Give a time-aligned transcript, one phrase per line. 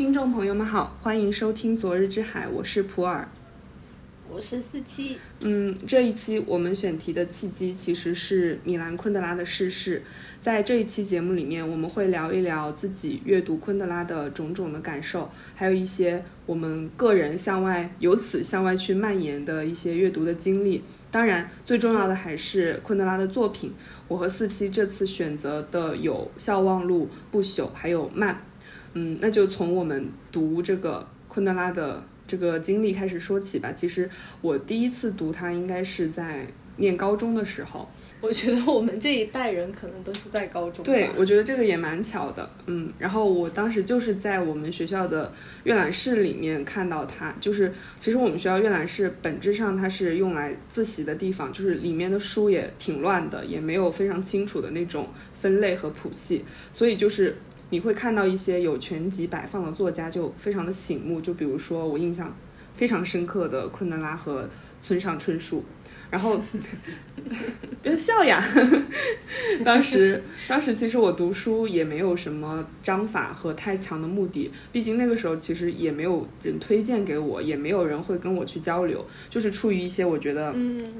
[0.00, 3.28] 听众朋友们好，欢迎收听《昨日之海》，我是普洱。
[4.30, 5.18] 我是四七。
[5.40, 10.02] 嗯，这一期我们选题的契机其实是米兰昆德拉的逝世。
[10.40, 20.82] 在这一期节目里面，我们会聊一聊自己阅读昆德拉的种种的感受，还有一些我们个人向外由此向外去蔓延的一些阅读的经历。
[21.10, 23.74] 当然，最重要的还是昆德拉的作品。
[24.08, 28.34] 我和四七这次选择的有《笑忘录》《不朽》还有《慢》。
[28.94, 32.02] 嗯，那就从我们读这个昆德拉的。
[32.30, 33.72] 这个经历开始说起吧。
[33.72, 34.08] 其实
[34.40, 37.90] 我第一次读它应该是在念高中的时候。
[38.20, 40.84] 我觉得我们这一代人可能都是在高中。
[40.84, 42.48] 对，我觉得这个也蛮巧的。
[42.66, 45.32] 嗯，然后我当时就是在我们学校的
[45.64, 47.34] 阅览室里面看到它。
[47.40, 57.34] 就是其实我们学校阅览室本质上它是用来自习的地方，就是里面的书也挺乱的，也没有非常清楚的那种分类和谱系，所以就是。
[57.70, 62.34] 你会看到一些有全集摆放的作家就非常的醒目，就比如说我印象
[62.74, 64.48] 非常深刻的昆德拉和
[64.82, 65.64] 村上春树。
[66.10, 66.42] 然后
[67.80, 68.42] 别笑呀！
[69.64, 80.52] 当时，当时其实我读书也没有什么章法和太强的目的，毕竟那个时候其实也没有人推荐给我，也没有人会跟我去交流，就是出于一些我觉得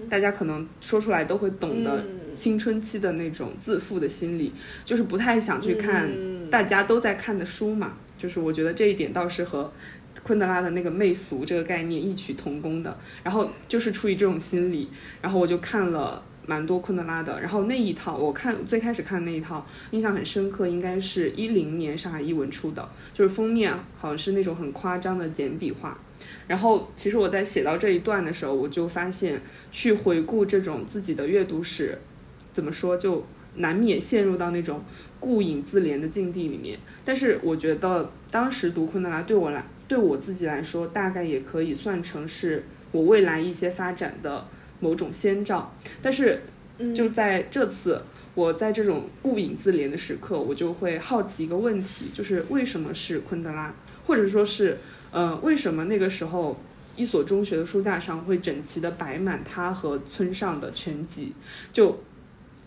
[0.09, 2.05] 大家可能说出来都会懂的
[2.37, 4.53] 青春期的那种自负的心理，
[4.85, 6.09] 就是不太想去看
[6.49, 7.95] 大家都在看的书嘛。
[8.17, 9.73] 就是我觉得这一点倒是和。
[10.23, 14.89] 昆德拉的那个媚俗这个概念异曲同工的，然后就是出于这种心理，
[15.23, 25.97] 然后我就看了蛮多昆德拉的，然后那一套我看最开始看那一套印象很深刻，应该是一零年上海译文出的，就是封面好像是那种很夸张的简笔画，
[26.47, 29.41] 然后其实我在写到这一段的时候，我就发现
[29.73, 31.99] 去回顾这种自己的阅读史，
[32.53, 33.25] 怎么说就
[33.57, 34.83] 难免陷入到那种
[35.19, 39.65] 顾影自怜的境地里面，但是我觉得当时读昆德拉对我来。
[39.91, 42.63] 对我自己来说，大概也可以算成是
[42.93, 44.47] 我未来一些发展的
[44.79, 45.75] 某种先兆。
[46.01, 46.43] 但是，
[46.95, 48.01] 就在这次，
[48.37, 53.75] 我在这种顾影自怜的时刻，我就会好奇一个问题，就是为什么是昆德拉，
[54.07, 54.79] 或者说是，
[55.11, 56.57] 呃，为什么那个时候
[56.95, 61.33] 一所中学的书架上会整齐的摆满他和村上的全集？
[61.73, 61.99] 就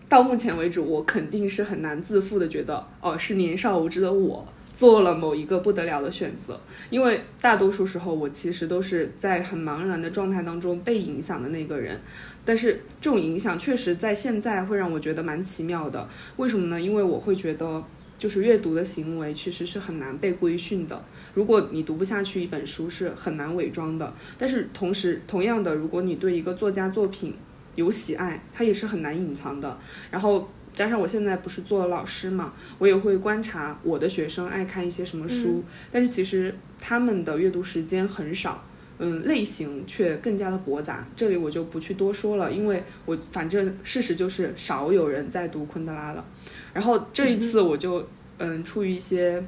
[0.09, 4.45] 到目前为止，我肯定是很难自负的觉得，哦，是年少无知的我。
[4.75, 12.00] 做了某一个不得了的选择，因为大多数时候我其实都是在很茫然的状态当中被影响的那个人，
[12.44, 16.09] 但是这种影响确实在现在会让我觉得蛮奇妙的。
[16.38, 16.81] 为什么呢？
[16.81, 17.83] 因为我会觉得，
[18.17, 21.03] 就是阅读的行为其实是很难被规训的。
[21.35, 24.12] 如果你读不下去一本书，是很难伪装的。
[24.39, 27.35] 但是同时，同样的，如果你对一个作家作品
[27.75, 29.78] 有喜爱，它也是很难隐藏的。
[30.09, 30.50] 然后。
[30.73, 38.63] 加上我现在不是做了老师嘛，我也会观察我的学生爱看一些什么书，但是其实他们的阅读时间很少，
[38.97, 41.07] 嗯，类型却更加的驳杂。
[41.16, 46.25] 这里我就不去多说了，因为我反正事实就是少有人在读昆德拉了。
[46.73, 48.06] 然后这一次我就
[48.39, 49.44] 嗯，出于一些。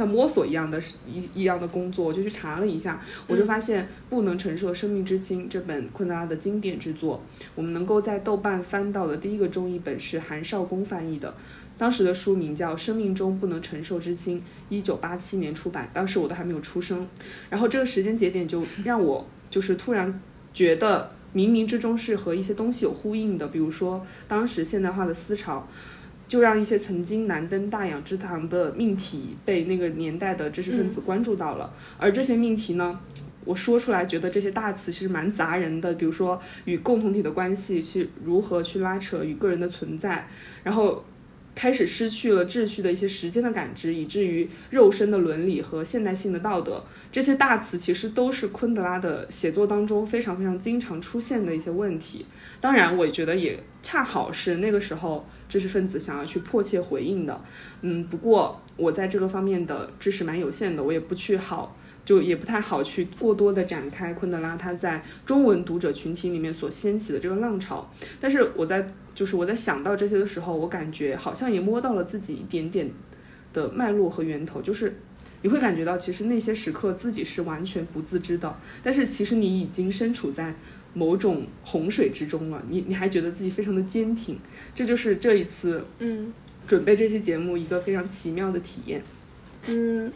[0.00, 7.22] 像摸索一样的一一样的工作，我就去查了一下，我就发现《不能承受生命之轻》这本昆德拉的经典之作，
[7.54, 11.34] 我们能够在豆瓣翻到的第一个中译本是韩少功翻译的，
[11.76, 14.40] 当时的书名叫《生命中不能承受之轻》，
[14.70, 17.06] 一九八七年出版，当时我都还没有出生。
[17.50, 20.18] 然后这个时间节点就让我就是突然
[20.54, 25.68] 觉得冥冥之中是和一些东西有呼应的，比如说当时现代化的思潮。
[26.30, 33.00] 就让一些曾经难登大雅之堂的命题被那个年代的知识分子关注到了，而这些命题呢，
[33.44, 40.28] 我说出来觉得这些大词其实蛮杂人的，比如说与共同体的关系去如何去拉扯与个人的存在，
[40.62, 41.04] 然后。
[41.60, 46.82] 开始失去了秩序的一些时间的感知，以至于肉身的伦理和现代性的道德，
[47.12, 52.24] 这些大词其实都是昆德拉的写作当中非常非常经常出现的一些问题。
[52.62, 57.38] 当然，我觉得也恰好是那个时候知识分子想要去迫切回应的。
[57.82, 61.76] 嗯，不过我在这个方面的知识蛮有限的，我也不去好。
[62.02, 72.90] 就也不太好去过多的展开昆德拉他在中文读者群体里面所掀起的这个浪潮，但是我在就是我在想到这些的时候，我感觉好像也摸到了自己一点点
[73.52, 74.96] 的脉络和源头，就是
[75.42, 80.54] 你会感觉到其实那些时刻自己是完全不自知的，但是其实你已经身处在
[80.94, 84.38] 某种洪水之中了，你你还觉得自己非常的坚挺，
[84.74, 86.32] 这就是这一次嗯
[86.66, 89.00] 准备这期节目一个非常奇妙的体验。
[89.00, 89.04] 嗯，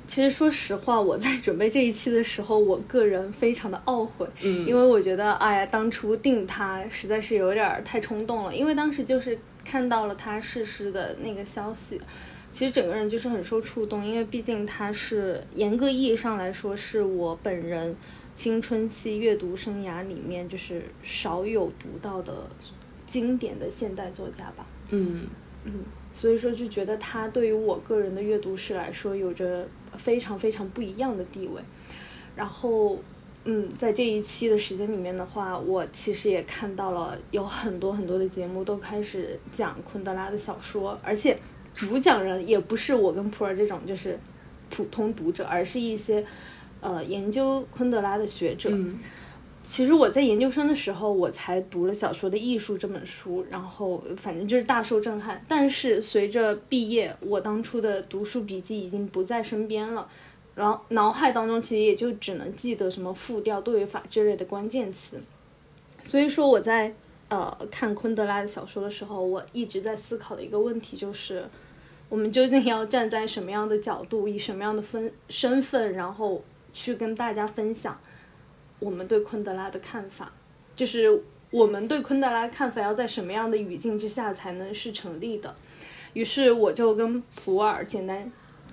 [0.06, 12.00] 其实说实话，我在准备这一期的时候，我个人非常的懊悔，嗯，因为我觉得，哎呀，当初定他实在是有点太冲动了，因为当时就是看到了他逝世的那个消息，
[12.52, 17.96] 其实整个人就是很受触动，因为毕竟他是严格意义上来说是我本人
[18.36, 22.48] 青春期阅读生涯里面就是少有读到的
[23.06, 24.66] 经典的现代作家吧。
[24.90, 25.26] 嗯。
[25.66, 25.72] 嗯，
[26.14, 29.66] 所以说就觉得他对于我个人的阅读史来说有着
[29.96, 31.61] 非常非常不一样的地位。
[32.37, 32.96] 然后，
[33.44, 41.37] 嗯，在这一期的时间里面的话，我其实也看到了有很多很多的节目都开始讲昆德拉的小说，而且
[41.75, 44.16] 主讲人也不是我跟普洱这种就是
[44.70, 46.25] 普通读者，而是一些
[46.81, 48.70] 呃研究昆德拉的学者。
[48.72, 48.99] 嗯
[49.64, 55.43] 其实我在研究生的时候，我才读了《小说的艺术》这本书，然后反正就是大受震撼。
[55.49, 60.06] 但是随着毕业，我当初的读书笔记已经不在身边了，
[60.55, 65.16] 然后脑海当中其实也就只能记得什么复调、对位法之类的关键词。
[66.05, 66.94] 所以说我在
[67.28, 71.43] 呃看昆德拉的小说的时候，我一直在思考的一个问题就是，
[72.11, 76.44] 我们究竟要站在什么样的角度，以什么样的分身份，然后
[76.75, 77.99] 去跟大家分享。
[78.79, 80.32] 我们对昆德拉的看法，
[80.76, 85.55] 就是我们对昆德拉看法要在什么样的语境之下才能是成立的。
[86.12, 88.31] 于是我就跟普洱简单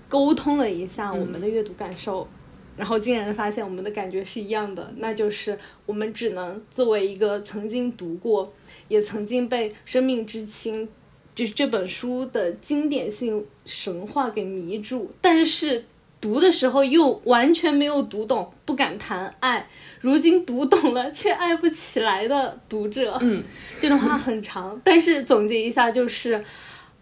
[0.10, 2.28] 沟通了一下我们的阅读感受，
[2.76, 8.52] 然后竟然发现我们的感觉是一样的，那就是我们只能作为一个曾经读过，
[8.88, 10.88] 也曾经被《生命之轻》
[11.34, 15.86] 就是这本书的经典性神话给迷住，但是。
[16.22, 19.68] 读的时候又完全没有读懂，不敢谈爱。
[20.00, 23.44] 如今读懂了却爱不起来的读者，嗯，
[23.80, 26.44] 这段话很长，但是总结一下就是：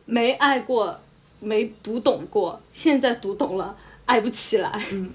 [0.05, 0.97] 没爱过，
[1.41, 3.75] 没读懂过，现在读懂了，
[4.05, 4.81] 爱不起来。
[4.93, 5.11] 嗯，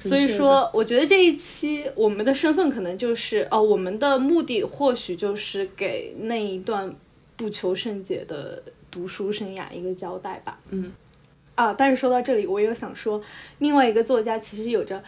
[0.00, 6.92] 所以说，我觉得这一期我们的身份可能就是哦，我们的目的或许就是给那一段
[7.36, 8.60] 不求甚解的
[8.90, 10.58] 读书生涯一个交代吧。
[10.70, 10.92] 嗯。
[11.56, 13.20] 啊，但是说到这里，我又想说，
[13.58, 15.02] 另外一个作家其实有着，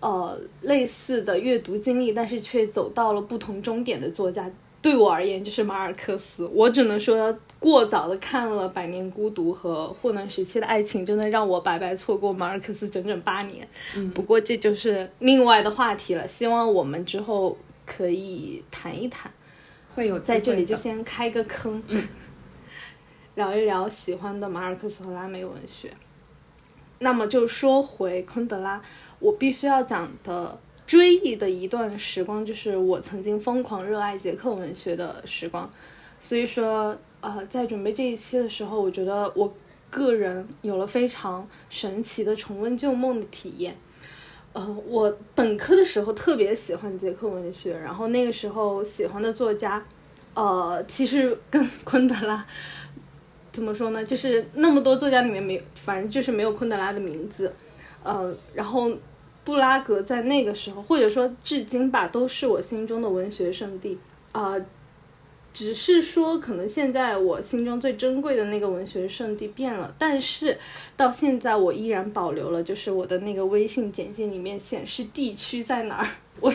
[0.00, 4.50] 呃，类似的阅读经历，但是却走到了不同终点的作家，
[4.80, 6.50] 对我而言就是马尔克斯。
[6.52, 13.68] 我只能说，过早的看了《百年孤独》和《霍乱时期的爱情》，真的让我白白错过马尔克斯整整八年。
[13.94, 19.30] 嗯，不过这就是另外的话题了，希望我们之后可以谈一谈。
[19.94, 21.82] 会有在这里就先开个坑。
[21.88, 22.02] 嗯。
[23.34, 25.92] 聊一聊喜欢的马尔克斯和拉美文学。
[26.98, 28.80] 那么就说回昆德拉，
[29.18, 35.68] 我必须要讲的追忆的一段时光，就是我曾经疯狂热爱捷克文学的时光。
[36.20, 39.52] 所以说，呃，在准备这一期的时候，我觉得我
[39.90, 43.76] 个人有了非常神奇的重温旧梦的体验。
[44.52, 49.84] 呃，我本科的时候特别喜欢捷克文学，然后那个时候喜欢的作家，
[50.34, 52.46] 呃，其实跟昆德拉。
[53.52, 54.02] 怎么说呢？
[54.04, 57.52] 就是那么多作家里面没有，反正就是没有昆德拉的名字，
[58.02, 58.90] 呃，然后
[59.44, 63.98] 布拉格在那个时候，或者说至今吧，都是我心中的文学圣地
[64.32, 64.56] 啊。
[65.54, 70.56] 只是说，可能现在我心中最珍贵的那个文学圣地变了，但是
[70.96, 76.08] 到现在我依然保留了，就是我的那个微信简介里面显示地区在哪儿，
[76.40, 76.50] 我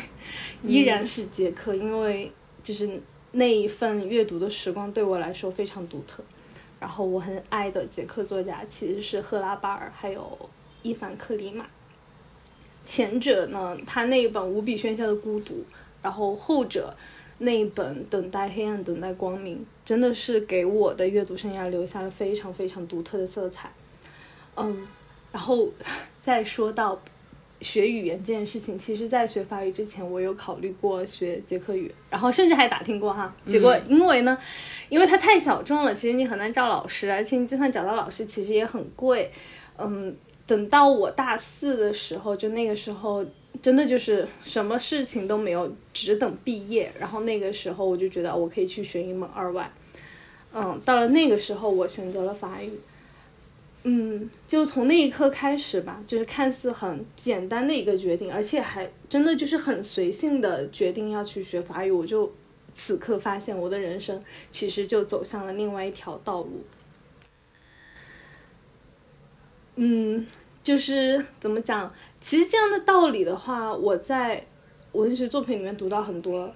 [0.63, 2.31] 依然是捷克，因为
[2.63, 2.89] 就是
[3.33, 6.23] 那一份阅读的时光对我来说非常独特。
[6.79, 10.37] 然后我很爱的捷克作家其实是赫拉巴尔，还有
[10.83, 11.66] 伊凡克里马。
[12.85, 15.66] 前者呢，他那一本无比喧嚣的孤独，
[16.01, 16.95] 然后后者
[17.40, 23.69] 那一本等待黑暗，等待光明，真的是给我的阅读生涯留下了非常非常独特的色彩。
[24.56, 24.87] 嗯，
[25.31, 25.68] 然后
[26.21, 26.97] 再说到
[27.59, 34.37] 学语言这件事情，其实，在学法语之前，我有考虑过学捷克语，然后甚至还打听过哈，结果因为呢。
[34.90, 39.30] 因为它太小众了，其实你很难找老师，而且你就算找到老师，其实也很贵。
[39.78, 43.26] 嗯，等到我大四的时候，就那个时候
[43.61, 46.90] 真的就是什么事情都没有，只等毕业。
[46.97, 49.69] 然后那个时候我就觉得我可以去学一门二外。
[50.54, 52.71] 嗯，到了那个时候，我选择了法语。
[53.89, 62.31] 嗯，就从那一刻开始吧，就是看似很简单的一个决定，而且还真的就是很随性的决定要去学法语，我就。
[62.79, 66.63] 此刻发现，我的人生其实就走向了另外一条道路。
[69.77, 70.27] 嗯，
[70.63, 71.91] 就是怎么讲？
[72.21, 74.45] 其实这样的道理的话，我在
[74.91, 76.53] 文学作品里面读到很多，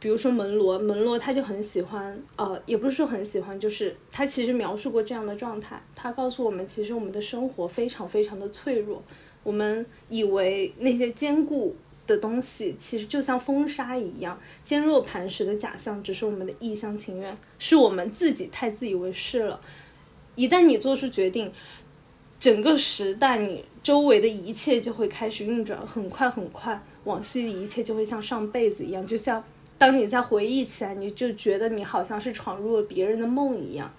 [0.00, 5.80] 比如说门罗，门罗他就很喜欢，呃，也不是说很喜欢，就是他其实描述过这样的状态。
[5.94, 9.00] 他告诉我们，其实我们的生活非常非常的脆弱，
[9.44, 11.76] 我们以为那些坚固。
[12.06, 19.60] 的东西其实就像风沙一样坚若磐石的假象，只是我们的一厢情愿，是我们自己太自以为是了。
[20.34, 21.52] 一旦你做出决定，
[22.40, 29.44] 整个时代你周围的一切就会开始运转，很快很快，往昔的一切就会像上辈子一样，就像
[29.80, 33.90] 当你再回忆起来，你就觉得你好像是闯入了别人的梦一样。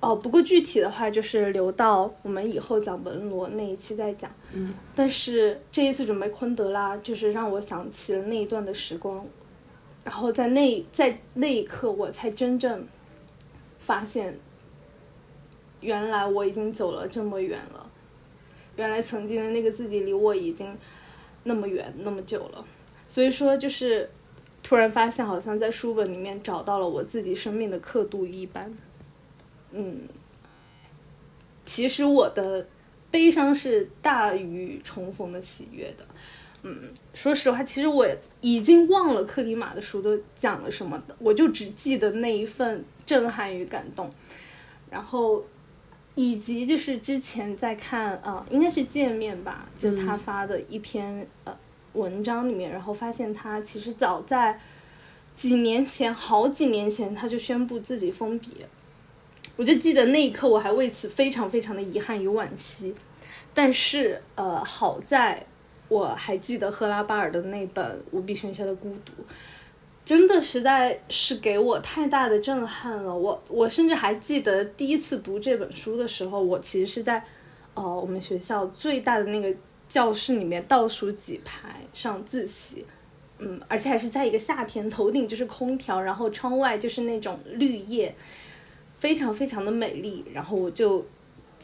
[0.00, 4.28] 哦，不过具体的话就是留到我们以后讲文罗那一期再讲。
[4.52, 9.24] 嗯，但是这一次准备昆德拉，就是让我想起了那一段的时光，
[10.02, 12.84] 然后在那在那一刻，我才真正
[13.78, 14.36] 发现，
[15.80, 17.88] 原来我已经走了这么远了，
[18.74, 20.76] 原来曾经的那个自己离我已经
[21.44, 22.64] 那么远那么久了。
[23.08, 24.10] 所以说，就是
[24.62, 28.72] 突然发现，好像在书本里面找到了我自己生命的刻度一般。
[29.72, 30.00] 嗯，
[31.64, 32.66] 其实我的
[33.10, 36.06] 悲伤是大于重逢的喜悦的。
[36.62, 36.78] 嗯，
[37.12, 38.06] 说实话，其实我
[38.40, 44.08] 已经忘了克里马的书都讲了什么的，我就只记得那一份震撼与感动。
[44.88, 45.44] 然后，
[46.14, 51.56] 以及就是之前在看啊、应该是见面吧，就他发的一篇呃
[51.94, 54.58] 文章里面，然后发现他其实早在
[55.34, 58.56] 几年前，好几年前他就宣布自己封笔。
[59.56, 62.94] 我就记得那一刻，我还为此非常非常的遗憾与惋惜。
[63.52, 65.44] 但是，呃，好在
[65.88, 69.12] 我还记得赫拉巴尔的那本《无比喧嚣的孤独》，
[70.06, 73.14] 真的实在是给我太大的震撼了。
[73.14, 77.22] 我我甚至还记得第一次读这本书的时候，我其实是在
[77.74, 79.54] 呃我们学校最大的那个
[79.92, 82.82] 教室里面倒数几排上自习。
[83.36, 88.14] 嗯，而且还是在一个夏天，头顶就是空调，然后窗外就是那种绿叶，
[88.96, 90.24] 非常非常的美丽。
[90.32, 91.04] 然后我就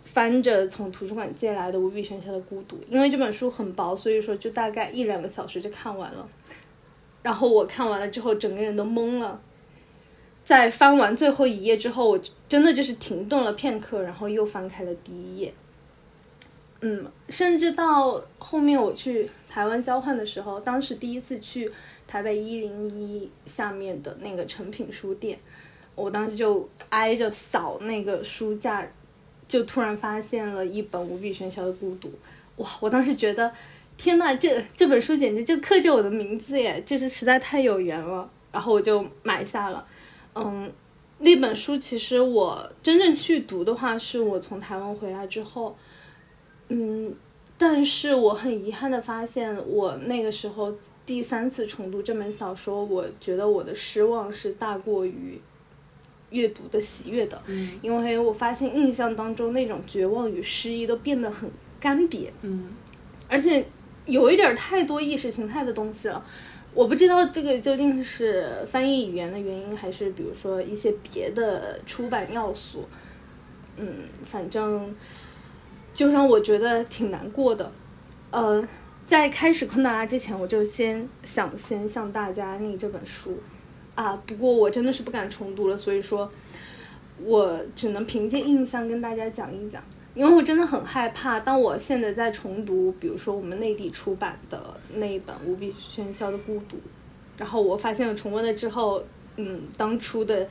[0.05, 6.29] 翻着从图书馆借来的《无比喧嚣的孤独》，因为这本书很薄，所以说就大概一两个小时就看完了。
[7.23, 9.41] 然后我看完了之后，整个人都懵了。
[10.45, 15.55] 在翻完最后一页之后，我真的就是停顿了片刻，然后又翻开了第一页。
[16.81, 21.69] 嗯，甚至到后面我去台湾交换的时候，当时第一次去
[22.07, 25.37] 台北一零一下面的那个诚品书店，
[25.97, 28.89] 我当时就挨着扫那个书架，
[29.49, 32.09] 就突然发现了一本《无比喧嚣的孤独》。
[32.63, 32.71] 哇！
[32.79, 33.53] 我当时觉得，
[33.97, 38.31] 天呐，这这本书简直就刻着我的名字耶，就是实在太有缘了。
[38.53, 39.85] 然后我就买下了。
[40.37, 40.73] 嗯，
[41.19, 45.77] 那本书其实我真正去读的话，是我从台湾回来之后。
[46.69, 47.15] 嗯，
[47.57, 50.75] 但是我很遗憾的发现，我那个时候
[51.07, 55.41] 第三次重读这本小说，我觉得我的失望是大过于
[56.31, 62.69] 阅读的喜悦的，嗯因为我发现印象当中那种绝望与失意都变得很干瘪，嗯
[63.29, 63.65] 而且
[64.05, 66.25] 有一点儿太多意识形态的东西了。
[66.75, 72.87] 我不知道这个究竟是翻译语言的原因，还是比如说一些别的出版要素。
[73.79, 73.87] 嗯，
[74.25, 74.95] 反正
[75.99, 77.73] 就让我觉得挺难过的。
[78.31, 78.65] 呃，
[79.05, 83.37] 在开始昆德拉之前，我就先想先向大家念这本书
[83.97, 84.17] 啊。
[84.25, 86.31] 不过我真的是不敢重读了，所以说
[87.21, 89.83] 我只能凭借印象跟大家讲一讲。
[90.15, 96.77] 因为我真的很害怕，当我现在在重读，比如说我们内地出版的那一本《无比喧嚣的孤独》，
[97.37, 99.03] 然后我发现了重温了之后，
[99.35, 100.49] 嗯，当初的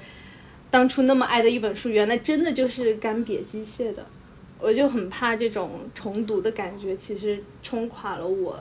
[0.69, 4.05] 当初那么爱的一本书，原来真的就是干瘪机械的，
[4.59, 8.59] 我就很怕这种重读的感觉，其实冲垮了我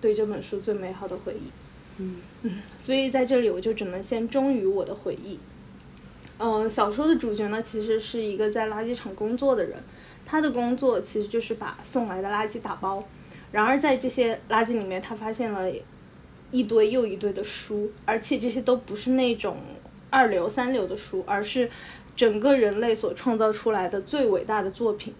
[0.00, 2.02] 对这本书最美好的回忆。
[2.02, 2.16] 嗯
[2.80, 5.38] 所以在这里我就只能先忠于我的回忆。
[6.38, 9.76] 嗯、小说的主角呢，其实是一个在垃圾场工作的人，
[10.24, 13.06] 他的工作其实就是把送来的垃圾打包。
[13.52, 15.70] 然而在这些垃圾里面，他发现了
[16.50, 19.58] 一堆又一堆的书，而且这些都不是那种
[20.08, 21.68] 二流、三流的书，而是
[22.20, 25.14] 整个人类所创造出来的最伟大的作品。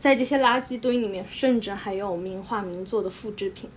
[0.00, 3.68] 在这些垃圾堆里面，甚至还有名画名作的复制品。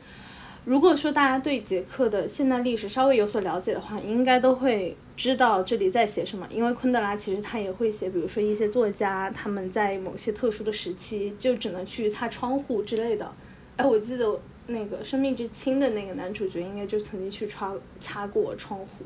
[0.64, 6.48] 如果说大家对捷克的现代历史稍微有所了解的话，应该都会知道这里在写什么。
[6.50, 13.30] 因为昆德拉其实他也会写，比如说一些作家他们在某些特殊的时期就只能去擦窗户之类的。
[13.76, 19.04] 哎，我记得那个《生命之轻》的那个男主角应该就曾经去擦擦过窗户。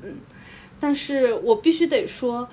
[0.00, 0.14] 嗯，
[0.80, 2.48] 但是我必须得说，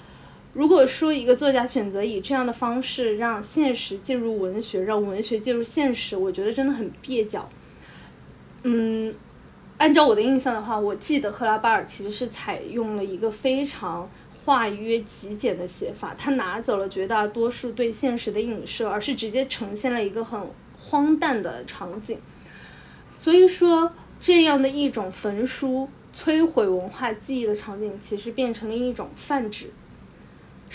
[0.55, 7.49] 如果说一个作家选择以这样的方式让现实介入文学，让文学介入现实，我觉得真的很蹩脚。
[8.63, 9.13] 嗯，
[9.77, 14.09] 按照我的印象的话，我记得赫拉巴尔其实是采用了一个非常
[14.45, 20.39] 化约极简的写法，他拿走了绝大多数对现实的影射，而是直接呈现了一个很
[20.79, 22.17] 荒诞的场景。
[23.09, 29.69] 所以说，这样的一种焚书、摧毁文化记忆的场景，其实变成了一种泛指，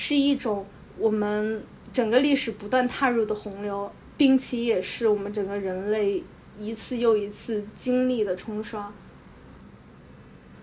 [0.03, 0.65] 是一种
[0.97, 6.25] 我们整个历史不断踏入的洪流，并且也是我们整个人类
[6.59, 8.91] 一次又一次经历的冲刷。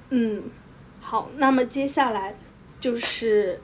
[0.09, 0.41] 嗯，
[0.99, 2.35] 好，那么接下来
[2.79, 3.61] 就是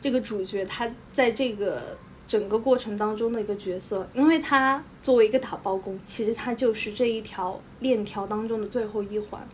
[0.00, 9.46] 这个主角他在这个整个过程当中的一个角色，因为他作为一个打包工，其实他就是这一条链条当中的最后一环，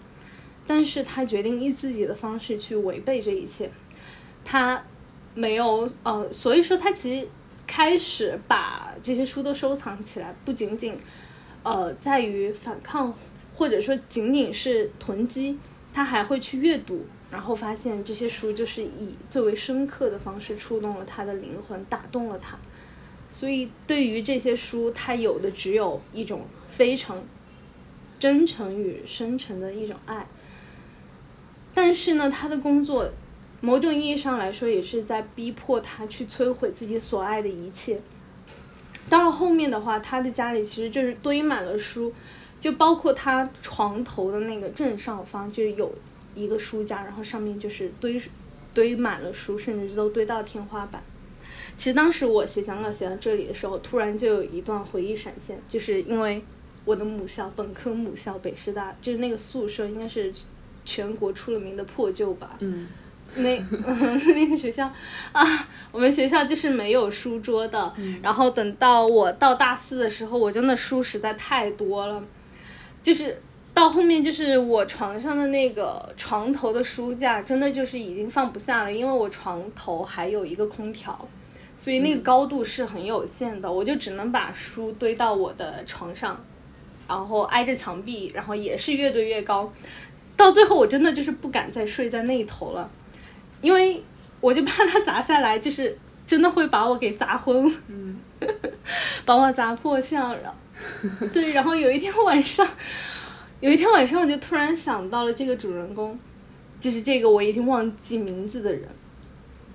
[0.66, 3.70] 但是他决定以自己的方式去违背这一切，
[4.42, 4.82] 他
[5.38, 7.28] 没有呃，所以说他其实
[7.64, 10.96] 开始把这些书都收藏起来，不仅仅
[11.62, 13.14] 呃在于反抗，
[13.54, 15.56] 或者说仅仅是囤积。
[15.90, 22.56] 他还会去阅读，然后发现这些书就是以最为深刻的方式触动了他的灵魂，打动了他。
[23.30, 27.20] 所以对于这些书，他有的只有一种非常
[28.20, 30.26] 真诚与深沉的一种爱。
[31.74, 33.10] 但是呢，他的工作
[33.60, 38.00] 某种意义上来说，也是在逼迫他去摧毁自己所爱的一切。
[39.08, 42.12] 到了后面的话，他的家里其实就是堆满了书。
[42.60, 45.92] 就包括他床头的那个正上方，就有
[46.34, 48.20] 一个书架，然后上面就是堆
[48.74, 51.00] 堆满了书，甚至都堆到天花板。
[51.76, 56.42] 其实当时我写讲稿写到这里的时候，突然就有一段回忆闪现，就是因为
[56.84, 60.32] 我的母校本科母校北师大，就是那个宿舍应该是
[60.84, 62.56] 全国出了名的破旧吧。
[62.58, 62.88] 嗯。
[63.36, 63.58] 那
[64.34, 64.90] 那个学校
[65.32, 67.92] 啊，我们学校就是没有书桌的。
[68.22, 72.22] 然后等到我到大四的时候，我真的书实在太多了。
[73.02, 73.40] 就是
[73.72, 81.28] 到后面，就是我床上的那个床头的书架，真的就是已经放不下了，因为我床头还有一个空调，
[81.78, 86.38] 所以那个高度是很有限的，我就只能把书堆到我的床上，
[87.06, 89.72] 然后挨着墙壁，然后也是越堆越高，
[90.36, 92.90] 到最后我真的就是不敢再睡在那头了，
[93.60, 94.02] 因为
[94.40, 95.96] 我就怕它砸下来，就是
[96.26, 98.16] 真的会把我给砸昏，嗯，
[99.24, 100.54] 把我砸破相了。
[101.32, 102.66] 对，然后有一天晚上，
[103.60, 106.16] 有一天晚上，我就突然想到了这个主人公，
[106.78, 108.88] 就是这个我已经忘记名字的人，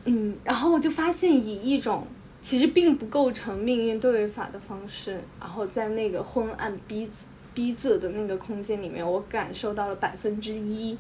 [0.05, 2.07] 嗯，然后我就发现以一种
[2.41, 7.09] 其实并不构成命运对位法的方式，然后在那个昏暗逼
[7.53, 10.97] 逼仄的那个空间里面，我感受到了百分之一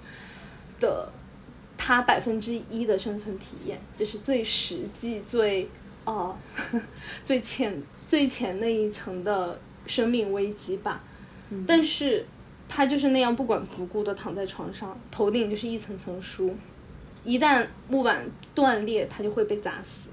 [0.81, 1.09] 的
[1.77, 5.69] 他百分之一的生存体验，这是最实际、最
[6.05, 6.37] 呃
[7.23, 9.59] 最浅最浅那一层的。
[9.85, 11.03] 生命危机吧，
[11.67, 12.25] 但是
[12.69, 16.55] 他就是那样不管不顾的躺在床上，头顶就是一层层书，
[17.25, 20.07] 一旦木板断裂，他就会被砸死。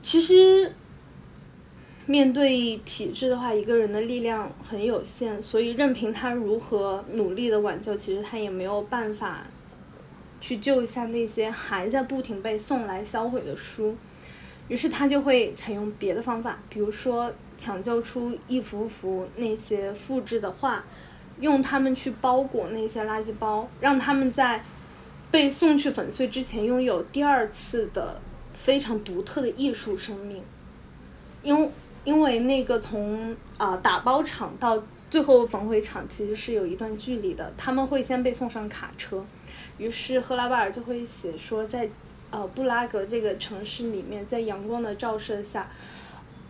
[0.00, 0.74] 其实
[2.06, 9.46] 面对体制的话，一个人的力量很有限，所以任凭他如何努力的挽救，其实他也没有办法
[10.40, 13.96] 去救一下那些还在不停被送来销毁的书。
[14.68, 20.84] 于是他就会采用别的方法，比如说抢救出一幅幅那些复制的画，
[21.40, 24.64] 用它们去包裹那些垃圾包，让他们在
[25.30, 28.20] 被送去粉碎之前拥有第二次的
[28.54, 30.42] 非常独特的艺术生命。
[31.42, 31.68] 因为
[32.04, 39.24] 因为那个从啊打包厂到最后焚毁厂其实是有一段距离的，他们会先被送上卡车。
[39.78, 41.88] 于是赫拉巴尔就会写说在。
[42.34, 45.70] 呃，布拉格这个城市里面，在阳光的照射下，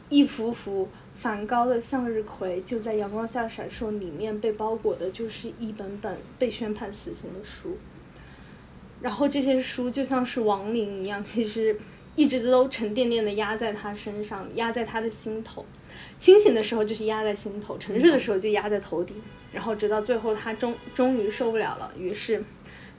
[0.09, 7.77] 一幅幅梵高的向日葵就在阳光下闪烁，里面被包裹的就是一本本被宣判死刑的书。
[9.01, 11.77] 然后这些书就像是亡灵一样，其实
[12.17, 15.65] 一直都沉甸甸的压在他身上，压在他的心头。
[16.19, 19.21] 清醒的时候就是压在心头，沉睡的时候就压在头顶。
[19.53, 22.43] 然后直到最后，他终终于受不了了，于是。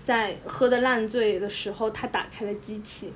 [0.04, 3.14] 在喝的烂醉的时候，他打开了机器，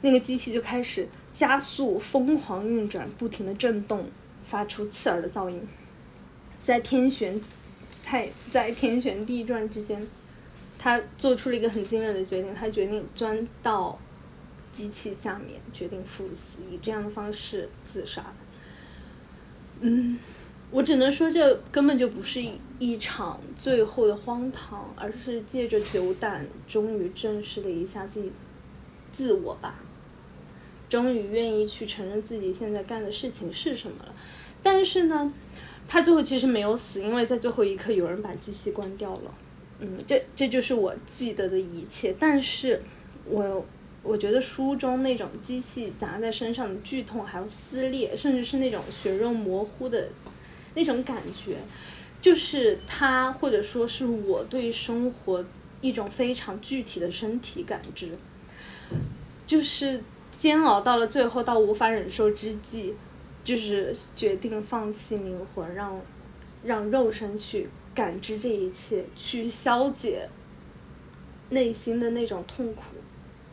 [0.00, 4.08] 那个机器就开始加速、疯狂运转，不停的震动，
[4.44, 5.60] 发出刺耳的噪音。
[6.62, 7.40] 在天旋，
[8.00, 10.06] 在在天旋地转之间，
[10.78, 13.98] 他做出了一个很惊人的决定，他决定钻到
[14.72, 18.32] 机器下面，决定赴死，以这样的方式自杀。
[19.80, 20.18] 嗯。
[20.72, 28.30] 我只能说，这根本就不是一一场最后的荒唐，而是借着酒胆，终于正视了一下自己
[29.10, 29.80] 自我吧，
[30.88, 34.14] 终于愿意去承认自己现在干的事情是什么了。
[34.62, 35.32] 但是呢，
[35.88, 39.34] 他最后其实没有死，因为在最后一刻有人把机器关掉了。
[39.80, 42.14] 嗯，这这就是我记得的一切。
[42.16, 42.80] 但是，
[43.24, 43.66] 我我
[44.02, 50.08] 我觉得书中那种机器砸在身上的剧痛，还有撕裂，甚至是那种血肉模糊的。
[50.72, 51.56] 那种感觉，
[52.22, 55.44] 就是他，或者说是我对生活
[55.80, 58.10] 一种非常具体的身体感知。
[59.48, 62.94] 就是煎熬到了最后，到无法忍受之际，
[63.42, 66.00] 就是决定放弃灵魂，让
[66.62, 70.28] 让肉身去感知这一切，去消解
[71.48, 72.82] 内心的那种痛苦，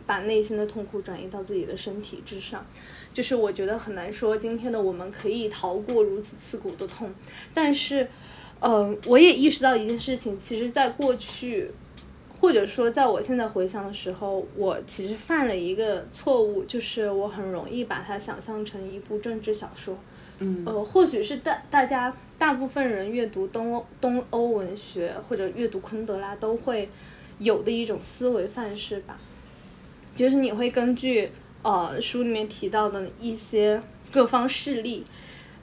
[0.07, 2.65] 把内心的痛苦转移到自己的身体之上。
[3.13, 7.11] 就是我觉得很难说，今天的我们可以逃过如此刺骨的痛，
[7.53, 8.07] 但是，
[8.59, 11.71] 嗯，我也意识到一件事情，其实，在过去，
[12.39, 19.97] 或者说在我现在回想的时候，我其实犯了一个错误，就是我很容易把它想象成一部政治小说。
[20.39, 26.87] 嗯，呃，或许是大大家大部分人阅读东欧东欧文学或者阅读昆德拉都会
[27.39, 29.17] 有的一种思维范式吧，
[30.17, 31.31] 就是你会根据。
[31.63, 35.03] 呃，书里面提到的一些各方势力，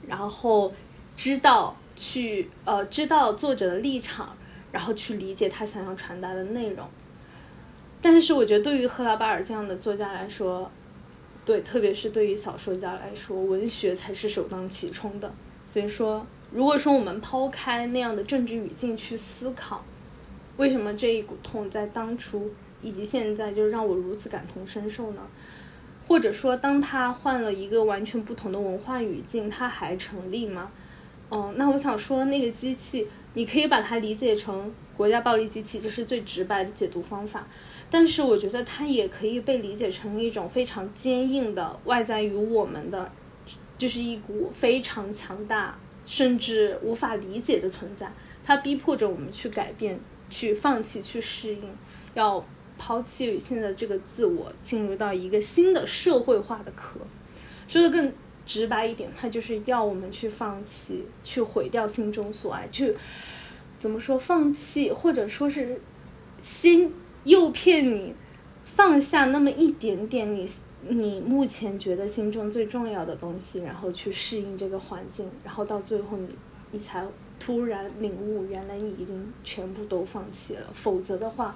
[0.07, 0.71] 然后
[1.15, 4.37] 知道去呃知道作者的立场，
[4.71, 6.85] 然后去理解他想要传达的内容。
[8.03, 10.69] 但是我觉得对于赫拉巴尔这样的作家来说，
[11.43, 15.33] 对，特别是对于小说家来说，文学才是首当其冲的。
[15.65, 19.83] 所以说，如果说我们抛开那样的政治语境去思考，
[20.57, 25.21] 为什么这一股痛在当初以及现在就是让我如此感同身受呢？
[26.07, 30.69] 或者说，当他换了一个完全不同的文化语境，他还成立吗？
[31.31, 37.47] 嗯，那我想说，那个机器，你可以把它理解成国家暴力机器，这是最直白的解读方法。
[37.89, 43.11] 但是，我觉得它也可以被理解成一种非常坚硬的外在于我们的，
[43.75, 48.11] 就是一股非常强大甚至无法理解的存在，
[48.43, 51.63] 它逼迫着我们去改变、去放弃、去适应，
[52.13, 52.45] 要。
[52.77, 56.99] 抛弃现在这个自我，进入到一个新的社会化的壳。
[57.67, 58.13] 说的更
[58.45, 62.95] 直白一点，他就是要我们去放弃，去毁掉心中所爱，去
[63.79, 65.81] 怎么说放弃，或者说是
[66.41, 66.91] 先
[67.23, 68.13] 诱骗你
[68.63, 70.47] 放下那么一点点你
[70.87, 76.29] 你目前觉得心中最重要的东西，然后去适应这个环境，然后到最后你
[76.71, 77.03] 你才
[77.39, 81.55] 突然领悟，原来你已经全部都放弃了，否则的话。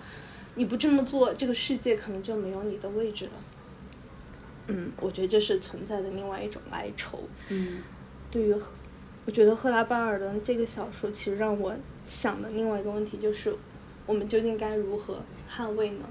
[0.55, 3.31] 你不这么做，这个世界可能就没有你的位置了。
[4.67, 7.19] 嗯，我觉得这是存在的另外一种哀愁。
[7.47, 7.81] 嗯，
[8.29, 8.55] 对于，
[9.25, 13.55] 我觉得赫拉巴尔的这个小说，其实让我想的另外一个问题就是，
[14.05, 15.19] 我们究竟该如何
[15.51, 16.05] 捍卫呢？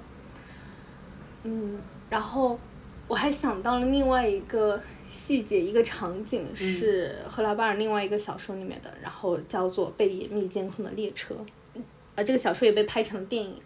[1.44, 1.78] 嗯，
[2.10, 2.58] 然后
[3.06, 11.34] 我还想到了另外一个细节，一个场景是赫拉巴尔另外一个小说里面的，然后叫做《被严密监控的列车》。
[12.16, 13.56] 呃，这个小说也被拍成了电影。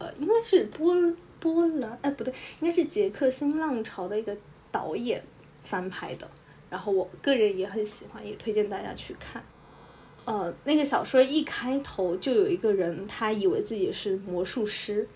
[0.00, 0.92] 呃，应该是波
[1.38, 4.36] 波兰，哎，不对，应该是捷克新浪潮的一个
[4.72, 5.22] 导演
[5.62, 6.26] 翻拍的。
[6.68, 9.42] 然后我个人也很喜欢，也推荐大家去看。
[10.24, 15.06] 呃，那个小说一开头就有一个人，他以为自己是魔术师。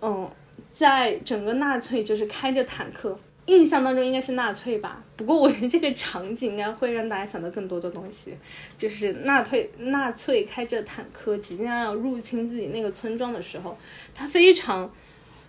[0.00, 0.30] 嗯，
[0.72, 3.18] 在整个纳粹就是开着坦克。
[3.46, 8.36] 印象当中应该是纳粹吧，不过我觉得这个场景应该会让大家想到更多的东西，
[8.76, 13.78] 就是纳粹纳粹开着坦克即将要入侵自己那个村庄的时候，
[14.12, 14.92] 他非常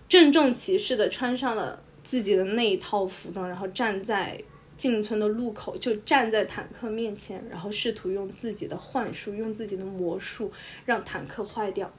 [0.08, 4.40] 郑重其事的穿上了自己的那一套服装，然后站在
[4.76, 10.52] 进村的路口，就站在坦克面前，然后试图用自己的幻术，用自己的魔术
[10.84, 11.92] 让坦克坏掉，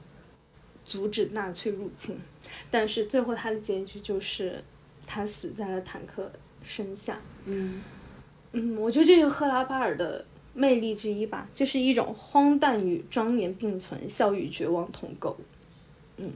[0.82, 2.18] 阻止纳粹入侵，
[2.70, 4.64] 但是最后他的结局就是。
[5.12, 6.30] 他死在了坦克
[6.62, 7.18] 身下。
[7.44, 7.82] 嗯
[8.52, 15.36] 嗯，我觉得这是赫拉巴尔的魅力之一吧，就是一种荒诞与庄严并存，笑与绝望同构。
[16.16, 16.30] 嗯，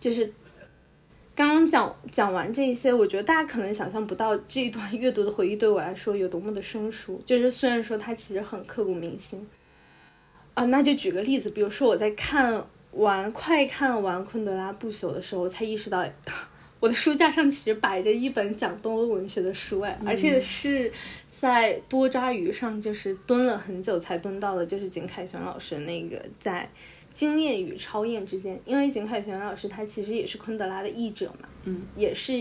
[0.00, 0.32] 就是
[1.34, 7.20] 刚刚讲讲完这些，我觉得大家可能想象不到这一段阅读的回忆对我来说有多么的生疏。
[7.26, 9.46] 就是虽然说它其实很刻骨铭心
[10.54, 16.02] 啊，那就举个例子，比如说我在看完快看完昆德拉不朽的时候，我才意识到。
[16.80, 20.92] 我的书架上其实摆着一本讲东欧文学的书，哎，而且是
[21.30, 26.70] 在多抓鱼上，就是蹲了很久才蹲到的，就是景凯旋老师那个在
[27.12, 28.60] 经验与超验之间。
[28.64, 32.32] 因为景凯旋老师他其实也是昆德拉的译者嘛，嗯，也是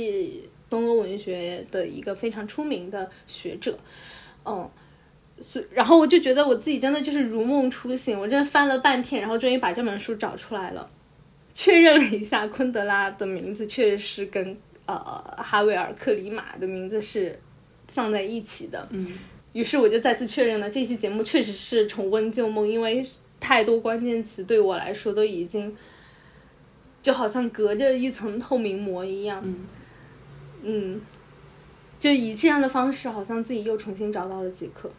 [0.69, 3.75] 东欧文学的一个非常出名的学者，
[4.45, 4.69] 嗯，
[5.41, 10.87] 所然后我就觉得我自己真的就是如梦初醒，我真的翻了半天，然后终于把这本书找出来了。
[11.57, 14.95] 确认了一下，昆德拉的名字确实是跟呃
[15.37, 17.39] 哈维尔·克里马的名字是
[17.87, 18.87] 放在一起的。
[18.91, 19.17] 嗯，
[19.53, 23.03] 于是我就再次确认了，这期节目确实是重温旧梦，因为
[23.39, 25.75] 太多关键词对我来说都已经
[27.01, 29.41] 就好像隔着一层透明膜一样。
[29.43, 29.65] 嗯，
[30.61, 31.01] 嗯，
[31.97, 34.91] 就以这样的方式，好像自己又重新找到了杰克。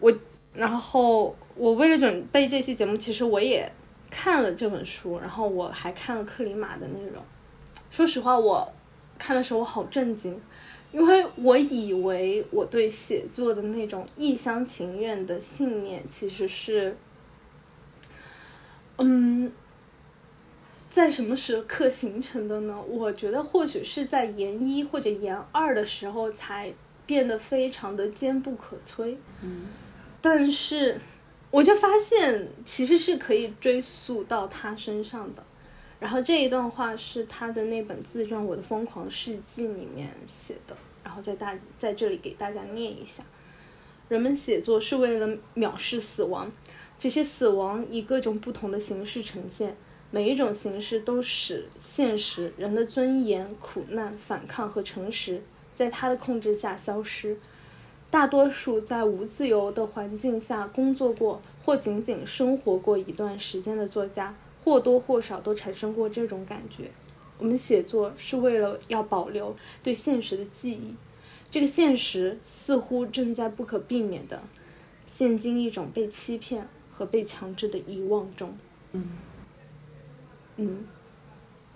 [0.00, 0.10] 我，
[0.54, 3.70] 然后我为了准备这期节目，其实我也。
[4.10, 7.22] 看了这本书，然后我还看了克里马的内容。
[7.90, 8.72] 说实话，我
[9.18, 10.40] 看的时候我好震惊，
[10.92, 16.96] 因为我以为我对写作的那种一厢情愿的信念，其实是，
[18.96, 19.50] 嗯，
[20.88, 22.80] 在什么时刻形成的呢？
[22.88, 26.72] 我觉得或许是在研一或者研二的时候才
[27.06, 29.16] 变得非常的坚不可摧。
[29.42, 29.66] 嗯，
[30.20, 31.00] 但是
[31.50, 35.42] 我就发现其实是可以追溯到他身上的。
[35.98, 43.22] 然后这一段话是他的那本自传《我的疯狂世纪》里面写的，然后在大在这里给大家念一下：
[44.08, 46.52] 人们写作是为了藐视死亡，
[46.98, 49.76] 这些死亡以各种不同的形式呈现，
[50.12, 55.42] 每一种形式都使现实人的尊严、苦难、反抗和诚实
[55.74, 57.36] 在他的控制下消失。
[58.10, 64.34] 大多数在无自由的环境下工作过或仅仅生活过一段时间的作家。
[64.64, 66.90] 或多或少都产生过这种感觉。
[67.38, 70.94] 我们写作是为了要保留对现实的记忆，
[71.50, 74.42] 这个现实似乎正在不可避免的
[75.06, 78.54] 陷进一种被欺骗和被强制的遗忘中。
[78.92, 79.08] 嗯
[80.56, 80.84] 嗯，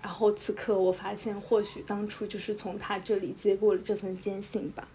[0.02, 4.86] 然后此刻我发现，或许当初就是从他这里接过了这份坚信吧。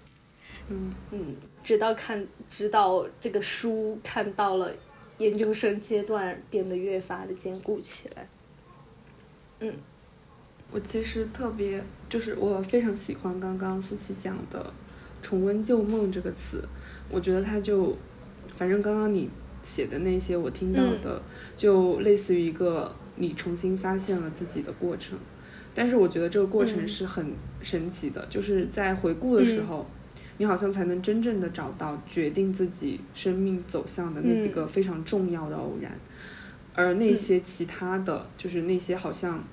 [0.69, 4.71] 嗯嗯，直到看，直到这个书看到了。
[5.19, 8.27] 研究生阶段变得越发的坚固起来。
[9.59, 9.73] 嗯，
[10.69, 14.71] 我其实特别就是我非常喜欢刚刚思琪讲的
[15.23, 16.63] “重温旧梦”这个词，
[17.09, 17.97] 我觉得它就，
[18.55, 19.27] 反正刚刚你
[19.63, 21.19] 写的那些我听到的，
[21.55, 25.17] 就类似于一个你重新发现了自己的过程。
[25.73, 29.83] 但是我觉得这个过程是很神奇的，就是在回顾的时候。
[30.39, 35.91] 你好像才能真正的找到决定自己生命走向的那几个非常重要的偶然，
[36.75, 39.43] 而那些其他的就是那些好像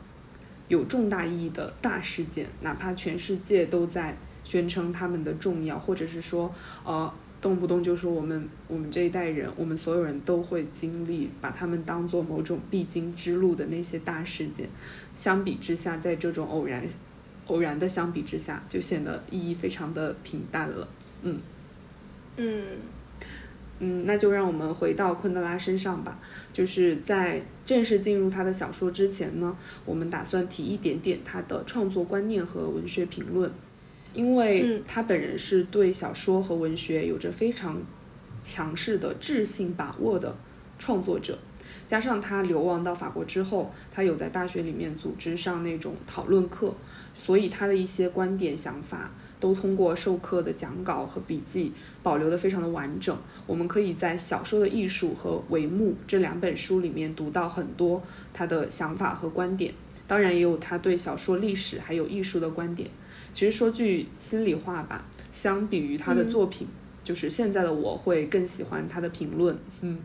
[0.68, 14.68] 有重大意义的大事件，哪怕全世界都在宣称他们的重要，或者是说呃动不动就说我们我们这一代人，我们所有人都会经历，把他们当做某种必经之路的那些大事件，
[15.16, 16.82] 相比之下，在这种偶然。
[17.46, 20.88] 偶然的相比之下，就显得意义非常的平淡了。
[21.22, 21.38] 嗯，
[22.36, 22.64] 嗯，
[23.80, 26.18] 嗯，那就让我们回到昆德拉身上吧。
[26.52, 33.50] 就是在正式进入他的小说之前呢，我们打算提一点点他的创作观念和文学评论，
[34.12, 37.76] 因为他本人是对小说和文学有着非常
[38.42, 40.34] 强势的智性把握的
[40.78, 41.38] 创作者。
[41.86, 46.74] 加上他流亡到法国之后，他有在大学里面组织上那种讨论课，
[47.14, 51.72] 所以他的一些观点想法都通过授课的讲稿和笔记
[52.02, 53.16] 保留的非常的完整。
[53.46, 59.72] 我们可以在《小说的艺术》和《帷幕》这两本书里面读到很多他的想法和观点，
[60.06, 62.90] 当然也有他对小说历史还有艺术的观点。
[63.32, 66.66] 其实说句心里话吧，相比于他的作品，
[67.02, 69.98] 就是现在的我会更喜欢他的评论，嗯。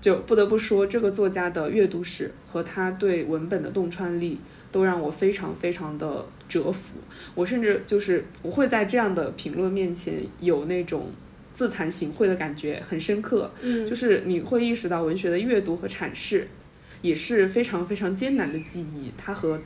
[0.00, 4.38] 就不得不说，这个作家的阅读史和他对文本的洞穿力，
[4.72, 6.96] 都让我非常非常的折服。
[7.34, 11.10] 我甚至就是我会在这样的评论面前有那种
[11.54, 13.50] 自惭形秽的感觉，很深刻。
[13.60, 16.48] 嗯，就是你会意识到文学的阅读和阐释
[17.02, 19.60] 也是非常非常艰难的记忆，它和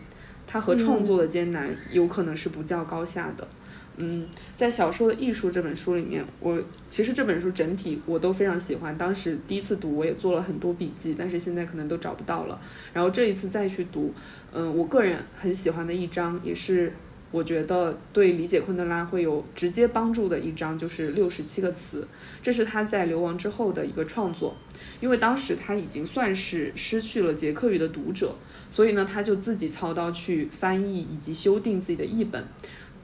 [0.47, 3.47] 它和创作的艰难有可能是不较高下的。
[3.47, 3.63] 嗯，
[3.96, 4.26] 嗯
[4.57, 8.96] 在《小说的艺术》这本书里面，我其实这本书整体我都非常喜欢。
[8.98, 12.61] 当时第一次读，我也做了很多笔记，但是现在可能都找不到了。
[12.92, 14.12] 然后这一次再去读，
[14.52, 16.92] 嗯，我个人很喜欢的一章，也是
[17.30, 22.07] 我觉得对理解昆德拉会有直接帮助的一章，就是六十七个词。
[22.42, 24.57] 这是他在流亡之后的一个创作，
[25.00, 28.37] 因为当时他已经算是失去了捷克语的读者，
[28.70, 32.44] 所以呢，他就自己操刀去翻译以及修订自己的译本。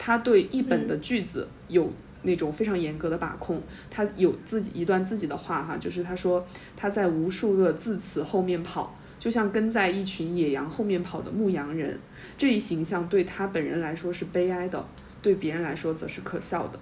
[0.03, 3.61] 他对一本的句子有那种非常严格的把控，
[3.91, 6.43] 他有自己一段自己的话哈，就是他说
[6.75, 11.99] 他在无数个字词后面跑，就像跟在一群野羊后面跑的牧羊人，
[12.39, 14.83] 这一形象对他本人来说是悲哀的，
[15.21, 16.81] 对别人来说则是可笑的。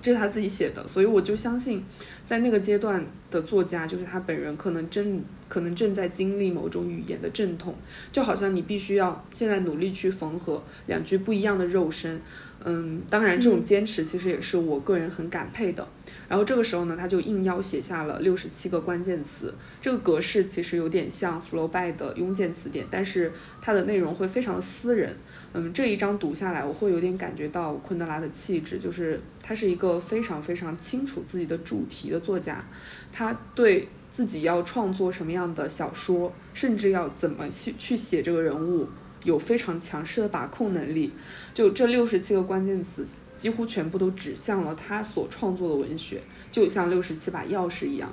[0.00, 1.84] 这是他自己写的，所以我就相信，
[2.26, 7.74] 在那个阶段的作家，就是他本人，可能正可能正在经历某种语言的阵痛，
[8.10, 12.20] 就好像你必须要现在努力去缝合两具不一样的肉身。
[12.66, 15.86] 嗯，当然，这种坚持其实也是我个人很感佩的。
[16.26, 19.52] 然后这个时候呢，他就应邀写下了六十七个关键词。
[19.82, 25.14] 这个格式其实有点像福楼拜的庸见词典，但是它的内容会非常的私人。
[25.56, 32.64] 嗯，这一章读下来，我会有点感觉到昆德拉的气质，就是他是一个非常非常清楚自己的主题的作家。
[33.12, 38.88] 他对自己要创作什么样的小说，甚至要怎么去去写这个人物，
[39.22, 41.12] 有非常强势的把控能力。
[41.54, 48.12] 就这六十七个关键词，几乎全部都指向了他所创作的文学，就像六十七把钥匙一样。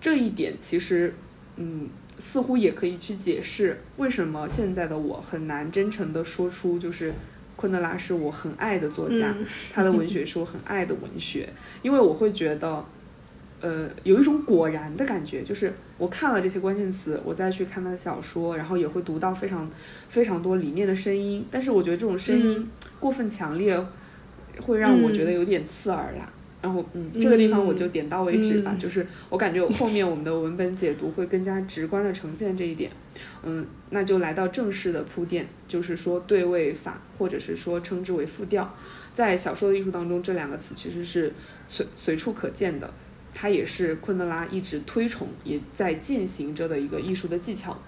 [0.00, 1.12] 这一点其实，
[1.56, 1.88] 嗯，
[2.20, 7.12] 似乎也可以去解释为什么现在的我很难真诚的说出，就是
[7.56, 9.34] 昆德拉是我很爱的作家，
[9.72, 11.48] 他的文学是我很爱的文学，
[11.82, 12.84] 因为我会觉得。
[13.62, 19.70] 呃，有一种果然的感觉，就是我看了这些关键词，我再去看他的小说，然后也会读到非常
[20.08, 21.44] 非常多里面的声音。
[21.50, 22.66] 但是我觉得这种声音
[22.98, 23.78] 过分强烈，
[24.62, 26.32] 会让我觉得有点刺耳啦。
[26.62, 28.76] 然后，嗯，这个地方我就点到为止吧。
[28.78, 32.90] 就是我感觉后面我们的文本解读会更加直观的呈现这一点。
[33.42, 38.74] 嗯，那就来到正式的铺垫，就是说对位法，或者是说称之为复调，
[39.14, 41.32] 在小说的艺术当中，这两个词其实是
[41.68, 42.92] 随随处可见的。
[43.32, 47.78] 它也是昆德拉一直推崇，也在践行着的一个艺术的技巧。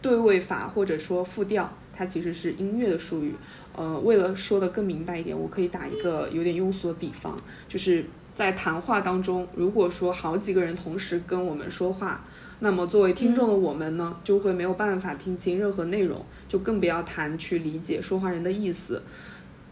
[0.00, 3.34] 对位法或者说复调，它其实是音乐的术语。
[3.76, 7.36] 呃，为了说的更明白一点，我可以打一个有点庸俗的比方，
[7.68, 12.24] 就是在谈话当中，如果说好几个人同时跟我们说话，
[12.60, 19.02] 那么作为听众的我们呢，就会没有办法听清任何内容，就更不要谈去理解说话人的意思。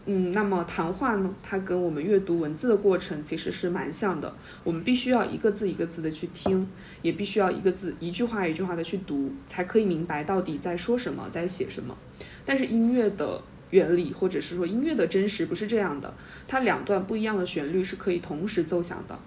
[0.07, 1.33] 嗯，那么谈话呢？
[1.41, 4.31] 它跟我们阅读文字的过程其实是蛮像的。
[4.63, 6.67] 我们必须要一个字一个字的去听，
[7.01, 11.97] 也必须要一个字一句话一句话的去读，才可以明白到底在说什么，在写什么。
[12.45, 13.41] 但是音乐的
[13.75, 16.13] 原理，或者是说音乐的真实不是这样的。
[16.47, 19.19] 它两段不一样的旋律是可以同时奏响的。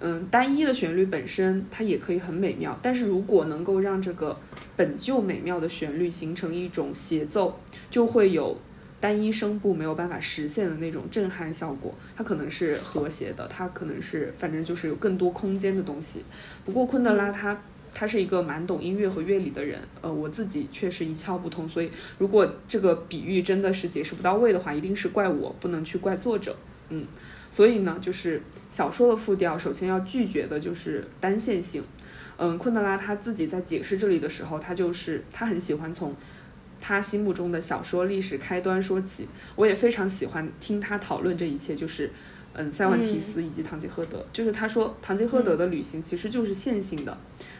[0.00, 4.38] 嗯，单一的旋律本身它也可以很美妙，但是如果能够让这个
[4.76, 7.58] 本就美妙的旋律形成一种协奏，
[7.90, 8.56] 就会有。
[9.00, 16.24] 单一声部没有办法实现的那种震撼效果，它可能是和谐的，它可能是反正就是有更多空间的东西。
[16.64, 17.56] 不过昆德拉他
[17.98, 26.56] 他是一个蛮懂音乐和乐理的人，呃，我自己确实一窍不通，所以如果这个比喻真的是解释不到位的话，一定是怪我，不能去怪作者。
[26.90, 27.04] 嗯，
[27.50, 31.82] 所以呢，就是小说的复调，首先要拒绝的就是单线性。
[32.36, 36.14] 嗯，昆德拉他自己在解释这里的时候，他就是他很喜欢从。
[36.80, 42.08] 他心目中的小说历史开端说起，我也非常喜欢听他讨论这一切，就是，
[42.52, 47.18] 嗯，塞万提斯以及堂吉诃德，就是他说堂吉诃德的旅行其实就是线性的，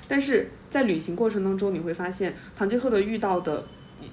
[0.08, 3.64] 但是在旅行过程当中，你会发现唐吉诃德遇到的，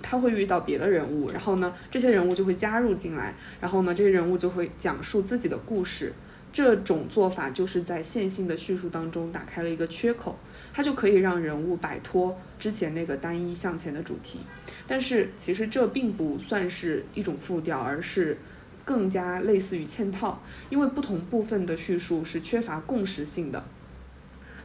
[0.01, 6.13] 他会遇到别的人物，然后呢，这些人物就会加入进来，然后呢，这些人物就会讲述自己的故事，
[6.51, 10.37] 这种做法就是在线性的叙述当中打开了一个缺口。
[10.73, 14.39] 它就可以让人物摆脱之前那个单一向前的主题，
[14.85, 18.37] 但是其实这并不算是一种复调，而是
[18.83, 23.63] 更加类似于嵌套，因为不同部分的叙述是缺乏共识性的。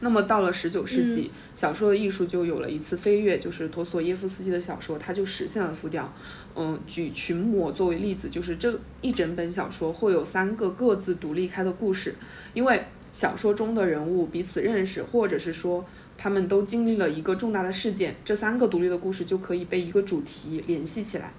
[0.01, 6.13] 那么到了十九世纪，小说的艺术就有了一次飞跃，就是陀索耶夫斯基的小说，它就实现了复调。
[6.57, 12.15] 嗯，举群魔作为例子，就是这一整本小说会有三个各自独立开的故事，
[12.55, 12.83] 因为
[13.13, 15.85] 小说中的人物彼此认识，或者是说。
[16.23, 21.33] 他们都经历了一个重大的事件，这三个独立的故事就可以被一个主题联系起来。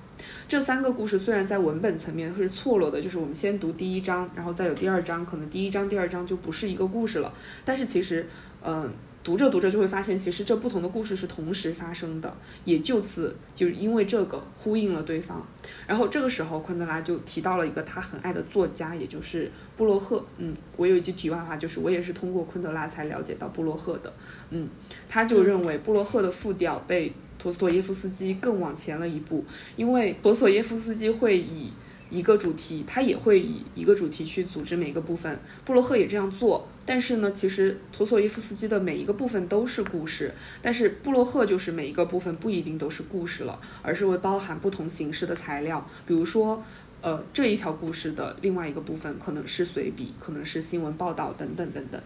[0.48, 7.32] 这三个故事虽然在文本层面是错落的，就是我们先读第一章，然后再有第二章，可能第一章、第二章就不是一个故事了。
[7.64, 8.26] 但是其实，
[8.64, 8.92] 嗯。
[9.24, 15.46] 读着读着就会发现，其实这不同的故事是同时发生的，也就此就是因为这个呼应了对方。
[15.86, 20.26] 然后这个时候，昆德拉就提到了一个他很爱的作家，也就是布洛赫。
[20.40, 24.12] 嗯，我有一句题外话，就是我也是通过昆德拉才了解到布洛赫的。
[24.50, 24.68] 嗯，
[25.08, 29.46] 他就认为布洛赫的复调被陀思妥耶夫斯基更往前了一步，
[29.76, 31.72] 因为陀思妥耶夫斯基会以
[32.10, 35.40] 一个主题，他也会以一个主题去组织每个部分。
[35.64, 36.68] 布洛赫也这样做。
[36.86, 45.88] 但是呢，其实陀思妥耶夫斯基的每一个部分都是故事，但是布洛赫就是每一个部分不一定都是故事了，而是会包含不同形式的材料。
[46.08, 46.64] 比如说，
[47.02, 52.02] 呃，这一条故事的另外一个部分可能是随笔，可能是新闻报道等等等等。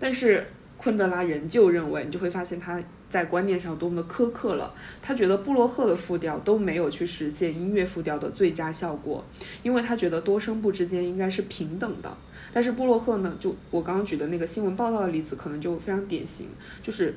[0.00, 0.46] 但是
[0.76, 4.74] 昆德拉仍旧认为，你就会发现他在观念上多么的苛刻了。
[5.00, 9.24] 他觉得布洛赫的复调都没有去实现音乐复调的最佳效果，
[9.62, 12.16] 因为他觉得多声部之间应该是平等的。
[12.54, 16.46] 但是布洛赫呢，就我刚刚举的那个新闻报道的例子，可能就非常典型，
[16.84, 17.12] 就是，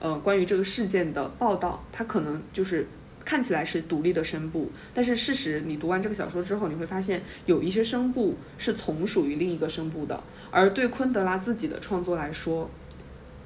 [0.00, 2.84] 呃，关于这个事件的报道，它可能就是
[3.24, 10.20] 看起来是独立的声部，但是事实你读完这个小说之后，你会发现有一些声部是从属于另一个声部的。
[10.50, 12.68] 而对昆德拉自己的创作来说，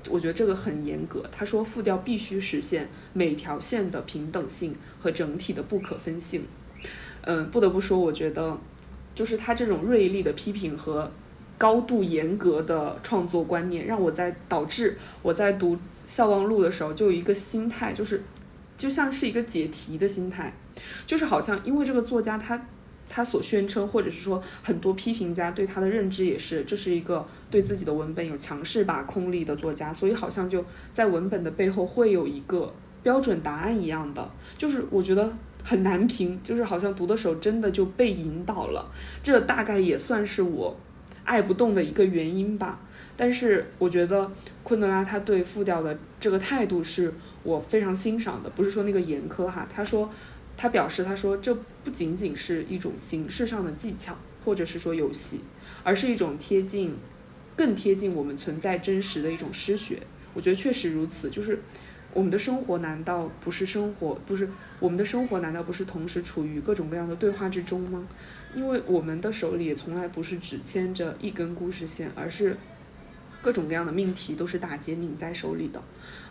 [0.09, 1.23] 我觉得这个很严格。
[1.31, 6.47] 他说复调必须实现每条线的平等性和整体的不可分性。
[7.21, 8.59] 嗯，不得不说，我觉得
[9.15, 11.13] 就是他这种锐利的批评和。
[11.57, 18.23] 高度严格的创作观念，让我在导致我在读《笑忘录》的时候，就有一个心态，就是
[18.77, 20.53] 就像是一个解题的心态，
[21.07, 22.61] 就是好像因为这个作家他
[23.09, 34.29] 他所宣称，或者是说很多批评家对他的认知也是，这是一个对自己的文本有强势把控力的作家，所以好像就在文本的背后会有一个标准答案一样的，
[34.59, 35.33] 就是我觉得
[35.63, 38.91] 很难评，就是好像读的时候真的就被引导了，
[39.23, 40.75] 这大概也算是我
[41.25, 42.81] 爱不动的一个原因吧。
[43.17, 44.31] 但是我觉得
[44.63, 47.13] 昆德拉他对复调的这个态度是
[47.45, 49.67] 我非常欣赏的，不是说那个严苛哈。
[49.73, 50.11] 他说，
[50.57, 51.55] 他表示他说这
[51.85, 55.41] 不仅仅是一种形式上的技巧，或者是说游戏，
[55.85, 56.97] 而是一种贴近，
[57.55, 60.03] 更贴近我们存在真实的一种诗学。
[60.33, 61.61] 我觉得确实如此，就是
[62.13, 64.19] 我们的生活难道不是生活？
[64.27, 64.49] 不是
[64.81, 68.05] 我们的生活难道不是同时处于各种各样的对话之中吗？
[68.55, 72.57] 因为我们的手里也从来不是只牵着一根故事线，而是。
[73.43, 75.79] 各种各样的命题都是打结拧在手里的，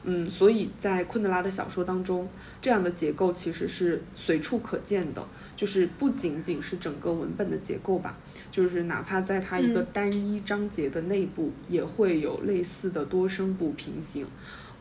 [0.03, 2.27] 嗯，所以在昆德拉的小说当中，
[2.59, 5.23] 这样的结构其实是随处可见的，
[5.55, 8.17] 就是不仅仅是整个文本的结构吧，
[8.49, 14.25] 就是哪怕在它一个单一章节的内部，也会有类似的多声部平行，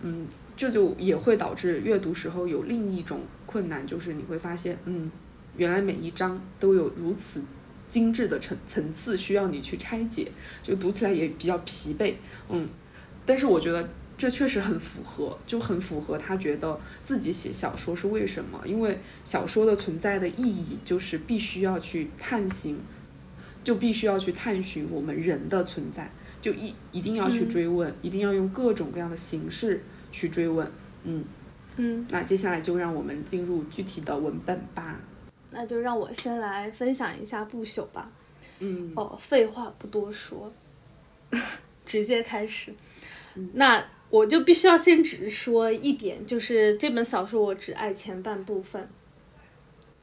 [0.00, 0.26] 嗯，
[0.56, 5.10] 这就也会导致阅读时候有另一种困难，就是你会发现，嗯，
[5.56, 7.40] 原来每一章都有如此。
[7.88, 10.26] 精致的层层次需要你去拆解，
[10.62, 12.14] 就读起来也比较疲惫，
[12.48, 12.66] 嗯，
[13.26, 13.86] 但是我觉得
[14.16, 18.58] 这确实很符合，就很符合他觉得自己写小说是为什么？
[18.64, 22.78] 因为小说的存在的意义就是必须要去探寻，
[23.62, 30.66] 就必须要去探寻我们人的存在，就一一定要去追问，一定要用各种各样的形式去追问，
[31.04, 31.22] 嗯
[31.76, 34.98] 嗯，那接下来就让我们进入具体的文本吧。
[35.52, 38.10] 那就让我先来分享一下不朽吧。
[38.58, 40.52] 嗯，哦，废话不多说，
[41.84, 42.74] 直接开始。
[43.54, 48.88] 那我就必须要先只说一点，就是这本小说我只爱前半部分。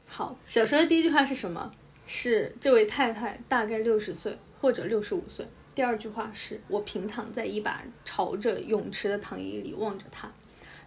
[0.06, 1.70] 好，小说的第一句话是什么？
[2.06, 5.46] 是这位太太大概六十岁或者六十五岁。
[5.74, 10.30] 第二句话是我平躺在一把朝着泳池的躺椅里望着他。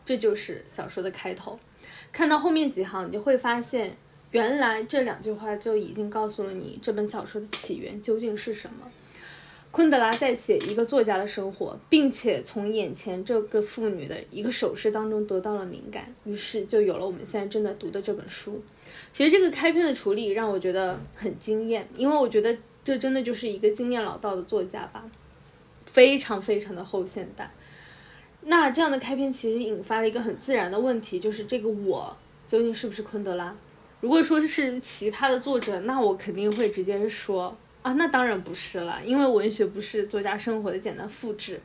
[0.05, 1.57] 这就是小说的开头。
[2.11, 3.95] 看到后面几行，你就会发现。
[4.34, 8.92] 原来这两句话就已经告诉了你这本小说的起源究竟是什么。
[9.70, 18.60] 昆德拉在写一个作家的生活，并且从眼前这个妇女的一个手势当中得到了灵感，于是就有了我们现在正在读的这本书。
[19.12, 25.06] 其实这个开篇的处理让我觉得很惊艳，因为我觉得这真的就是一个经验老道的作家吧，
[25.86, 27.52] 非常非常的后现代。
[28.42, 32.16] 那这样的开篇其实引发了一个很自然的问题，就是这个我
[32.48, 33.56] 究竟是不是昆德拉？
[34.04, 41.62] 如果说是其他的作者，那我肯定会直接说啊，那当然不是了，因为文学不是作家生活的简单复制。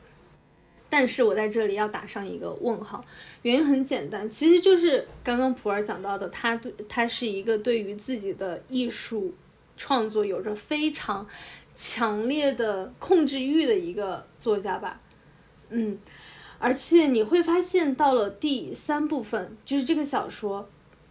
[0.89, 3.03] 但是我在这里要打上一个问号，
[3.41, 9.33] 原因很简单，其实就是刚刚普洱讲到的，他对他是一个对于自己的艺术
[9.75, 11.27] 创作有着非常
[11.75, 15.01] 强烈的控制欲的一个作家吧，
[15.71, 15.97] 嗯，
[16.57, 20.69] 而且你会发现到了第三部分，就是这个小说。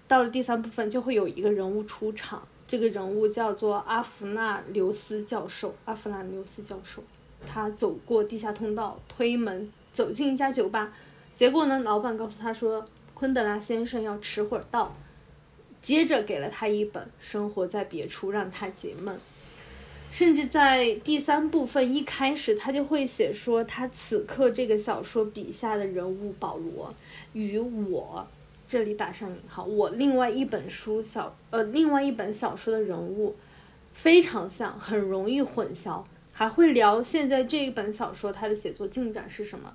[0.09, 5.75] 到了第三部分，就会有一个人物出场，这个人物叫做阿弗纳留斯教授。
[5.85, 7.03] 阿弗纳留斯教授，
[7.47, 10.93] 他走过地下通道，推门走进一家酒吧，
[11.35, 14.97] 结果呢，老板告诉他说，昆德拉先生要迟会儿到，
[15.83, 19.15] 接着给了他一本《生活在别处》，让他解闷。
[20.11, 26.95] 甚至在第三部分一开始，他就会写说，他此刻这个小说笔下的人物保罗
[27.35, 28.27] 与我。
[28.69, 33.35] 这里打上引号，我另外一本书小呃，另外一本小说的人物
[33.95, 36.05] 非常像，很容易混淆。
[36.35, 39.75] 还会聊现在这一本小说它的写作进展是什么。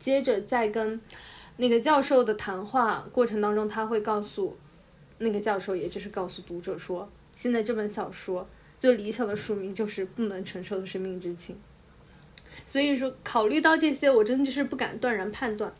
[0.00, 0.98] 接着在跟
[1.58, 4.56] 那个教授的谈话过程当中，他会告诉
[5.18, 7.06] 那个教授，也就是告诉读者说，
[7.36, 11.54] 现在这本小说最理想的书名就是《不能承受的生命之轻》。
[12.66, 15.70] 所以说，考虑到这些，我真的就是不敢断然判断，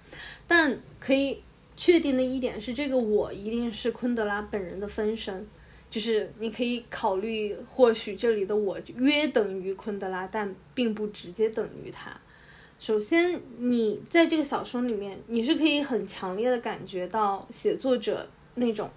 [0.47, 1.43] 但可以。
[1.77, 5.47] 确定的一点是，这个我一定是昆德拉本人的分身，
[5.91, 12.15] 就是你可以考虑，或许这里的我约等于昆德拉，但并不直接等于他。
[12.79, 18.91] 首先，你在这个小说里面，你是可以很强烈的感觉到写作者那种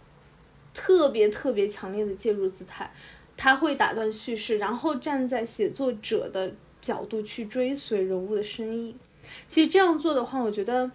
[0.74, 2.92] 特别特别强烈的介入姿态，
[3.38, 8.96] 他会打断叙事，然后站在写作者的角度去追随人物的深意。
[9.48, 10.92] 其实这样做的话，我觉得。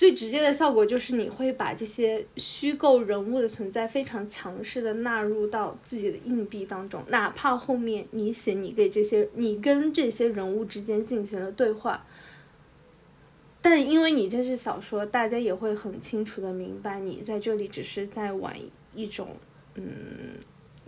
[0.00, 12.06] 最直接的效果就是你会把这些虚构人物的存在非常强势的纳入到自己的硬币当中，哪怕后面你写你给这些你跟这些人物之间进行了对话，
[13.60, 18.56] 但因为你这是小说，大家也会很清楚的明白，你在这里只是在玩
[18.94, 19.36] 一种，
[19.74, 19.84] 嗯，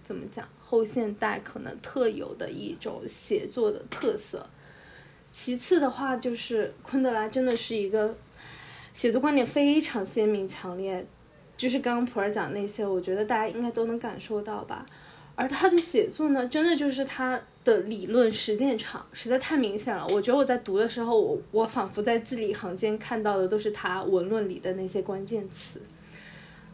[0.03, 4.49] 怎么讲，后现代可能特有的一种写作的特色。
[5.35, 8.15] 其次的话，就是昆德拉真的是一个
[8.93, 11.05] 写作观点非常鲜明强烈，
[11.57, 14.85] 就是刚刚普洱讲那些，我觉得大家应该都能感受到吧。
[15.35, 20.07] 而他的写作呢，真的就是他的理论实践场，实在太明显了。
[20.09, 25.81] 我觉得我在读的时候，我我仿佛在字里行间看到的都是他文论里的那些关键词。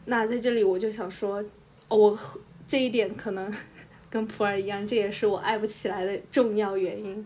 [0.05, 1.43] 那在这里我就想说，
[1.87, 2.19] 我
[2.67, 3.51] 这一点可能
[4.09, 7.25] 跟普洱一样，这也是我爱不起来的重要原因。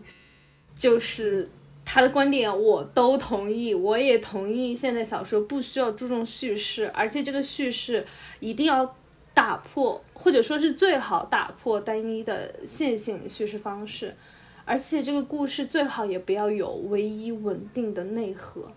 [0.76, 1.48] 就是
[1.94, 4.74] 他的观点，我都同意，我也同意。
[4.74, 8.04] 现在小说不需要注重叙事，而且这个叙事
[8.40, 8.96] 一定要
[9.32, 14.12] 打破，或者说是最好打破单一的线性叙事方式，
[14.64, 18.68] 而且这个故事最好也不要有唯一稳定的内核。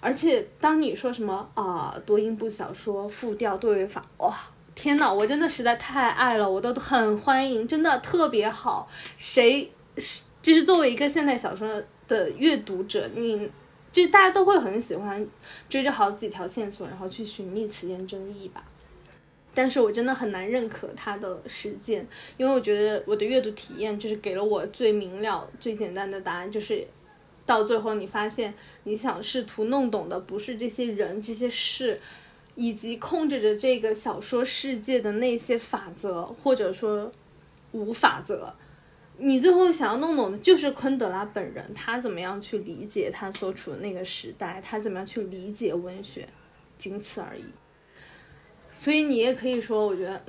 [0.00, 4.34] 而且当你说什么啊多音部小说复调对位法，哇，
[4.74, 8.88] 天呐，我真的实在太爱了，我都很欢迎，真的特别好。
[9.18, 10.22] 谁是？
[10.40, 11.68] 就是作为一个现代小说
[12.08, 13.48] 的阅读者，你
[13.92, 15.24] 就是大家都会很喜欢
[15.68, 18.64] 追着好几条线索，然后去寻觅此间争议吧。
[19.54, 22.06] 但是我真的很难认可他的实践，
[22.36, 26.86] 因为我觉得我的阅读体验就是给了我最明了、最简单的答案，就是
[27.44, 28.54] 到最后你发现
[28.84, 32.00] 你想试图弄懂的不是这些人、这些事，
[32.54, 37.10] 以及控制着这个小说世界的那些法则，或者说
[37.72, 38.54] 无法则。
[39.20, 46.28] 你最后想要弄懂的就是昆德拉本人，他怎么样去理解他所处的那个时代，他怎么样去理解文学，
[46.78, 47.44] 仅此而已。
[48.70, 50.22] 所以你也可以说，我觉得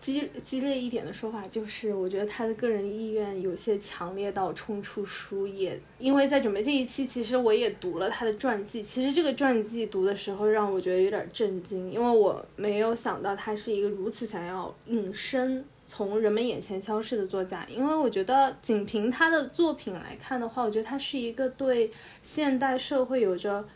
[0.00, 5.80] 激激烈一点的说法就是，我觉得他的个人意愿有些强烈到冲出书页。
[6.00, 8.82] 因为在准备这一期，其实我也读了他的传记。
[8.82, 15.64] 其实这个传记读的时候，让我觉得有点震惊，因为我没有想到他是一个如此想要隐身。
[15.88, 23.66] 从人们眼前消失的作家，因为我觉得仅凭他的作品来看的话，我觉得他是一个对现代社会有着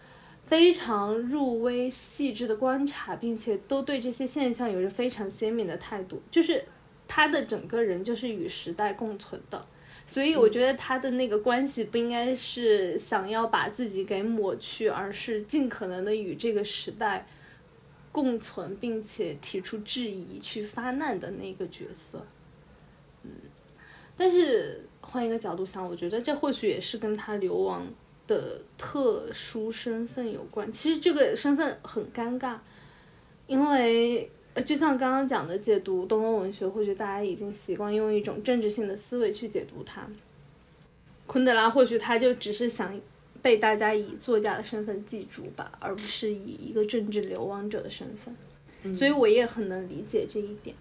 [0.45, 6.63] 非常入微细致的观察，并且都对这些现象有着非常鲜明的态度，就是
[7.09, 9.65] 他的整个人就是与时代共存的，
[10.07, 17.27] 所以我觉得他的那个关系不应该是想要把自己给抹去，而是尽可能的与这个时代。
[18.13, 22.25] 共存，并且提出质疑、去发难的那个角色，
[23.23, 23.31] 嗯，
[24.15, 27.87] 但是换一个角度想，我觉得这或许也是跟他流亡
[28.27, 30.71] 的特殊身份有关。
[30.71, 32.59] 其实这个身份很尴尬，
[33.47, 34.31] 因为
[34.67, 40.07] 就像刚刚讲的，解读东欧文学，或许大家已经习惯用一种政治性的思维去解读它。
[41.27, 43.01] 昆德拉或许他就只是想。
[43.43, 50.75] 被大家以作家的身份记住吧，而不是以一个政治流亡者的身份，所以我也很能理解这一点。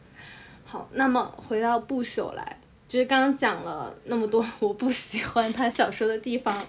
[0.64, 6.66] 好，那么回到不朽来，就是刚刚讲了那么多 我不喜欢他小说的地方，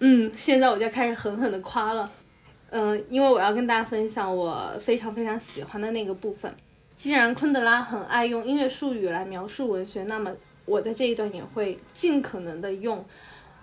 [0.00, 2.10] 嗯，现在我就开始狠狠的夸了，
[2.70, 6.52] 嗯，因为我要跟大家分享我非常非常喜欢的那个部分。
[6.96, 10.30] 既然昆德拉很爱用音乐术语来描述文学，那么
[10.64, 13.04] 我在这一段也会尽可能的用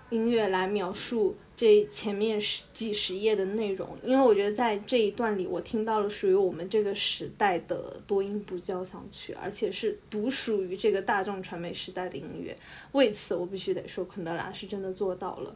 [0.08, 1.36] 音乐来描述。
[1.60, 12.56] 这前面十几十页的内容，因为我觉得在这一段里，我听到了属于我们这个时代的多音部交响曲，而且是独属于这个大众传媒时代的音乐。
[12.92, 15.54] 为此，我必须得说，昆德拉是真的做到了。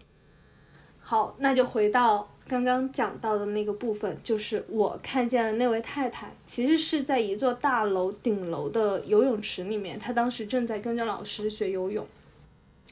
[1.00, 12.06] 好，那就回到刚刚讲到的那个部分，就是我看见了那位太太，其实是在一座大楼顶楼的游泳池里面，她当时正在跟着老师学游泳。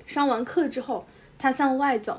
[0.06, 1.04] 上完课之后，
[1.36, 2.18] 她向外走。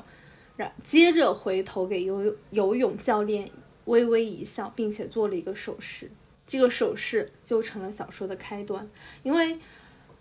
[0.56, 3.50] 然接着回头给游游泳教练
[3.86, 6.10] 微微一笑，并且做了一个手势，
[6.46, 8.88] 这个手势就成了小说的开端。
[9.22, 9.58] 因为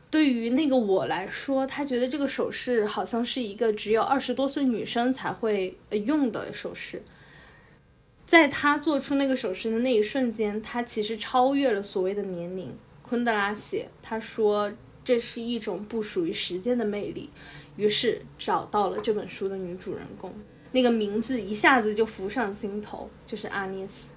[0.10, 7.02] 对于那个我来说，他觉得这个手势好像是一个只有二十多岁女生才会用的手势。
[8.26, 12.76] 在他做出那个手势的那一瞬间，他其实超越了所谓的年龄。
[13.02, 14.72] 昆德拉写，他说
[15.04, 17.30] 这是一种不属于时间的魅力。
[17.76, 20.34] 于是找到了这本书的女主人公，
[20.72, 24.08] 那个名字一下子就浮上心头，就是阿涅斯。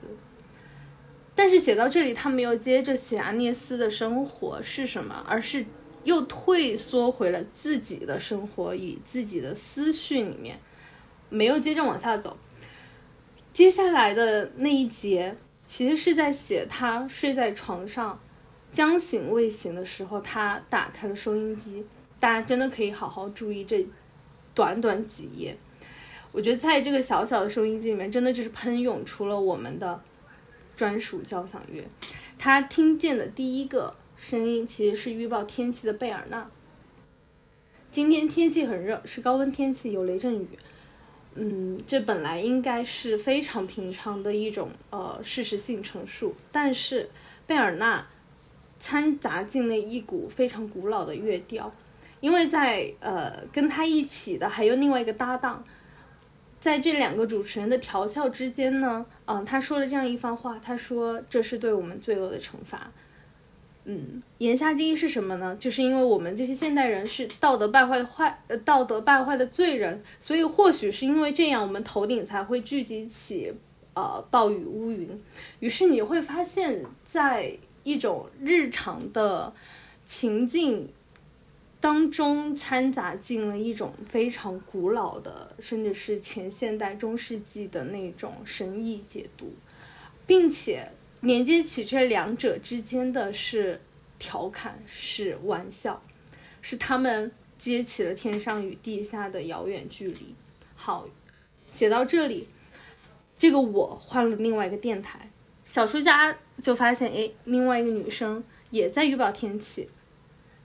[1.34, 5.64] 但是写到这里，他没有接着写阿涅斯的生活是什么，而是
[6.04, 10.58] 又退缩回了自己的生活与自己的思绪里面，
[11.28, 12.36] 没有接着往下走。
[13.52, 15.36] 接下来的那一节，
[15.66, 18.18] 其实是在写他睡在床上
[18.70, 21.84] 将醒未醒的时候，他打开了收音机。
[22.18, 23.86] 大家真的可以好好注意这
[24.54, 25.56] 短短几页，
[26.32, 30.00] 我觉得在这个小小的收音机里面，真的就是喷涌出了我们的
[30.76, 31.84] 专属交响乐。
[32.38, 36.50] 他听见的第一个声音其实是预报天气的贝尔纳。
[37.92, 40.48] 今天天气很热，是高温天气，有雷阵雨。
[41.34, 47.10] 嗯，这本来应该是非常平常的一种呃事实性陈述，但是
[47.46, 48.06] 贝尔纳
[48.78, 51.70] 掺杂进了一股非常古老的乐调，
[52.20, 55.64] 因为在呃跟他一起的还有另外一个搭档，
[56.58, 62.90] 在这两个主持人的调笑之间呢，嗯，他说了这样一番话，他说这是对我们罪恶的惩罚。
[63.88, 65.56] 嗯，言下之意是什么呢？
[65.60, 73.54] 就是因为我们这些现代人是道德败坏的坏，呃，道德败坏的罪人，所以或许是因为这样，我们头顶才会聚集起
[73.94, 75.08] 呃暴雨乌云。
[75.60, 79.54] 于是你会发现，在一种日常的
[80.04, 80.92] 情境
[81.80, 89.54] 当中，掺杂进了一种非常古老的，甚至是前现代中世纪的那种神意解读，
[90.26, 90.90] 并且。
[91.22, 93.80] 连接起这两者之间的是
[94.18, 96.00] 调侃，是玩笑，
[96.60, 100.34] 是他们接起了天上与地下的遥远距离。
[100.76, 101.08] 好，
[101.66, 102.46] 写到这里，
[103.38, 105.30] 这个我换了另外一个电台，
[105.64, 109.88] 小说家就发现，哎，另外一个女生也在预报天气。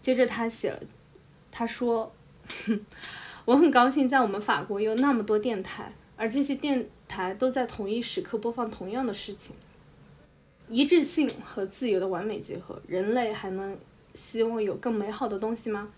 [0.02, 0.84] 接着他写了，
[1.52, 2.12] 他说，
[3.46, 9.56] 我很高兴在我们法国有那么多电台，而这些电台都在同一时刻播放同样的事情。
[10.70, 13.78] 一致性和自由的完美结合，人类还能
[14.14, 15.92] 希望有更美好的东西吗？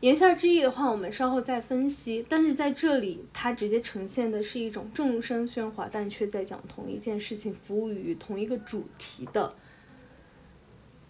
[0.00, 2.24] 言下之意的话，我们稍后再分析。
[2.28, 9.56] 但是在这里，它直接呈现的是一种众生喧哗，但却在讲同一件事情，服务于同一个主题的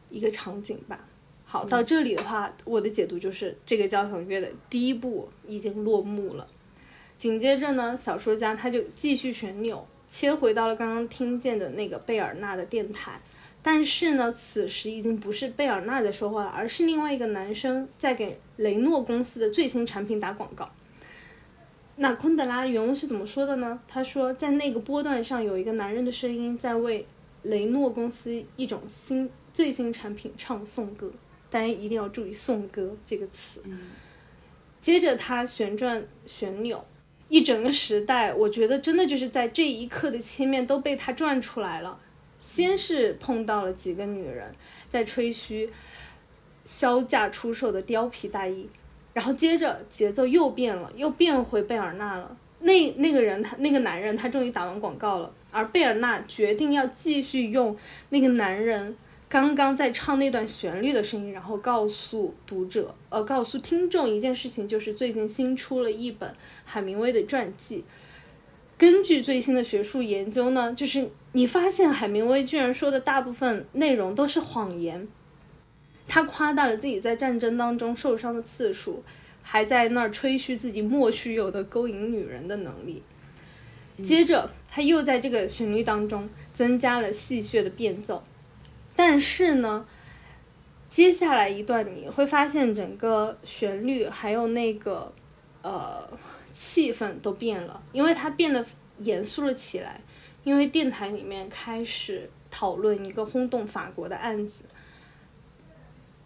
[0.09, 1.05] 一个场景吧。
[1.57, 6.47] 好，到这里的话，我的解读就是这个交响乐的第一部已经落幕了。
[7.17, 9.87] 紧接着呢，小说家他就继续旋钮。
[10.07, 13.21] 切回到了刚刚听见的那个贝尔纳的电台，
[13.63, 20.69] 但是呢，此时已经不是贝尔纳在说话了，而是另外一个男生在给雷诺公司的最新产品打广告。
[21.97, 23.81] 那昆德拉原文是怎么说的呢？
[23.89, 27.07] 他说，在那个波段上有一个男人的声音在为
[27.43, 31.11] 雷诺公司一种新最新产品唱颂歌，
[31.51, 33.61] 大家一定要注意“颂歌”这个词。
[34.81, 36.85] 接着他旋转旋钮。
[37.29, 41.99] 一整个时代，我觉得真的就是在这一刻的切面都被他转出来了。
[42.39, 44.55] 先是碰到了几个女人
[44.89, 45.69] 在吹嘘
[46.65, 48.69] 销价出售的貂皮大衣，
[49.13, 52.37] 然后接着节奏又变了，又变回贝尔纳了。
[52.61, 57.77] 那那个人他那个男人他终于打完广告了，而贝尔纳决定要继续用
[58.11, 58.97] 那个男人。
[59.29, 66.33] 刚刚在唱那段旋律的声音，然后告诉读者，呃，告诉听众一件事情，就是最近新出了一本
[66.65, 67.85] 海明威的传记。
[68.79, 75.09] 根据最新的学术研究呢，就是你发现海明威居然说的大部分内容都是谎言。
[76.07, 79.03] 他夸大了自己在战争当中受伤的次数，
[79.43, 83.03] 还在那儿吹嘘自己莫须有的勾引女人的能力。
[84.05, 88.23] 接着，他又在这个旋律当中增加了戏谑的变奏。
[88.97, 89.87] 但是呢，
[90.89, 95.13] 接下来一段你会发现整个旋律还有那个
[95.63, 96.09] 呃
[96.53, 98.65] 气氛都变了，因为它变得
[98.99, 100.01] 严肃了起来。
[100.43, 104.63] 因为电台里面开始讨论一个轰动法国的案子。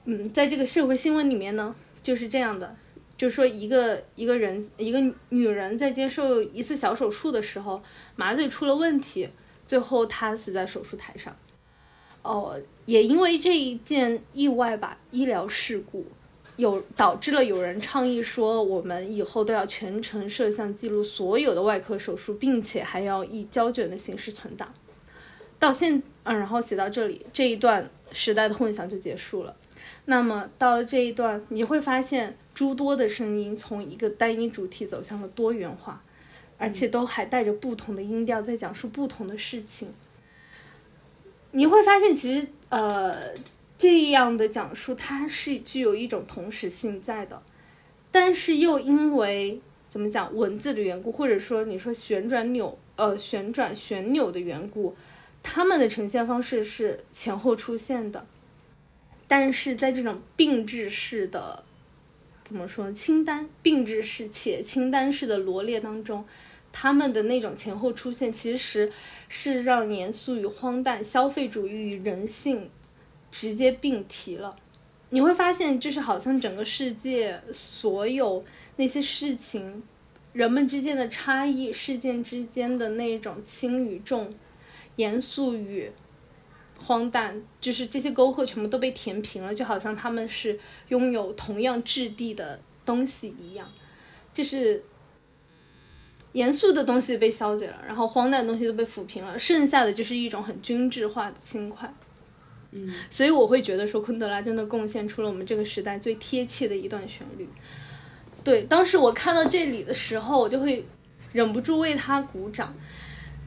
[0.05, 2.77] 嗯，在这个社会新闻里面呢，就是这样的，
[3.17, 5.01] 就是说一个一个人一个
[5.31, 7.81] 女人在接受一次小手术的时候，
[8.15, 9.27] 麻醉出了问题，
[9.65, 11.35] 最后她死在手术台上。
[12.23, 16.05] 哦，也因为这一件意外吧，医疗事故
[16.57, 24.73] 有导致了有人倡议说，我们以后都要全程摄像记录所有的外科手术，并且还要以胶卷的形式存档。
[25.59, 29.57] 到现，嗯，然后写到这里，这一段时代的混响就结束了。
[30.05, 36.03] 那么到了这一段，你会发现诸多的声音从一个单一主题走向了多元化，
[36.59, 39.89] 而且都还带着不同的音调，在讲述不同的事情。
[41.53, 43.35] 你会发现，其实呃，
[43.77, 47.43] 这样的讲述它是具有一种同时性在的，
[48.11, 54.95] 但是又因为怎么讲文字的缘故，或者说你说旋转钮呃旋转旋钮的缘故，
[55.43, 58.25] 他们的呈现方式是前后出现的，
[59.27, 61.65] 但是在这种并置式的
[62.45, 66.25] 怎么说清单并置式且清单式的罗列当中。
[66.73, 68.91] 他们的那种前后出现，其实
[69.29, 72.71] 是让严肃与荒诞、消费主义与人性
[73.31, 74.57] 直接并提了。
[75.11, 78.45] 你会发现，就是好像整个世界所有
[78.77, 79.83] 那些事情，
[80.33, 84.33] 人们之间的差异，事件之间的那种轻与重，
[84.95, 85.91] 严肃与
[86.79, 90.59] 荒诞，就是这些沟壑全部都被填平了，就好像他们是
[90.89, 93.69] 拥有同样质地的东西一样，
[94.33, 94.85] 就是
[96.33, 101.93] 严肃的东西被消解了，然后荒诞的东西都被抚平了，剩下的就是一种很均质化的轻快。
[102.73, 107.49] 嗯，所以我会觉得说，昆德拉真的贡献出了我们这个时代最贴切的一段旋律。
[108.45, 110.87] 对，当时我看到这里的时候，我就会
[111.33, 112.73] 忍不住为他鼓掌。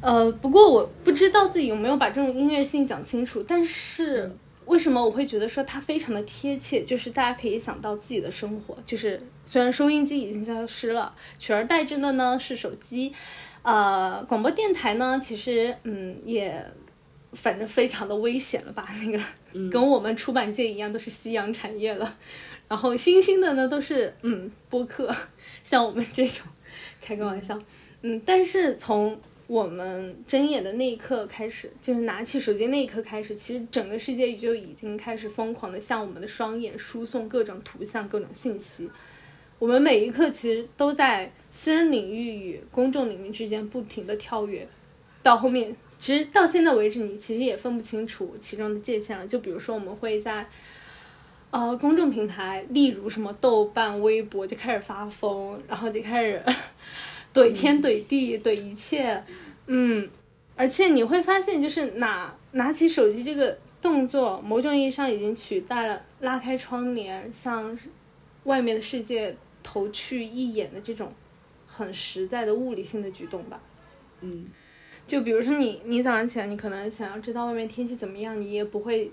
[0.02, 3.42] 呃，不过我不知道自己有没有把这种音乐性讲清楚。
[3.42, 4.30] 但是
[4.66, 6.84] 为什么我会觉得说它非常的贴切？
[6.84, 13.14] 就是大家可以想到自己的生活，就是虽然收音机已经消失了，取而代之的呢是手机，
[13.62, 16.66] 呃，广播电台呢，其实嗯也
[17.34, 18.90] 反正非常的危险了吧？
[19.06, 22.18] 那个跟我们出版界一样，都是夕阳产业了。
[22.68, 25.14] 然后新兴的呢都是嗯播客，
[25.64, 26.48] 像我们这种，
[27.02, 27.60] 开个玩笑，
[28.02, 38.90] 嗯，但是从我们睁眼的那一刻开始，就是拿起手机那一刻开始，其实整个世界就已经开始疯狂的向我们的双眼输送各种图像、各种信息。
[39.60, 44.68] 我们每一刻其实都在私人领域与公众领域之间不停的跳跃，
[45.22, 49.26] 到后面其实到现在为止，你其实也分不清楚其中的界限了。
[49.26, 50.46] 就比如说，我们会在。
[51.56, 56.42] 呃，公众平台，例如什么豆瓣、微博，就开始发疯，然后就开始
[57.32, 59.24] 怼天怼地怼一切，
[59.68, 60.10] 嗯，
[60.56, 67.78] 而且你会发现，就是拿拿起手机这个动作，某种意义上已经取代了拉开窗帘向
[68.46, 71.12] 外面的世界投去一眼的这种
[71.66, 73.60] 很实在的物理性的举动吧。
[74.22, 74.46] 嗯，
[75.08, 79.10] 就比如说你，你早上起来，你可能想要知道外面天气怎么样，你也不会。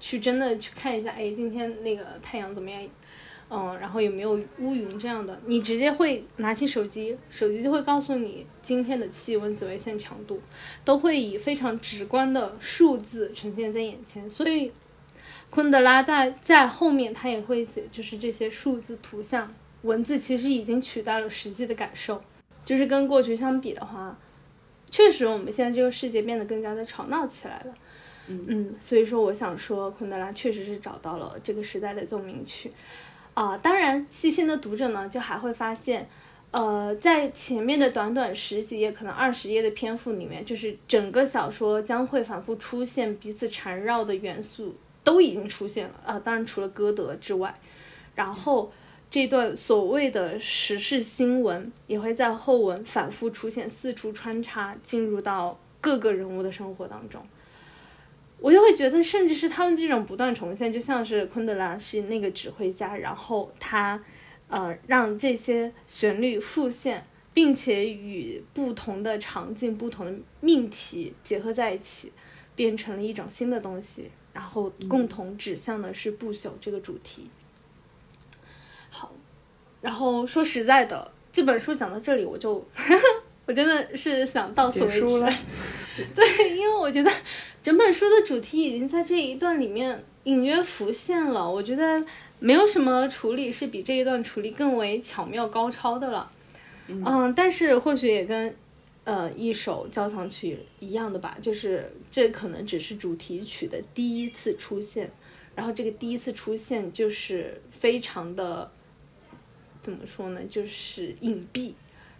[0.00, 2.82] 去真的去看一下，哎，今天那个太阳怎么样？
[3.48, 5.40] 嗯，然后有没有乌云这样的？
[5.46, 10.42] 你直接会拿起手机，手机就会告诉你今天的气温、紫外线强度，
[10.84, 14.28] 都会以非常直观的数字呈现在眼前。
[14.30, 14.72] 所以，
[15.48, 19.54] 昆德拉在在后面他也会写，就是这些数字、图像、
[19.84, 22.20] 文字其实已经取代了实际的感受。
[22.64, 24.18] 就是跟过去相比的话，
[24.90, 27.74] 确实我们现在这个世界变得更加的吵闹起来了。
[28.26, 32.72] 嗯，所以说我想说，昆德拉确实是找到了这个时代的奏鸣曲，
[33.34, 36.08] 啊，当然细心的读者呢，就还会发现，
[36.50, 47.54] 呃，在前面的短短十几页，可能二十页的篇幅里面，就是整个小说将会反复出现彼此缠绕的元素都已经出现了啊，当然除了歌德之外，
[48.14, 48.72] 然后
[49.14, 57.24] 这段所谓的时事新闻也会在后文反复出现，四处穿插进入到各个人物的生活当中。
[58.40, 64.02] 我就会觉得，甚至是他们这种不断重现，就像是昆德拉是那个指挥家，然后他，
[64.48, 72.10] 呃，让这些旋律复现，并且与不同的场景、不同的命题结合在一起，
[72.56, 77.30] 变成了一种新的东西，然后共同指向的是不朽这个主题。
[79.84, 82.66] 然后说实在的，这本书讲到这里，我就
[83.46, 85.30] 我真的是想到此为止了。
[86.12, 87.10] 对，因为我觉得。
[87.62, 92.04] 整本书的主题已经在这一段里面隐约浮现了，我觉得
[92.38, 96.30] 没有什么处理是比这一段处理更为巧妙高超的了。
[96.88, 98.54] 嗯，但是或许也跟
[99.04, 105.10] 呃一首交响曲一样的吧，就是这可能只是主题曲的第一次出现，
[105.54, 108.70] 然后这个第一次出现就是非常的
[109.84, 111.74] 怎么说呢，就是隐蔽。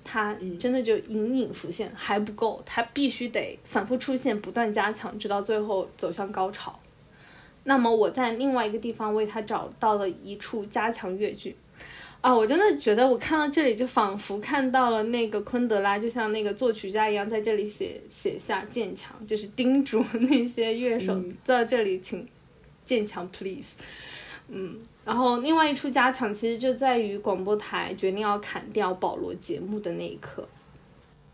[0.06, 6.78] 它真的就隐隐浮现还不够，它必须得反复出现，不断加强，直到最后走向高潮。
[7.62, 11.56] 那么我在另外一个地方为他找到了一处加强乐句，
[12.20, 22.28] 啊，我真的觉得我看到这里就仿佛看到了那个昆德拉，就像那个作曲家一样，在这里写写下渐强，就是叮嘱 那些乐手在这里请
[22.84, 23.72] 渐强，please，
[24.48, 24.78] 嗯。
[25.04, 30.48] 然后，另外一处加强其实就在于广播台决定要砍掉保罗节目的那一刻。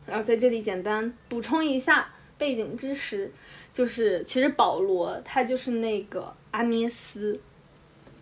[0.07, 3.31] 然后在这里简单补充一下背景知识，
[3.73, 7.39] 就是其实保罗他就是那个阿涅斯，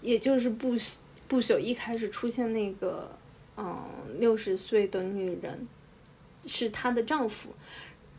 [0.03, 0.75] 也就是不
[1.27, 3.11] 不朽一开始出现那个
[3.57, 3.75] 嗯
[4.19, 5.67] 六十岁的女人，
[6.47, 7.49] 是她的丈夫。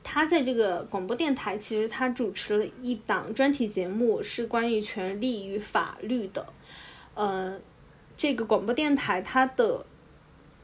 [0.01, 6.47] 他在这个广播电台，其实他主持了一档专题节目，是关于权利与法律的。
[7.15, 7.59] 呃，
[8.15, 9.85] 这个广播电台它的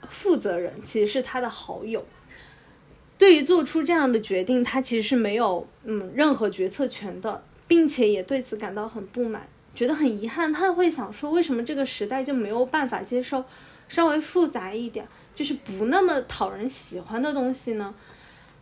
[0.08, 2.06] 负责人其实是他的好友。
[3.18, 10.52] 对于做出这样的决定，他其实是没有嗯任何决策权的，并且也对此感到很不满，觉得很遗憾。
[10.52, 13.44] 他会想说，为什么这个时代就没有办法接受
[13.88, 17.96] 稍微复杂一点、就是不那么讨人喜欢的东西呢？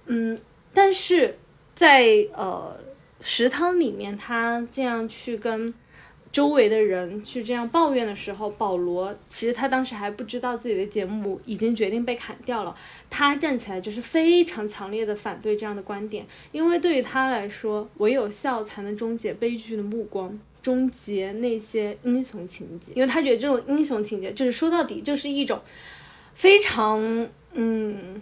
[0.05, 0.39] 嗯，
[0.71, 1.35] 但是
[1.73, 2.77] 在呃
[3.21, 5.73] 食堂里面，他这样去跟
[6.33, 12.75] 周围的人去这样抱怨的时候，保罗其实他当时还不知道自己的节目已经决定被砍掉了，
[13.09, 20.37] 他站起来就是非常强烈的反对这样的观点，因为对于他来说，唯有笑才能终结悲剧的目光。
[20.63, 25.61] 终结那些英雄情节，因为他觉得这种英雄情节就是说到底就是一种
[26.33, 28.21] 非常嗯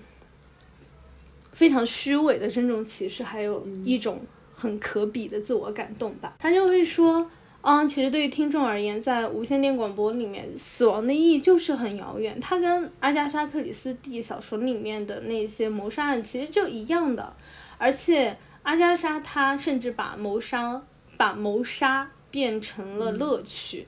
[1.53, 4.19] 非常虚伪的这种歧视，还有一种
[4.55, 6.35] 很可比的自我感动吧。
[6.39, 7.29] 他就会说，
[7.61, 12.39] 啊，其实对于听众而言，在无线电广播里面，死亡的意义就是很遥远。
[12.39, 17.33] 它跟阿加莎克里斯蒂小说里面的那些谋杀案其实就一样的，
[17.77, 20.81] 而且阿加莎她甚至把谋杀
[21.17, 22.11] 把谋杀。
[22.31, 23.85] 变成了乐趣，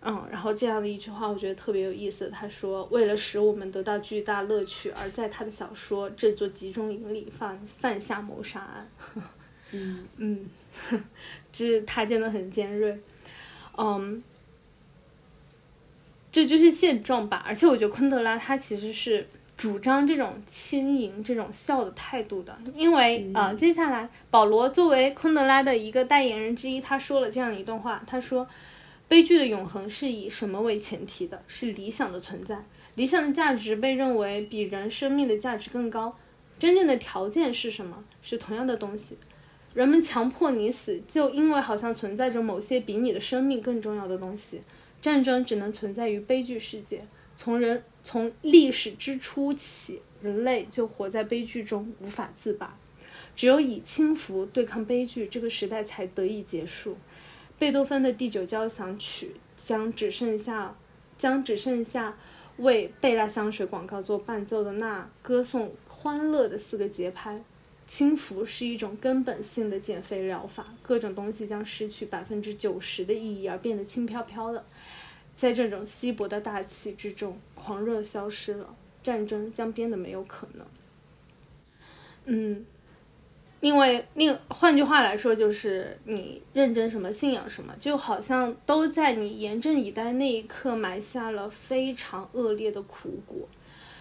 [0.00, 2.30] 嗯，然后这样的一句话，我觉得特别有意思。
[2.30, 8.88] 他说：“为了使我们得到巨大乐趣，而在他的小说《这座集中营里犯犯下谋杀案。
[9.72, 10.48] ”嗯嗯，
[11.56, 12.98] 这他真的很尖锐，
[13.76, 14.22] 嗯，
[16.30, 17.44] 这就是现状吧。
[17.46, 19.26] 而且我觉得昆德拉他其实是。
[19.58, 28.46] 主张这种轻盈、这种笑的态度的，因为呃，接下来保罗作为昆德拉的一个代言人之一，他说了这样一段话，他说
[29.08, 31.42] ：“悲剧的永恒是以什么为前提的？
[31.48, 32.62] 是理想的存在。
[32.96, 36.14] 理想的价值被认为比人生命的价值更高。
[36.58, 38.04] 真正的条件是什么？
[38.20, 39.16] 是同样的东西。
[39.76, 44.62] 人们强迫你死，就因为好像存在着某些比你的生命更重要的东西。
[45.00, 47.06] 战争只能存在于悲剧世界。
[47.36, 52.78] 从人。”从历史之初起，人类就活在悲剧中，无法自拔。
[53.34, 56.96] 只有以轻浮对抗悲剧，这个时代才得以结束。
[57.58, 60.76] 贝多芬的第九交响曲将只剩下，
[61.18, 62.16] 将只剩下
[62.58, 67.42] 为贝拉香水广告做伴奏的那歌颂欢乐的四个节拍。
[67.86, 74.64] 轻浮是一种根本性的减肥疗法，各种东西将失去百分之九十的意义，而变得轻飘飘的。
[75.36, 80.66] 在这种稀薄的大气之中，狂热消失了，战争将变得没有可能。
[82.24, 82.64] 嗯，
[83.60, 93.46] 因为另换句话来说，就是你认真什么，信仰什么，就好像都在你严阵以待那一刻埋下了非常恶劣的苦果。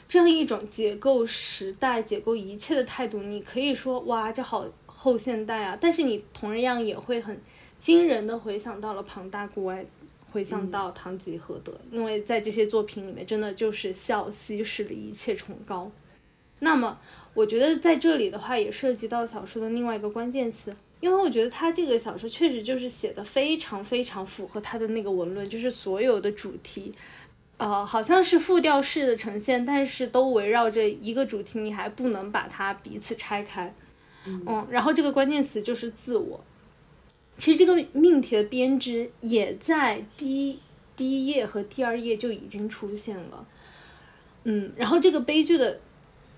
[0.08, 5.78] 这样一种解构时代、解构一切的态度，你可以说哇，这好后现代啊！
[5.80, 7.39] 但是你同样也会很
[7.80, 9.86] 惊人的回想到了庞大国外。
[10.32, 15.89] 回想到堂吉诃德，因为在这些作品里面，真的就是笑稀释了一切崇高。
[16.60, 16.99] 那么，
[17.34, 26.93] 我觉得在这里的话，也涉及到小说的另外一个关键词，因为我觉得他这个小说确实就是写的非常非常符合他的那个文论，就是所有的主题，
[27.58, 33.74] 呃，好像是复调式的呈现，但是都围绕着一个主题，你还不能把它彼此拆开。
[34.26, 36.43] 嗯，然后这个关键词就是自我。
[37.38, 40.60] 其实这个命题的编织也在第一
[40.95, 43.45] 第一页和第二页就已经出现了，
[44.45, 45.80] 嗯，然后这个悲剧的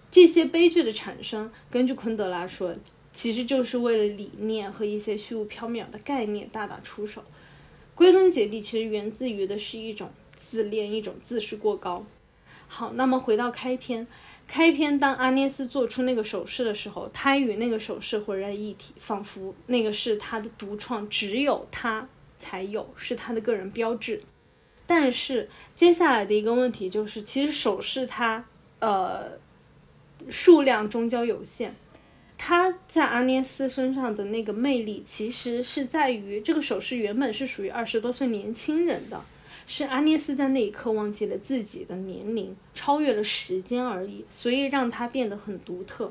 [0.10, 2.76] 这些悲剧的产生，根据昆德拉说，
[3.12, 7.24] 其实就是为了理念和一些虚无缥缈的概念大打出手，
[7.94, 12.06] 归根结底，其实源自于的是一种自恋，一种自视过高。
[12.70, 14.08] 好，那么回到开篇。
[14.48, 22.08] 开篇，当阿涅斯做出那个手势的时候，他与那个手势浑然一体，仿佛那个是他的独创，只有他
[22.40, 24.22] 才有，是他的个人标志。
[24.86, 28.46] 但是接下来的一个问题就是，其实手势它
[28.80, 29.32] 呃
[30.30, 31.76] 数量终究有限，
[32.38, 39.22] 他在阿涅斯身上的那个魅力，其实是在于这个手势原本是属于二十多岁年轻人的。
[39.70, 46.10] 是阿涅斯在那一刻忘记了自己的年龄，超越了时间而已，所以让他变得很独特。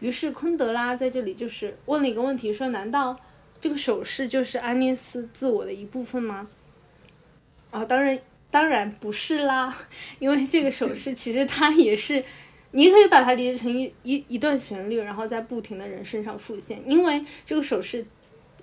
[0.00, 3.14] 于是昆德拉在这里就是问了一个问题：说难道
[3.60, 6.48] 这个手势就是阿涅斯自我的一部分吗？
[7.70, 8.18] 啊，当然，
[8.50, 9.76] 当然不是啦，
[10.18, 12.24] 因为这个手势其实它也是，
[12.70, 16.82] 你可以把它理解成一一一段旋律，然后在不停的人身上复现。
[16.86, 18.06] 因为这个手势，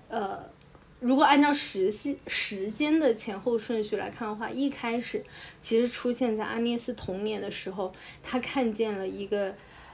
[0.10, 0.55] 呃。
[1.02, 5.24] 如果按照时系时间的前后顺序来看的话，一开始
[5.62, 7.94] 其实出现在阿涅斯童年的时候，
[8.24, 9.54] 他看见了一个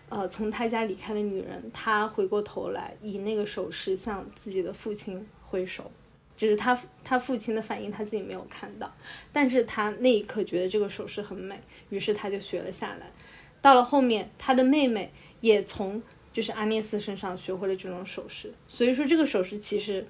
[0.10, 5.92] 呃从他家离开的女人，他回过头来以那个手势向自己的父亲挥手，
[6.38, 8.96] 只是他他父亲的反应他自己没有看到，
[9.34, 13.12] 但是他那一刻觉得这个手势很美，于是他就学了下来。
[13.60, 20.08] 到了后面，他的妹妹也从就是阿涅斯身上学会了这种手势，所以说这个手势其实。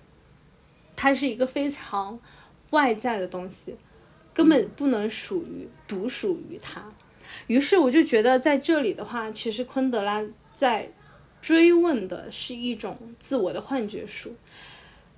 [1.02, 2.20] 它是一个非常
[2.70, 3.76] 外在的东西，
[4.36, 6.84] 根本不能属于独属于它。
[7.48, 10.22] 于是我就觉得在这里的话，其实昆德拉
[10.54, 10.92] 在
[11.42, 14.36] 追问的是一种自我的幻觉术，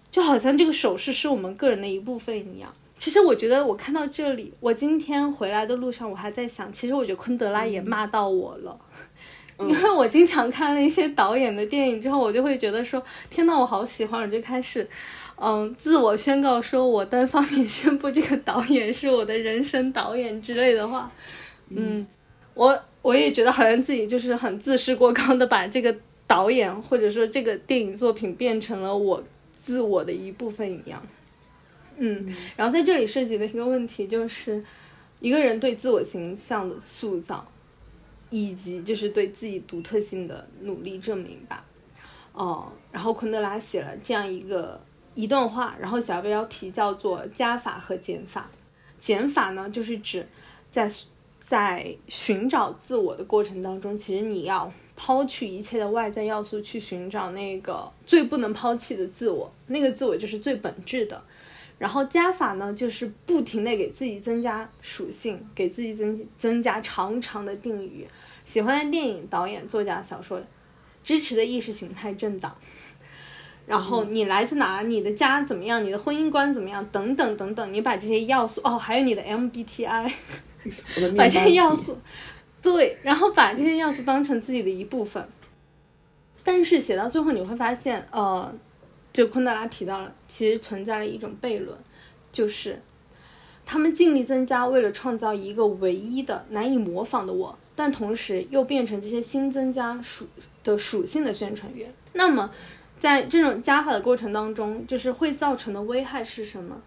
[0.09, 2.73] 就好像这个手势是我们个人的一部分一样。
[2.95, 8.79] 其实我觉得我看到这里，我今天回来的路上，我还在想，其实我觉得昆德拉也骂到我了。
[9.59, 14.89] 因为我经常看了一些导演的电影之后，我就会觉得说，天呐，我好喜欢，我就开始，
[15.45, 21.11] 嗯，自我宣告说，我单方面宣布这个导演是我的人生导演之类的话，
[21.69, 22.05] 嗯，
[22.53, 25.93] 我我也觉得好像自己就是很自视过高的把这个
[26.25, 29.21] 导演或者说这个电影作品变成了我
[29.53, 31.05] 自我的一部分一样，
[31.97, 34.63] 嗯，然后在这里涉及的一个问题就是
[35.19, 37.45] 一个人对自我形象的塑造。
[38.35, 41.63] 以及就是对自己独特性的努力证明吧，
[42.31, 44.81] 哦，然后昆德拉写了这样一个
[45.15, 48.49] 一段话，然后小标题叫做加法和减法。
[48.99, 50.25] 减法呢，就是指
[50.71, 50.89] 在
[51.41, 61.21] 在寻找自我的过程当中，其实你要抛去一切的外在要素，去寻找那个最不能抛弃的自我，那个自我就是最本质的。
[61.77, 68.07] 然后加法呢，就是不停的给自己增加属性，给自己增增加长长的定语。
[68.45, 70.41] 喜欢的电影、导演、作家、小说，
[71.03, 72.55] 支持的意识形态政党，
[73.65, 74.81] 然后你来自哪？
[74.81, 75.83] 你的家怎么样？
[75.83, 76.85] 你的婚姻观怎么样？
[76.91, 80.11] 等等等等，你把这些要素哦，还有你的 MBTI，
[81.17, 81.97] 把这些要素，
[82.61, 85.27] 对，然后把这些要素当成自己的一部分。
[86.43, 88.53] 但是写到最后你会发现，呃，
[89.13, 91.77] 就昆德拉提到了，其实存在了一种悖论，
[92.31, 92.81] 就是
[93.65, 97.57] 他们尽力增加，为了创造一个唯一的、难以模仿的我。
[97.75, 100.27] 但同时又变成这些新增加属
[100.63, 101.91] 的属性的宣传员。
[102.11, 102.51] 那么，
[103.03, 106.81] 在这种加法的过程当中，就是会造成的危害是什么？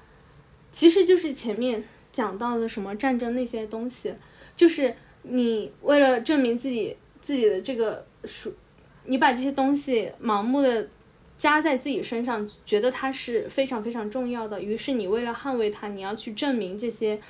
[0.73, 4.14] 其实就是前面讲到的什么战争那些东西，
[4.57, 8.55] 就是你为了证明自己自己的这个属，
[9.05, 10.89] 你把这些东西盲目的
[11.37, 14.62] 加在自己身上，觉得它是非常非常重要的。
[14.62, 17.21] 于是你为了捍卫它，你要去证明这些。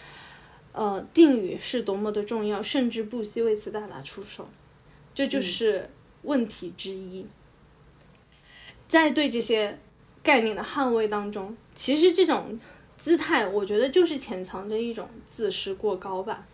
[0.73, 4.47] 呃，定语是多么的重要，甚至不惜为此大打出手，
[5.15, 5.89] 这就是
[6.23, 7.27] 问题之一。
[8.89, 9.79] 在对这些
[10.23, 12.59] 概念的捍卫当中，其实这种
[12.97, 16.47] 姿态，我觉得就是潜藏着一种自视过高吧。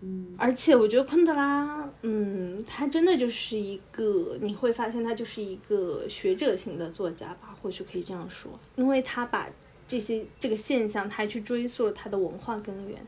[0.00, 9.48] 嗯，而且我觉得昆德拉，嗯，他真的就是一个，你会发现他就是一个学者型的作家吧，或许可以这样说，因为他把
[9.86, 12.98] 这些这个现象，他去追溯了他的文化根源。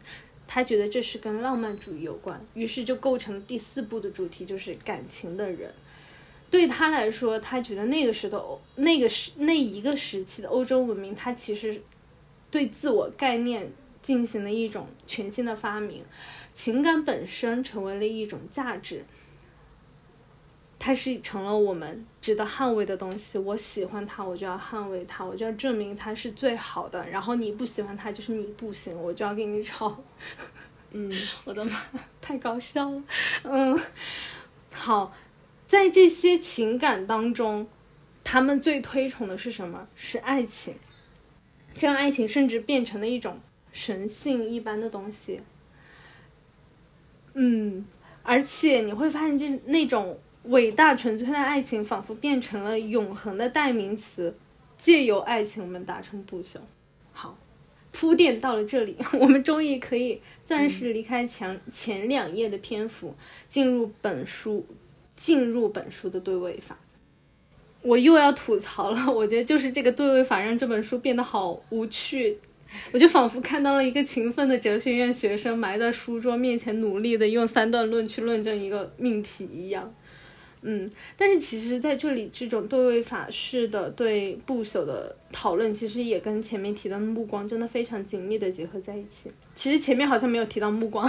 [0.47, 5.73] 他觉得这是跟浪漫主义有关，于是就构成了第四部的主题，就是感情的人。
[6.55, 11.83] 对他来说，他觉得那个时候、那个时、那一个时期的欧洲文明，它其实
[12.49, 13.69] 对自我概念
[14.01, 16.05] 进行了一种全新的发明，
[16.55, 19.05] 情感本身成为了一种价值。
[20.79, 23.37] 它是成了我们值得捍卫的东西。
[23.37, 27.05] 我喜欢它，我就要捍卫它，我就要证明它是最好的。
[27.11, 30.01] 然后你不喜欢它，就是你不行，我就要跟你吵。
[30.93, 31.13] 嗯，
[31.45, 31.83] 我的妈，
[32.21, 33.03] 太搞笑了。
[33.43, 33.77] 嗯，
[34.73, 35.13] 好，
[35.67, 37.67] 在这些情感当中，
[38.23, 39.89] 他们最推崇的是什么？
[39.95, 40.75] 是爱情。
[41.75, 43.39] 这样爱情甚至变成了一种
[43.73, 45.41] 神性一般的东西。
[47.35, 47.85] 嗯，
[48.23, 50.19] 而且你会发现，这那种。
[50.49, 54.37] 伟大纯粹的爱情仿佛变成了永恒的代名词，
[54.77, 56.59] 借由爱情我们达成不朽。
[57.15, 57.39] 好，
[57.93, 63.15] 铺垫到了这里， 我们终于可以暂时离开前前两页的篇幅，
[63.49, 64.67] 进入本书，
[65.17, 66.79] 进入本书的对位法。
[67.83, 72.39] 我又要吐槽了， 我觉得就是这个对位法让这本书变得好无趣。
[72.93, 79.95] 我就仿佛看到了一个勤奋的哲学院学生埋在书桌面前，努力的用三段论去论证一个命题一样。
[80.63, 89.31] 嗯，但是其实在这里，这种对位法式的对不朽的讨论，其实也跟前面提到的目光真的非常紧密的结合在一起。
[89.55, 91.09] 其实前面好像没有提到目光，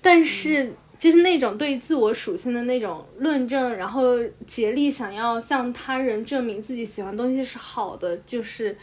[0.00, 4.16] 但是就是那种对自我属性的那种论证，然后
[4.46, 8.76] 竭力想要向他人证明自己喜欢东西是好的，就是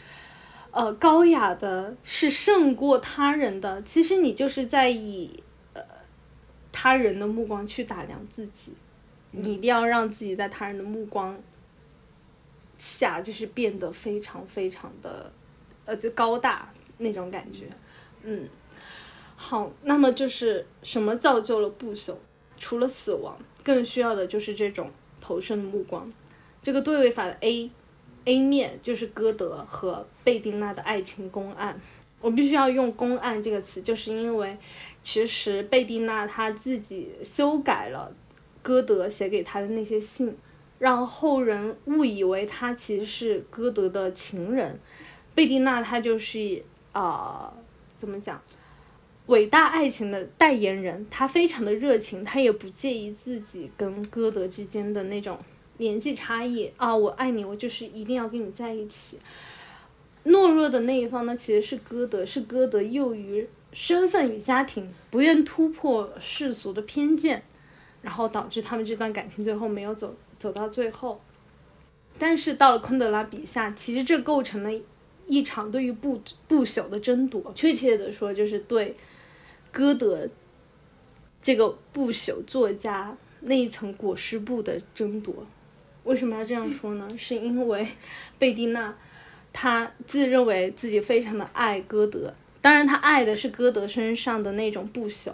[0.70, 3.82] 呃高雅的，是胜过他人的。
[3.82, 5.42] 其实你就是在以
[5.72, 5.82] 呃
[6.70, 8.74] 他人的目光去打量自己。
[9.36, 11.36] 你一定要让自己在他人的目光
[12.78, 15.32] 下，就是变得非常非常的，
[15.84, 17.64] 呃，就高大那种感觉。
[18.22, 18.48] 嗯，
[19.46, 22.14] 好，那么就是什么造就了不朽？
[22.56, 24.90] 除了死亡，更需要的就是这种
[25.20, 26.10] 投射的目光。
[26.62, 27.70] 这个对位法的 A
[28.24, 31.78] A 面就是歌德和贝蒂娜的爱情公案。
[32.22, 34.56] 我必须要用公案这个词，就是因为
[35.02, 38.10] 其实贝蒂娜她自己修改了
[38.62, 40.34] 歌德写给她的那些信，
[40.78, 44.80] 让后人误以为她其实是歌德的情人。
[45.34, 47.52] 贝蒂娜她就是啊、
[47.94, 48.40] 怎么讲？
[49.26, 55.38] 伟大爱情的代言人，他非常的热情，他也不介意自己跟歌德之间的那种
[55.78, 59.18] 年纪差异啊，我爱你，我就是一定要跟你在一起。
[60.26, 67.42] 懦弱的那一方呢，其实是歌德，是歌德囿于身份与家庭，不愿突破世俗的偏见，
[68.02, 71.20] 然后导致他们这段感情最后没有走走到最后。
[72.18, 74.70] 但是到了昆德拉笔下，其实这构成了
[75.26, 78.94] 一场对于不不朽的争夺，确切的说，就是对
[79.74, 80.28] 歌德
[81.42, 85.34] 这个不朽作家那一层裹尸布的争夺。
[86.04, 87.08] 为什么要这样说呢？
[87.18, 87.84] 是因为
[88.38, 88.96] 贝蒂娜
[89.52, 95.32] 她自认为自己非常的爱歌德，当然她爱的是歌德身上的那种不朽。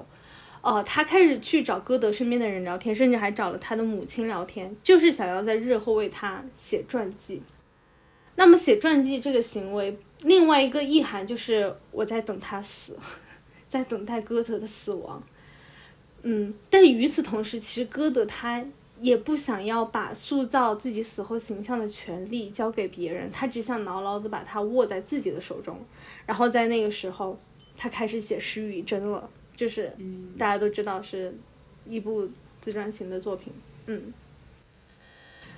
[0.63, 7.43] 哦，她开始去找歌德身边的人聊天，甚至还找了他的母亲聊天，就是想要在日后为他写传记。
[8.37, 12.97] 那么写传记这个行为，另外一个意涵就是我在等他死，
[13.71, 15.23] 在等待歌德的死亡。
[16.23, 18.63] 嗯，但与此同时，其实歌德他
[19.01, 25.79] 也不想要把塑造自己死后形象的权利交给别人，他只想牢牢的把它握在自己的手中。
[26.27, 27.39] 然后在那个时候，
[27.79, 29.91] 他开始写《失语真》了，就是
[30.37, 31.35] 大家都知道是
[31.87, 32.29] 一部
[32.61, 33.51] 自传型的作品。
[33.87, 34.13] 嗯，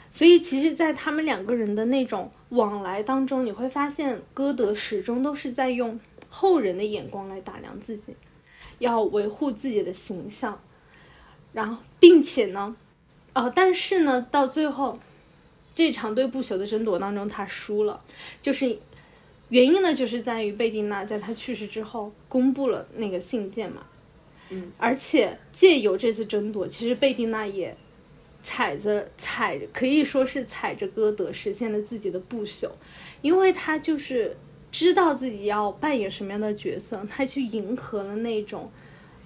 [0.08, 5.98] 所以其实，在他们两个人的那种往来当中，你会发现歌德始终都是在用
[6.34, 8.16] 后人的眼光来打量自己，
[8.78, 10.58] 要维护自己的形象，
[11.52, 12.74] 然后并且呢，
[13.34, 14.98] 哦，但是呢，到最后
[15.74, 18.02] 这场对不朽的争夺当中，他输了，
[18.40, 18.78] 就是
[19.50, 23.86] 原因呢，就是在于贝蒂娜在他去世之后公布了那个信件嘛，
[24.48, 27.76] 嗯，而且借由这次争夺，其实贝蒂娜也
[28.42, 32.70] 踩着踩，可以说是踩着歌德实现了自己的不朽，
[33.20, 34.34] 因为他就是
[34.72, 38.68] 知道自己要扮演什么样的角色，他去迎合了那种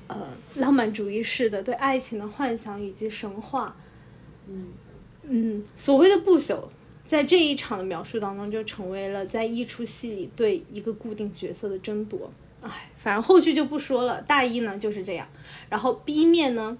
[0.08, 3.74] 呃浪漫主义式的对爱情的幻想以及神话。
[4.48, 4.68] 嗯
[5.22, 6.64] 嗯，所谓的不朽，
[7.06, 12.30] 在这一场的描述当中，就成为了在一出戏里对一个固定角色的争夺。
[12.60, 14.20] 哎，反正后续就不说了。
[14.22, 15.26] 大一呢就是这样，
[15.68, 16.76] 然后 B 面呢，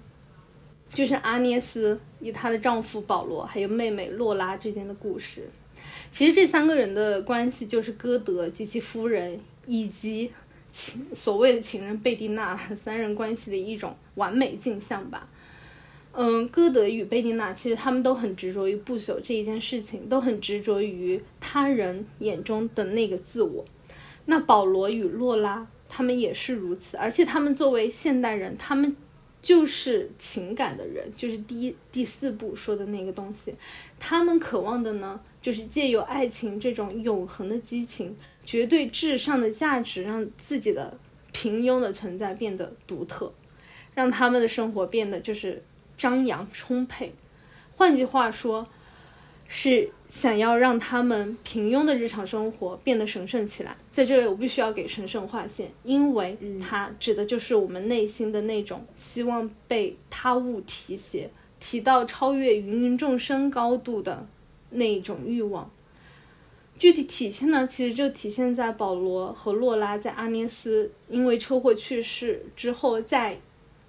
[0.93, 5.49] 就是阿涅斯与她的丈夫保罗还有妹妹洛拉之间的故事。
[6.11, 10.31] 其实这三个人的关系就是歌德及其夫人以及
[10.69, 15.27] 情所谓的情人贝蒂娜三人关系的一种完美镜像吧。
[16.13, 23.63] 嗯，歌德与贝蒂娜其实他们都很执着于不朽这一件事情，都很执着于他人眼中的那个自我。
[24.25, 28.95] 那保罗与洛拉他们也是如此，而且他们作为现代人，他们
[29.47, 33.55] 就是情感的人，就是第一第四步说的那个东西。
[33.97, 40.99] 他们渴望的呢，就是借由爱情这种永恒的激情、绝对至上的价值，让自己的
[41.31, 43.33] 平庸的存在变得独特，
[43.95, 45.63] 让他们的生活变得就是
[45.95, 47.15] 张扬充沛。
[47.71, 48.67] 换句话说，
[49.47, 53.75] 是想要让他们平庸的日常生活变得神圣起来。
[53.91, 61.29] 在这里，我必须要给神圣划线，因为它指的就是我们内心的那种希望被他物提携，
[61.59, 64.27] 提到超越芸芸众生高度的
[64.71, 65.69] 那种欲望。
[66.77, 73.39] 具体体现呢，其实就体现在保罗和洛拉在阿涅斯因为车祸去世之后，在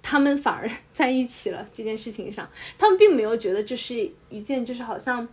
[0.01, 2.49] 他们反而在一起了这件事情上，
[2.79, 5.27] 他们并没有觉得这是一件就是好像，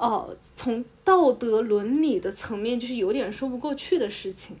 [0.00, 4.56] 哦，从道德伦理的层面就是有点说不过去的事情。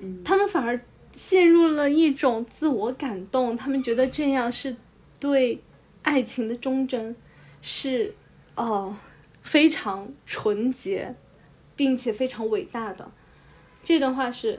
[0.00, 0.78] 嗯，他们反而
[1.12, 4.74] 陷入了一种自我感动，他们觉得这样是
[5.20, 5.62] 对
[6.02, 7.14] 爱情的忠贞，
[7.62, 8.12] 是
[8.56, 8.96] 哦
[9.42, 11.14] 非常纯洁，
[11.76, 13.08] 并且非常伟大的。
[13.84, 14.58] 这段话是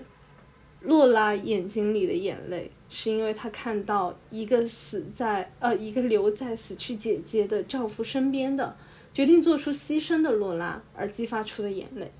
[0.81, 8.77] 洛拉眼睛里的眼泪，是因为她看到一个死在呃一个留在死去姐姐的丈夫身边的，
[9.13, 12.11] 决定做出牺牲的洛拉而激发出的眼泪。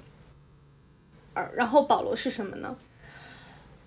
[1.34, 2.78] 而然后保罗是什么呢？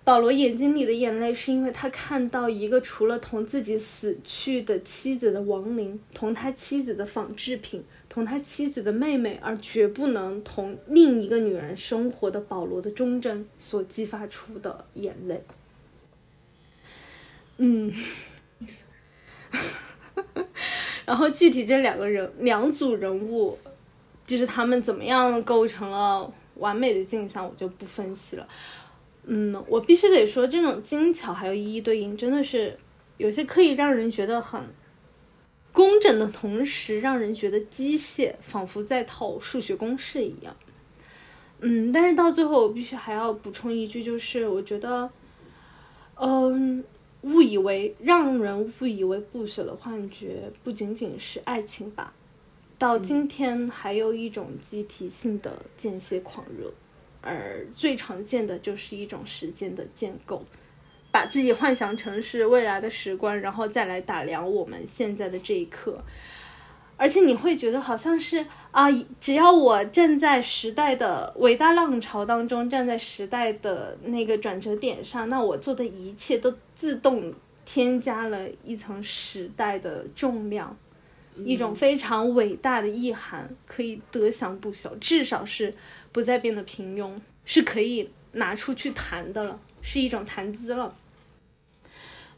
[0.03, 15.43] 保罗眼睛里的眼泪，是因为他看到一个除了同自己死去的妻子的亡灵，同他妻子的仿制品，同他妻子的妹妹，而绝不能同另一个女人生活的保罗的忠贞所激发出的眼泪。
[17.57, 17.91] 嗯，
[21.05, 23.57] 然后具体这两个人两组人物，
[24.25, 28.47] 就是他们怎么样构成了完美的镜像，我就不分析了。
[29.25, 32.77] 嗯，我必须得说，这种精巧还有一一对应，真的是
[33.17, 34.61] 有些可以让人觉得很
[35.71, 40.55] 工整的同时，让人觉得机械，仿佛在套数学公式一样。
[41.61, 45.09] 嗯，但是到最后，我必须还要补充一句，就是我觉得，
[46.15, 46.83] 嗯，
[47.25, 52.13] 误以为让人误以为不朽的幻觉，不仅仅是爱情吧。
[52.77, 56.71] 到今天，还有一种集体性的间歇狂热，
[57.21, 60.45] 而最常见的就是一种时间的建构，
[61.11, 65.99] 把自己幻想成是未来的时光，然后再来打量我们现在的这一刻。
[66.97, 68.87] 而且你会觉得好像是啊，
[69.19, 77.33] 只要我站在时代的伟大浪潮当中，站在时代的那个转折点上，那我做的一切都自动
[77.65, 80.75] 添加了一层时代的重量。
[81.37, 85.73] 一种非常伟大的意涵，可以得享不朽，至少是
[86.13, 87.11] 不再变得平庸，
[87.43, 90.95] 是可以拿出去谈的了，是一种谈资了。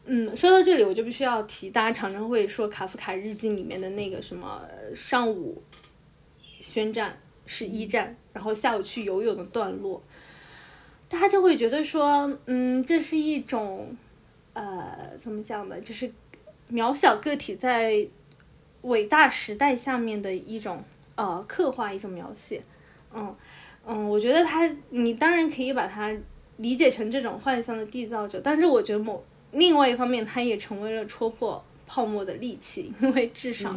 [0.08, 4.62] 嗯，说到这里，我就必须要提，大家常常会说卡夫卡日记里面的那个什么
[4.94, 5.62] 上午
[6.42, 7.16] 宣战
[7.46, 10.02] 是一战，然后下午去游泳的段落，
[11.08, 13.94] 大家就会觉得说，嗯，这是一种
[14.54, 15.80] 呃，怎么讲呢？
[15.80, 16.10] 就是
[16.72, 18.08] 渺小个体在。
[18.82, 20.80] 伟大时代下面的一种
[21.16, 22.62] 呃刻画，一种描写，
[23.12, 23.34] 嗯
[23.84, 26.16] 嗯，我觉得他，你当然可以把它
[26.58, 29.22] 理解成这种幻象的缔造者，但是我觉得某
[29.52, 33.74] 另外一方面，他也成为了戳破泡沫的利器，因为至少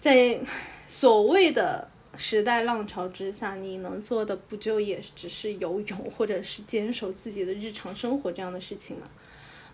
[0.00, 0.40] 在
[0.86, 9.08] 所谓的时代浪潮之下，你能做的不就也只是游泳，或者是坚守自己的日常生活这样的事情吗？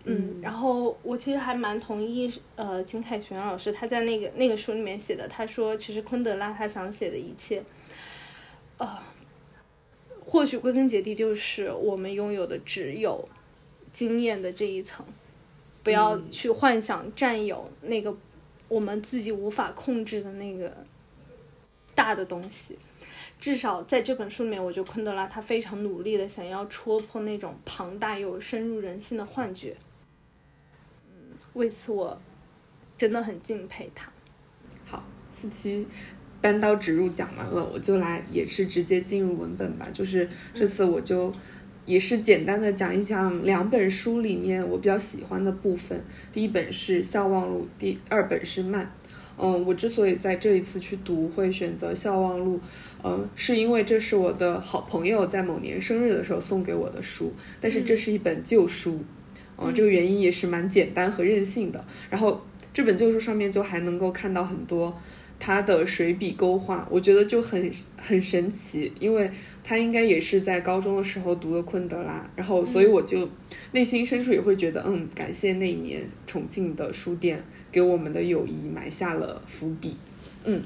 [0.05, 7.61] 嗯，然后我其实还蛮同意，呃，金凯旋老师他在那个那个书里面写的，他说其实昆德拉他想写的一切，
[8.77, 8.97] 呃，
[10.23, 13.27] 或许归根结底就是我们拥有的只有
[13.91, 15.05] 经验的这一层，
[15.83, 18.15] 不要去幻想占有那个
[18.67, 20.85] 我们自己无法控制的那个
[21.95, 22.77] 大的东西。
[23.39, 29.77] 至少在这本书里面，我觉得昆德拉他非常努力的想要戳破那种庞大又深入人心的幻觉。
[31.07, 32.21] 嗯为此，我
[32.97, 34.11] 真的很敬佩他。
[34.85, 35.87] 好，四期
[36.41, 39.87] 单刀直入讲完了，我就来也是直接进入文本吧。
[39.93, 41.33] 就是这次我就
[41.89, 45.99] 也是简单的讲一讲两本书里面我比较喜欢的部分。
[46.31, 48.85] 第一本是《笑忘录》，第二本是《慢》。
[49.39, 52.57] 嗯，我之所以在这一次去读会选择《笑忘录》，
[53.03, 58.99] 嗯，是因为这是我的好朋友在某年生日的时候送给我的书，但是这是一本旧书。
[59.57, 61.83] 嗯，这个原因也是蛮简单和任性的。
[62.11, 62.39] 然后
[62.71, 64.95] 这本旧书上面就还能够看到很多
[65.39, 69.31] 他的水笔勾画，我觉得就很很神奇，因为
[69.69, 73.29] 他应该也是在高中的时候读的昆德拉，然后所以我就
[73.71, 77.39] 内心深处也会觉得，嗯，感谢那一年重庆的书店
[77.71, 79.95] 给我们的友谊埋下了伏笔。
[80.43, 80.59] 嗯，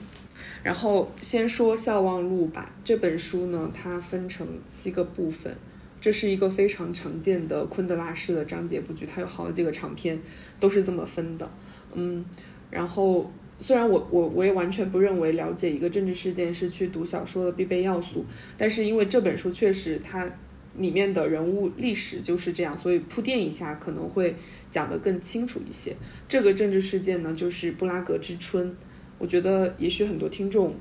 [0.64, 5.54] 然后先说《笑忘录》吧，这本书呢，它分成七个部分。
[6.00, 10.18] 这是一个非常常见的昆德拉式的章节布局，它有好几个长篇，
[10.62, 11.52] 都是这么分的。
[11.94, 12.24] 嗯，
[12.70, 18.26] 然后虽然我我我也完全不认为了解一个政治事件是去读小说的必备要素，
[18.58, 20.30] 但是因为这本书确实它
[20.78, 24.36] 里面的人物历史就是这样，所以铺垫一下可能会
[24.72, 25.96] 讲得更清楚一些。
[26.28, 28.76] 这个政治事件呢，就是布拉格之春。
[29.20, 30.76] 我觉得也许很多听众。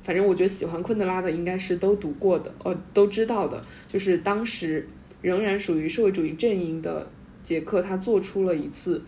[0.00, 3.62] 反正我觉得喜欢昆德拉的应该是都读过的，呃，都知道的。
[3.86, 4.88] 就是当时
[5.20, 7.10] 仍然属于社会主义阵营的
[7.42, 9.02] 捷克，他做出了一次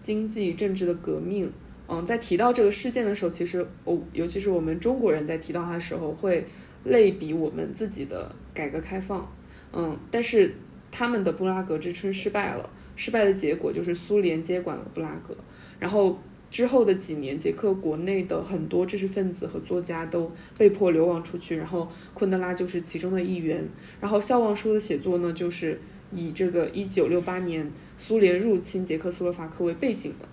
[0.00, 1.50] 经济政治的革命。
[1.88, 6.46] 嗯，在提到这个事件的时候，其实我尤其是我们中国人在提到它的时候，会
[6.84, 9.30] 类比我们自己的改革开放。
[9.72, 10.54] 嗯，但是
[10.90, 15.36] 他们的布拉格之春失败了，失败的结果就是苏联接管了布拉格，
[15.78, 16.18] 然后。
[16.48, 23.68] 之后的几年，捷克国内的很多知识分子和作家都被迫流亡出去，然后昆德拉就是其中的一员。
[24.00, 25.78] 然后《笑忘书》的写作呢，就是
[26.12, 30.28] 以这个1968年苏联入侵捷克斯洛伐克为背景的。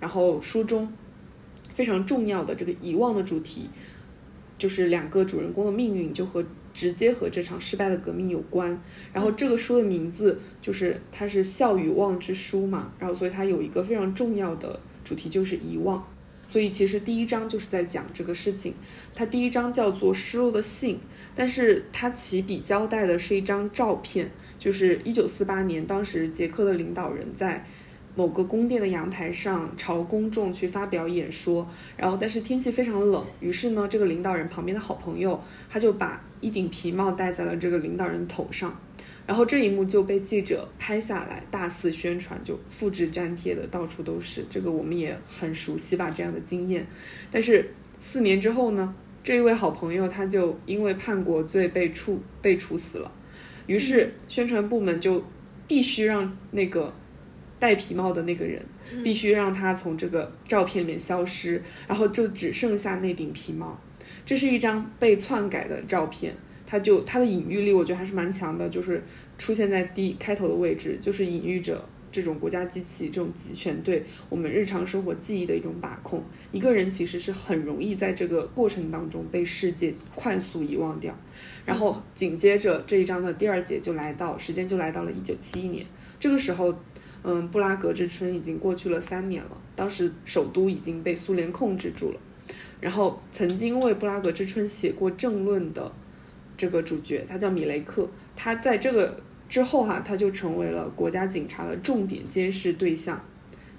[0.00, 0.92] 然后书中
[1.72, 3.70] 非常重要的这个遗忘的主题，
[4.58, 6.44] 就是两个主人公的命运就和
[6.74, 8.82] 直接和这场失败的革命有关。
[9.12, 14.80] 然后这个书的名字就是它是笑与忘之书嘛，然后所以它有一个非常重要的。
[15.02, 16.06] 主题就是遗忘，
[16.46, 18.74] 所以其实第一章就是在讲这个事情。
[19.14, 20.96] 它第一章叫做《失落的信》，
[21.34, 27.66] 但是它起笔交代的是一张照片，就是一九四八年，当时捷克的领导人在
[28.20, 31.66] 某个宫殿的阳台上朝公众去发表演说，
[31.96, 38.78] 然后但是天气非常冷，于是呢，这个领导人旁边的好朋友他就把一顶皮帽戴在了这个领导人头上。
[39.26, 44.44] 然后这一幕就被记者拍下来，大肆宣传，就复制粘贴的到处都是。
[44.50, 46.86] 这个我们也很熟悉吧，这样的经验。
[47.30, 53.10] 但是四年之后呢，这一位好朋友他就因为叛国罪被处被处死了，
[53.66, 55.24] 于是宣传部门就
[55.66, 56.92] 必须让那个
[57.60, 58.60] 戴皮帽的那个人。
[59.04, 63.80] 必须让他从这个照片里面消失，然后就只剩下那顶皮帽。
[64.26, 66.34] 这是一张被篡改的照片，
[66.66, 69.00] 它就它的隐喻力，我觉得还是蛮强的，就是
[69.38, 76.20] 出现在第开头的位置，就是隐喻着这种国家机器这种集权对我们日常生活记忆的一种把控。
[76.50, 81.16] 一个人其实是很容易在这个过程当中被世界快速遗忘掉。
[81.64, 85.86] 然后紧接着这一章的第二节就来到，时间就来到了一九七一年，
[86.18, 86.76] 这个时候。
[87.22, 92.20] 嗯，布拉格之春已经过去了三年了，当时首都已经被苏联控制住了。
[92.80, 95.92] 然后曾经为布拉格之春写过政论的
[96.56, 103.22] 这个主角，他叫米雷克，他在这个之后哈，他就成为了国家警察的重点监视对象。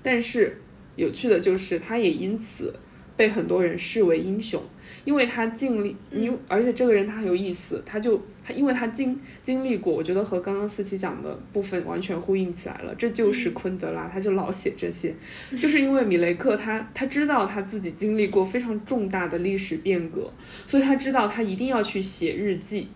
[0.03, 0.61] 但是
[0.95, 2.75] 有趣的就是，他也因此
[3.17, 4.61] 被很多人视为英雄。
[5.03, 12.93] 因为他经历，因而且这个人他很有意思，他就他因为他经经历过，我觉得和刚刚思琪讲的部分完全呼应起来了。
[12.95, 15.15] 这就是昆德拉，他就老写这些，
[15.59, 20.31] 就是因为米雷克他他知道他自己经历过非常重大的历史变革，
[20.67, 22.87] 所以他知道他一定要去写日记，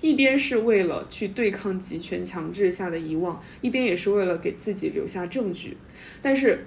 [0.00, 5.76] 一边是为了去对抗集权强制下的遗忘，一边也是为了给自己留下证据，
[6.22, 6.66] 但是。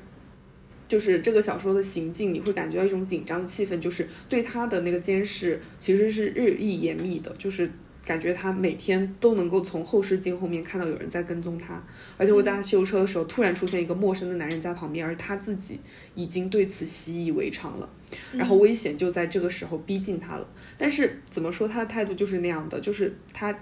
[0.87, 7.69] 就是这个小说的行进，你会感觉到一种紧张的气氛，就是对他的那个监视其实是日益严密的，就是
[8.05, 11.81] 感觉他每天都能够从后视镜后面看到有人在跟踪他，
[12.17, 15.79] 而且会在他修车的时候突然出现一个陌生的男人在旁边，而他自己
[16.15, 17.89] 已经对此习以为常了，
[18.33, 20.47] 然后危险就在这个时候逼近他了。
[20.77, 23.57] 但是怎么说他的态度就是那样的，就是他。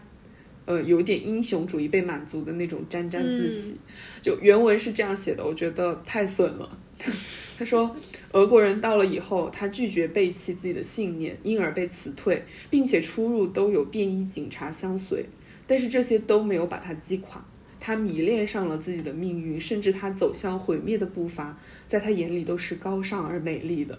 [0.63, 3.75] 呃，有点英雄主义被满足的那种沾沾自喜，
[4.21, 6.77] 就原文是这样写的，我觉得太损了。
[7.57, 7.95] 他说，
[8.31, 15.25] 俄国人到了以后，他拒绝背弃自己的信念，因而被辞退，并且出入都有便衣警察相随。
[15.67, 17.43] 但是这些都没有把他击垮，
[17.79, 21.57] 他迷恋上了自己的命运，甚至他走向毁灭的步伐，
[21.87, 23.97] 在他眼里都是高尚而美丽的。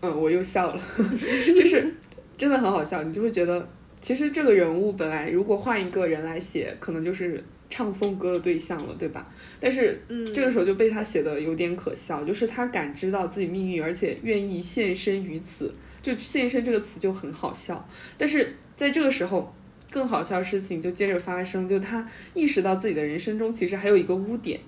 [0.00, 1.94] 嗯，我又笑了， 就是
[2.36, 3.68] 真的很好笑，你就会觉得。
[4.00, 9.26] 其实这个人物本来如果换一个人来写，可能就是唱颂歌的对象了，对吧？
[9.58, 15.72] 但是嗯这个时候就被他写的有点可笑，就是他感知到自己命运，而且愿意献身于此。
[16.02, 17.86] 就献身这个词就很好笑。
[18.16, 19.54] 但是在这个时候，
[19.90, 24.58] 更好笑的事情就接着发生，就他意识到自己的人生中其实还有一个污点。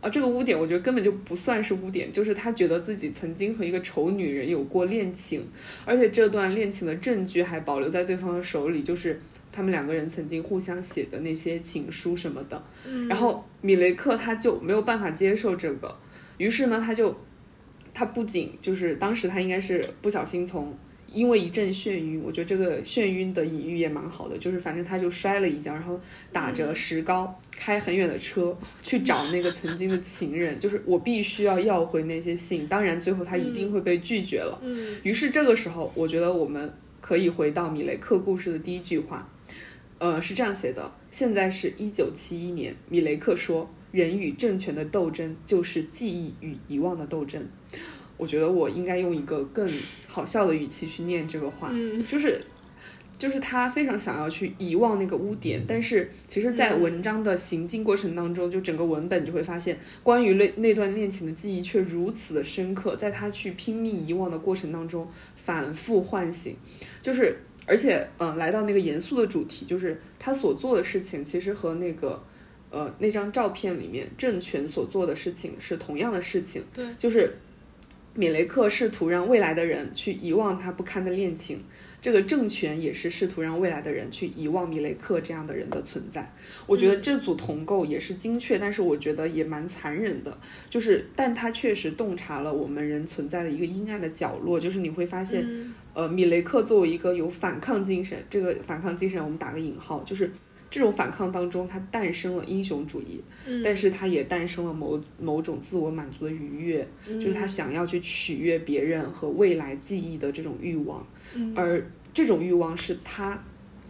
[0.00, 5.46] 啊，这个污点我觉得根本就不算是污点，就是他觉得自己曾经和一个丑女人有过恋情，
[5.84, 9.20] 而且这段恋情的证据还保留在对方的手里，就是
[9.52, 12.62] 他们两个人曾经互相写的那些情书什么的。
[13.08, 15.96] 然后米雷克他就没有办法接受这个，
[16.38, 17.16] 于是呢，他就
[17.92, 20.76] 他不仅就是当时他应该是不小心从。
[21.12, 26.00] 因为一阵眩晕，我觉得这个眩晕的隐喻也蛮好的，就是反正他就摔了一跤，然后
[26.30, 34.56] 打着石膏开很远的车去找那个曾经的情人，就是我必须要要回那些信，当然最后他一定会被拒绝了。
[34.62, 39.28] 嗯，于是这个时候，我觉得我们可以回到米雷克故事的第一句话，
[40.00, 47.46] 呃，是这样写的：现在是一九七一年，米雷克说，人与政权的斗争就是记忆与遗忘的斗争。
[48.16, 49.70] 我觉得我应该用一个更
[50.08, 51.70] 好笑的语气去念这个话，
[52.08, 52.42] 就是，
[53.18, 66.56] 就是他非常想要去遗忘那个污点，但是其实，在文章的行进过程当中，就整个文本就会发现，关于那那段恋情的记忆却如此的深刻，在他去拼命遗忘的过程当中，反复唤醒，
[67.02, 67.36] 就是，
[67.70, 72.20] 而且，嗯，来到那个严肃的主题，就是他所做的事情，其实和那个，
[72.70, 77.38] 呃，那张照片里面政权所做的事情是同样的事情，对，就是。
[78.12, 81.62] 米雷克试图让未来的人去遗忘他不堪的恋情，
[82.00, 86.32] 这个政权也是试图让未来的人去遗忘米雷克这样的人的存在。
[86.66, 90.36] 我觉得这组同构也是精确，但是我觉得也蛮残忍的。
[90.68, 94.58] 就是，但他确实洞察了我们人存在的一个阴暗的角落。
[94.58, 95.46] 就是你会发现，
[95.94, 100.30] 呃，米雷克作为一个有反抗精神，这个反抗精神我们打个引号，就是。
[100.72, 103.20] 这种反抗当中，它诞生了英雄主义，
[103.64, 111.04] 但是它也诞生了某某种自我满足的愉悦，就是他想要去取悦别人和未来记忆的这种欲望，
[111.54, 113.42] 而这种欲望是他，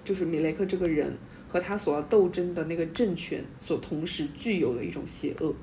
[0.05, 1.17] 就是米雷克这个人
[1.49, 5.55] 和他所要斗争的那个政权所同时具有的一种邪恶。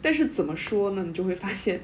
[0.00, 1.04] 但是怎么说呢？
[1.06, 1.80] 你就会发现，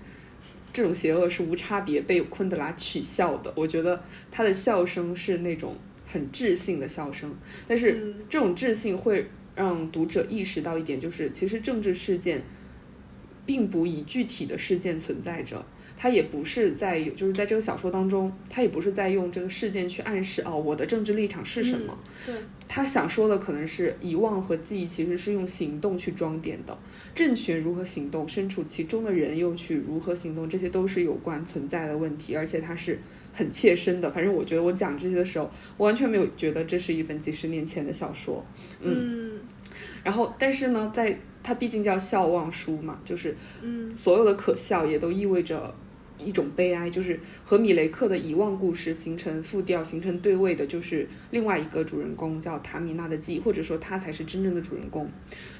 [0.73, 3.53] 这种邪恶是无差别被昆德拉取笑的。
[3.57, 5.77] 我觉得他的笑声是那种。
[6.07, 7.35] 很智性的笑声，
[7.67, 9.27] 但是这种智性会
[9.57, 12.41] 让读者意识到一点，就是其实政治事件
[13.45, 15.67] 并不以具体的事件存在着。
[15.97, 21.97] 他也不是在，就是在这个小说当中，他也不是在用这个事件去暗示哦，我的政治立场是什么。
[22.27, 22.35] 对，
[22.67, 26.77] 他想说的可能是遗忘和记忆其实是用行动去装点的。
[27.15, 32.99] 政权如何行动，身处其中的人又去如何行动，这些都是有关存在的问题，而且它是
[33.33, 34.11] 很切身的。
[34.11, 38.45] 反正我觉得我讲这些的时候，我完全没有觉得这是一本几十年前的小说。
[38.81, 39.39] 嗯，
[40.03, 45.75] 然后但是呢，在它毕竟叫笑忘书嘛，就是嗯，所有的可笑也都意味着。
[46.19, 55.09] 一种悲哀，就是和米雷克的遗忘故事形成复调、形成对位的，就是另外一个主人公叫塔米娜的记忆，或者说他才是真正的主人公。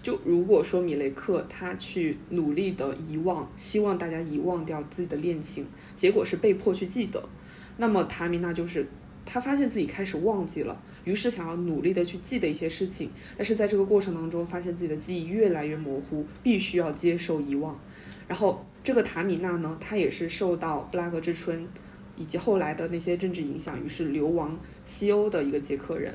[0.03, 5.67] 就如果说米雷克他去努力的遗忘，希望大家遗忘掉自己的恋情，
[5.97, 7.29] 结果是被迫去记得，
[7.77, 8.87] 那么塔米娜就是
[9.27, 17.79] 他发现自己开始忘记了，于是想要努力的去记得一些事情，但是在这个过程当中，发现自己的记忆越来越模糊，必须要接受遗忘，
[18.29, 18.65] 然后。
[18.85, 21.67] 这个塔米娜呢，她也是受到布拉格之春
[22.17, 26.15] 以及后来的那些政治影响，于是流亡西欧的一个捷克人。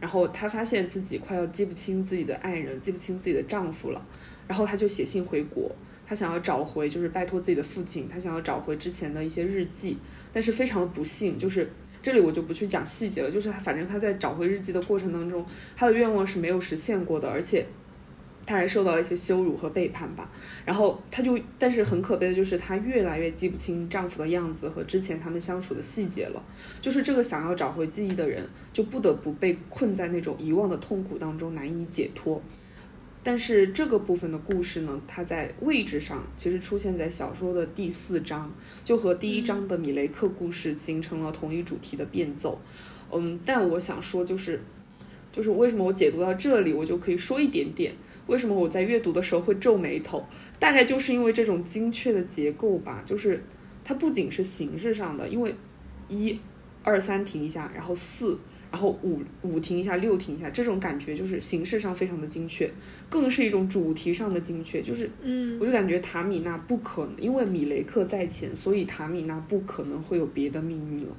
[0.00, 4.02] 然后她发现自己快要记不清自己的爱人，记不清自己的丈夫了。
[4.48, 5.70] 然后她就写信回国，
[6.06, 9.98] 她想要找回，就是拜托自己的父亲，她想要找回之前的一些日记。
[10.32, 11.70] 但是非常的不幸，就是
[12.00, 13.30] 这里我就不去讲细节了。
[13.30, 15.44] 就是反正她在找回日记的过程当中，
[15.76, 17.66] 她的愿望是没有实现过的，而且。
[18.46, 20.30] 她还受到了一些羞辱和背叛吧，
[20.64, 26.40] 然后她就，但是很可悲的就是，她越来越记不清丈夫的样子和之前他们相处的细节了。
[26.80, 32.40] 就是这个想要找回记忆的人，就不得不被困在那种遗忘的痛苦当中，难以解脱。
[33.24, 38.54] 但是这个部分的故事呢，它在位置上其实出现在小说的第四章，
[38.84, 42.60] 就和第一章的米雷克故事形成了同一主题的变奏。
[43.12, 44.60] 嗯，但我想说就是，
[45.32, 47.92] 就是为什么我解读到这里，我就可以说一点点。
[48.26, 50.24] 为什么我在阅读的时候会皱眉头？
[50.58, 53.42] 大概就是因为这种精确的结构吧，就是
[53.84, 55.54] 它不仅是形式上的，因为
[56.08, 56.38] 一、
[56.82, 58.36] 二、三停一下，然后四，
[58.70, 62.68] 然后五五停一下，六停一下，这种感觉就是形式上非常的精确，
[63.08, 71.16] 更是一种主题上的精确，就是嗯，我就感觉塔米娜不可能，因为米雷克在前，所以塔米娜不可能会有别的命运了，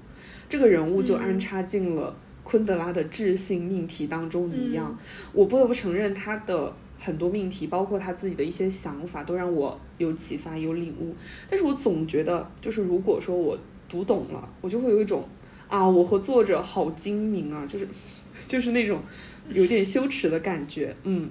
[0.49, 2.13] 这个人物就安插进了
[2.43, 4.97] 昆德拉的智性命题当中一样，
[5.31, 6.75] 我不得不承认他的。
[6.99, 11.15] 很多命题，包括他自己的一些想法，都让我有启发、有领悟。
[11.49, 13.57] 但是我总觉得，就是如果说我
[13.87, 15.27] 读懂了，我就会有一种
[15.67, 17.87] 啊，我和作者好精明啊，就是
[18.47, 19.01] 就是那种
[19.49, 21.29] 有点羞耻的感觉，嗯。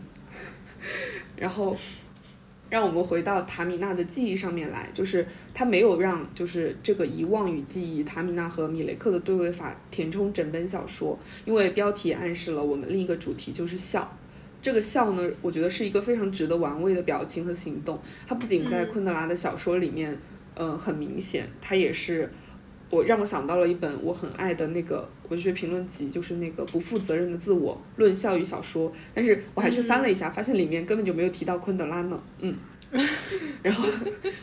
[1.36, 1.76] 然后，
[2.70, 14.16] 让我们回到塔米娜的记忆上面来，就是他没有让就是这个遗忘与记忆，塔米娜和米雷克的对位法填充整本小说，因为标题暗示了我们另一个主题就是笑。
[14.62, 18.00] 这个笑呢，我觉得是一个非常值得玩味的表情和行动。
[18.26, 20.16] 它不仅在昆德拉的小说里面，
[20.56, 22.28] 嗯，很明显，它也是
[22.90, 28.90] 我让我想到了一本我很爱的那个文学评论集，就是那个《不负责任的自我论笑与小说》。
[29.14, 32.20] 但是我还去翻了一下，发现里面根本就没有提到昆德拉呢。
[32.40, 32.56] 嗯，
[33.62, 33.88] 然后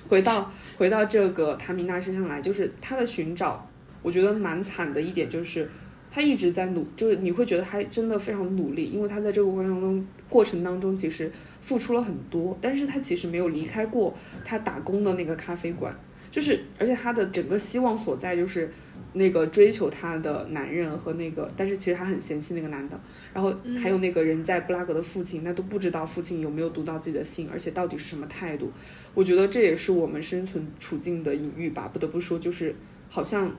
[0.08, 3.70] 回到回到这个塔米娜身上来，就是他的寻找，
[4.02, 5.70] 我觉得蛮惨的一点就是。
[6.14, 14.14] 他一直在努，就是你会觉得他真的非常努力，因为他在这个过程当中，过程当中其实付出了很多，但是他其实没有离开过
[14.46, 15.92] 他打工的那个咖啡馆，
[16.30, 18.72] 就是而且他的整个希望所在就是
[19.14, 23.00] 那个追求他的男人和那个，但是其实他很嫌弃那个男的，
[23.34, 28.72] 然后还有那个人在布拉格的父亲，那都不知道父亲有没有读到自己的信，而且到底是什么态度，
[29.16, 32.76] 我觉得这也是我们生存处境的隐喻吧，不得不说就是
[33.10, 33.52] 好像。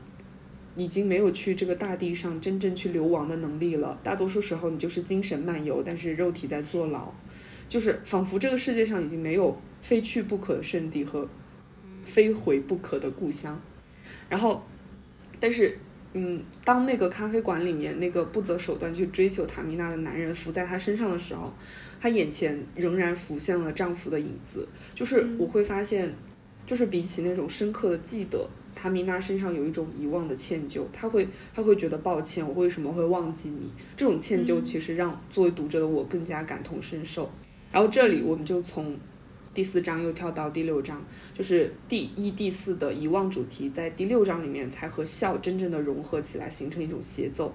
[0.77, 3.99] 已经没有去这个大地上真正去流亡的能力了。
[4.03, 7.13] 大多数时候，你就是精神漫游，但是肉体在坐牢，
[7.69, 11.29] 就是仿佛这个世界上已经没有非去不可的圣地和
[12.03, 13.61] 非回不可的故乡。
[14.29, 14.65] 然后，
[15.39, 15.79] 但是，
[16.13, 21.53] 嗯，当那个咖啡馆里面那个不择手段去追求塔米娜的男人伏在她身上的时候，
[22.01, 24.67] 她眼前仍然浮现了丈夫的影子。
[24.95, 26.13] 就是我会发现，
[26.67, 28.49] 就是比起那种深刻的记得。
[28.85, 33.73] 塔米娜身上有一种遗忘的歉疚，他会他会觉得抱歉，我为什么会忘记你？
[33.97, 37.31] 这种歉疚其实让作为读者的我更加感同身受。
[37.73, 38.95] 然后这里我们就从
[39.55, 41.03] 第四章又跳到第六章，
[41.33, 47.55] 就是第一、第四的遗忘主题，在第六章里面才和笑真正的融合起来，形成一种协奏。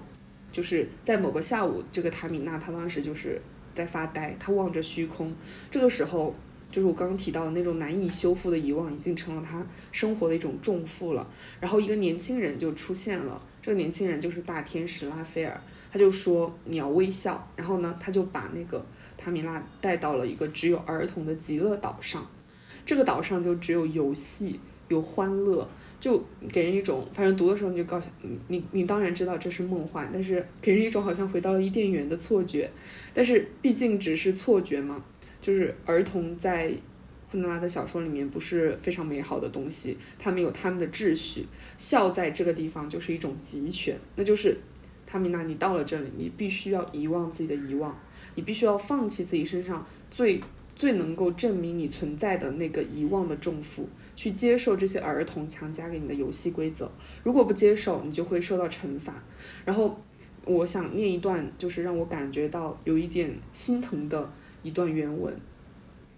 [0.50, 3.40] 就是在某个下午，这个塔米娜她当时就是
[3.72, 5.32] 在发呆，她望着虚空，
[5.70, 6.34] 这个时候。
[6.70, 11.28] 就是我刚刚提到的那种难以修复的遗忘，已经成了他生活的一种重负了。
[11.58, 15.60] 然后一个年轻人就出现了，这个年轻人就是大天使拉斐尔，
[15.92, 17.48] 他就说你要微笑。
[17.56, 18.84] 然后呢，他就把那个
[19.18, 22.24] 塔米拉带到了一个只有儿童的极乐岛上，
[22.86, 25.68] 这个岛上就只有游戏，有欢乐，
[26.00, 32.70] 就给人一种，反正读的时候你就告诉你，你你当然知道这是梦幻，但是给人一种好像回到了伊甸园的错觉，
[33.12, 35.04] 但是毕竟只是错觉嘛，
[35.40, 36.72] 就是儿童在
[37.30, 41.46] 昆德拉的小说里面不是非常美好的东西，他们有他们的秩序，
[41.78, 44.56] 笑在这个地方就是一种集权，那就是
[45.06, 47.98] 塔米娜，你到了这里，你必须要遗忘自己的遗忘。
[48.36, 50.40] 你必须要放弃自己身上最
[50.76, 56.90] 最能够证明你存在的那个遗忘的重负，去接受这些儿童强加给你的游戏规则。
[57.24, 59.14] 如果不接受，你就会受到惩罚。
[59.64, 60.00] 然后，
[60.44, 65.34] 我想念一段，就是让我感觉到有一点心疼的一段原文。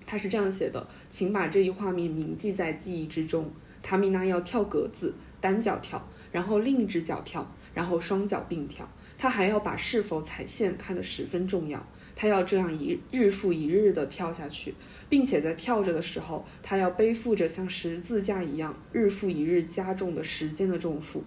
[0.04, 3.50] 他是这样写的：“请把这一画面铭记在记忆之中。
[3.82, 8.88] 塔米娜要跳格子，单脚跳，然后另一只脚跳，然后双脚并跳。
[9.16, 14.74] 他还要把是否踩线看得十分重要。”他要这样一日复一日地跳下去，
[15.08, 21.24] 并且在跳着的时候，他要背负着像十字架一样日复一日加重的时间的重负。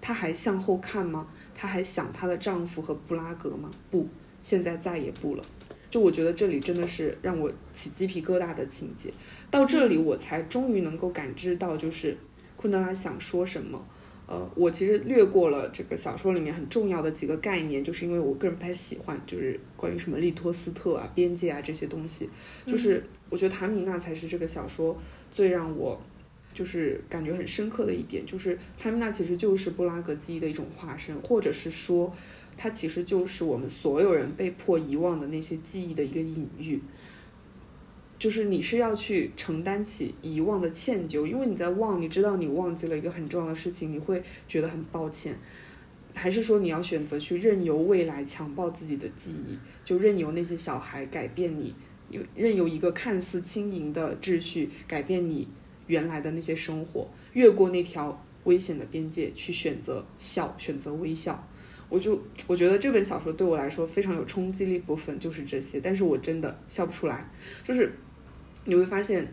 [0.00, 1.28] 她还向后看吗？
[1.54, 3.70] 她还想她的丈夫和布拉格吗？
[3.90, 4.08] 不，
[4.40, 5.44] 现在再也不了。
[5.92, 9.12] 就我觉得这里真的是让我起鸡皮疙瘩的情节。
[9.50, 12.16] 到这里我才终于能够感知到，就是
[12.56, 13.84] 昆德拉想说什么。
[14.26, 22.30] 呃，我其实略过了这个小说里面很重要的几个概念，就是因为我个人不太喜欢，就是关于什么利托斯特啊、边界啊这些东西。
[22.64, 24.96] 就是我觉得塔米娜才是这个小说
[25.30, 26.00] 最让我
[26.54, 32.10] 就是感觉很深刻的一点，就是塔米娜其实就是布拉格记忆的一种化身，或者是说，
[32.56, 36.80] 它其实就是我们所有人被迫遗忘的那些记忆的一个隐喻。
[38.18, 45.36] 就是你是要去承担起遗忘的歉疚，因为你在忘，你知道你忘记了一个很重要的事情，你会觉得很抱歉，
[46.14, 51.74] 还是说你要选择去任由未来强暴自己的记忆，就任由那些小孩改变你，
[52.36, 55.48] 任由一个看似轻盈的秩序改变你
[55.88, 61.44] 原来的那些生活，越过那条危险的边界去选择笑，选择微笑。
[61.92, 67.30] 我就我觉得这本小说对我来说非常有冲击力部分就是这些，但是我真的笑不出来，
[67.62, 67.92] 就是。
[68.64, 69.26] 你会发现，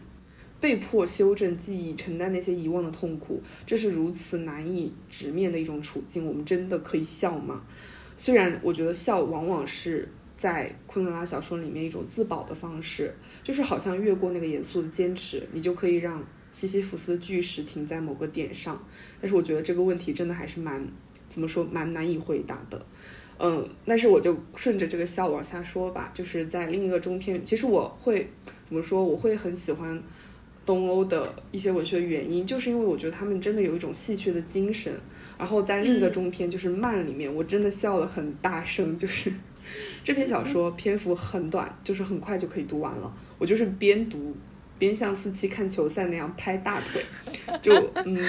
[0.60, 6.26] 被迫修正记忆、承担那些遗忘的痛苦，这是如此难以直面的一种处境。
[6.26, 7.62] 我们真的可以笑吗？
[8.18, 13.14] 虽然我觉得笑往往是在昆德拉小说里面一种自保的方式，
[13.44, 18.84] 就是好像越过那个严肃的坚持，你就可以让西西弗斯的巨石停在某个点上。
[19.22, 20.84] 但是我觉得这个问题真的还是蛮
[21.30, 22.86] 怎么说，蛮难以回答的。
[23.42, 28.30] 嗯，但是我就顺着这个笑往下说吧，就是在另一个中篇，其实我会
[28.66, 29.02] 怎么说？
[29.02, 30.04] 我会很喜欢
[30.66, 34.92] 东欧的一些文学的原因，就是因为我觉得他们真的有一种戏谑的精神。
[35.38, 38.98] 然后在另一个中篇，就是慢里面，我真的笑了很大声。
[38.98, 39.32] 就是
[40.04, 43.10] 这篇小说篇幅很短，就是很快就可以读完了。
[43.38, 44.36] 我就是边读
[44.78, 47.02] 边像四七看球赛那样拍大腿，
[47.62, 47.74] 就
[48.04, 48.20] 嗯。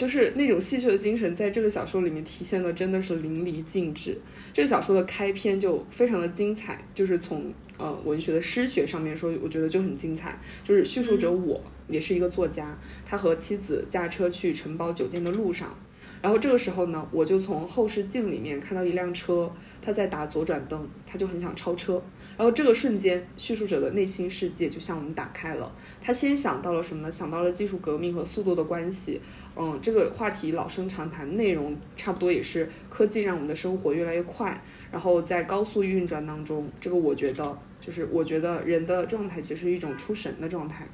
[0.00, 4.16] 就是那种戏谑的精神，在这个小说里面体现的真的是淋漓尽致。
[4.50, 10.40] 这个小说的开篇就非常的精彩，就是从呃文学的诗学上面说，我觉得就很精彩。
[10.64, 15.78] 就是叙述者我也是一个作家，他和妻子驾车去城堡酒店的路上。
[16.22, 19.52] 然后这个时候呢，我就从后视镜里面看到一辆车，
[19.82, 22.02] 他在打左转灯，他就很想超车。
[22.40, 25.70] 然后这个瞬间，叙述者的内心世界就向我们打开了。
[26.00, 27.12] 他先想到了什么呢？
[27.12, 29.20] 想到了技术革命和速度的关系。
[29.54, 34.58] 嗯，这个话题老生常谈，内容差不多也是科技让我们的生活越来越快。
[34.90, 40.88] 然后在高速运转当中，这个我觉得就是我觉得人的状态其实是一种出神的状态。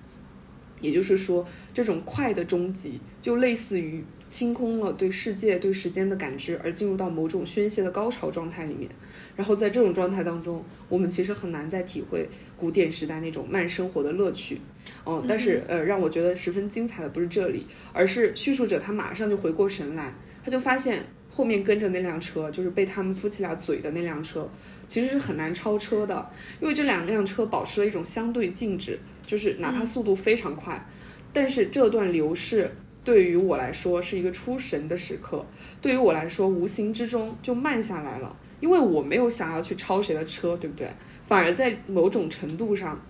[0.80, 4.02] 也就是说，这种快的终极就类似于。
[4.28, 8.90] 清空了对世界、对时间的感知，而进入到某种宣泄的高潮状态里面。
[9.36, 14.60] 然后在这种状态当中，我们其实很难再体会古典时代那种慢生活的乐趣。
[15.04, 20.12] 嗯，但是呃，让我觉得十分精彩的不是这里，而是叙述者他马上就回过神来，
[20.44, 24.48] 他就发现后面跟着那辆车，就是被他们夫妻俩嘴的那辆车，
[24.88, 26.30] 其实是很难超车的，
[26.60, 30.84] 因为这两辆车保持了一种相对静止，就是哪怕速度非常快，
[31.32, 32.70] 但是这段流逝。
[33.04, 35.46] 对于我来说是一个出神的时刻，
[35.80, 40.90] 对于我来说无形之中就慢下来了，因为我没有想要去超谁的车，对不对？
[41.26, 43.00] 反而在某种程度上，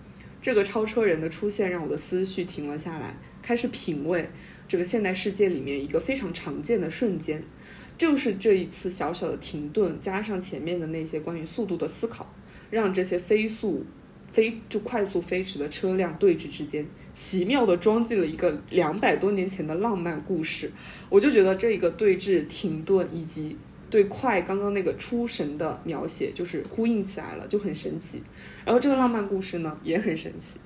[0.41, 4.29] 这个超车人的出现让我的思绪停了下来，开始品味
[4.67, 7.43] 这个现代世界里面一个非常常见的瞬间，
[7.97, 12.33] 就是这一次小小的停顿，加上前面的那些关于速度的思考，
[12.69, 13.85] 让这些飞速。
[14.29, 20.69] 飞就快速飞驰的车辆对峙之间，奇妙的装进了一个两百多年前的浪漫故事。
[21.09, 23.55] 我就觉得这一个对峙、停顿以及
[23.89, 28.21] 对快刚刚那个出神的描写就是呼应起来了，就很神奇。
[28.65, 30.59] 然后这个浪漫故事呢也很神奇，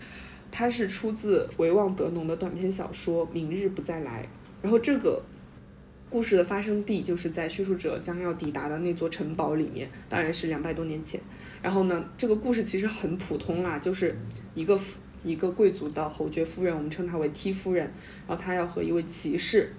[0.49, 4.23] 它是出自维旺德农的短篇小说《明日不再来》。
[4.61, 5.21] 然后这个
[6.09, 11.19] 故事的发生地就是在叙述者将要抵达的那座城堡里面，当然是两百多年前。
[11.61, 14.15] 然后呢，这个故事其实很普通啦，就是
[14.53, 14.79] 一个
[15.23, 17.85] 一个贵族的侯爵夫人，我们称她为 T 夫人，
[18.27, 19.71] 然后她要和一位骑士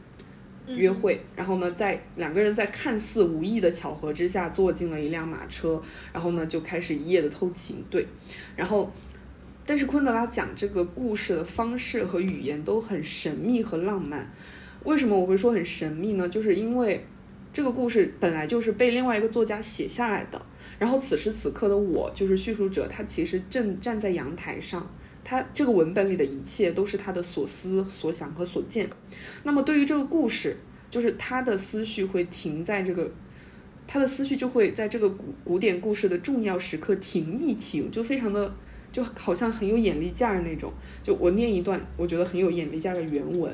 [0.66, 5.82] 约会，然后呢，在两个人在看似无意的巧合之下坐进了一辆马车，
[6.12, 8.06] 然后呢就开始一夜的偷情，对，
[8.56, 8.92] 然后。
[9.64, 14.28] 但是昆德拉讲这个故事的方式和语言都很神秘和浪漫。
[14.82, 16.28] 为什么我会说很神秘呢？
[16.28, 17.06] 就是因为
[17.52, 20.42] 这个故事本来就是被另外一个作家写下来的。
[20.80, 24.84] 然后此时此刻的我，就是叙述者，他其实正站在阳台上，
[25.24, 28.88] 他这个文本里的一切都是他的所思所想和所见。
[29.42, 30.56] 那么对于这个故事，
[30.90, 33.10] 就是他的思绪会停在这个，
[33.86, 38.54] 他的思绪就会在这个古古典故事的重要时刻停一停，就非常的。
[38.92, 40.70] 就好像很有眼力劲儿那种，
[41.02, 43.50] 就我念一段，我觉得很有眼力劲儿的原文。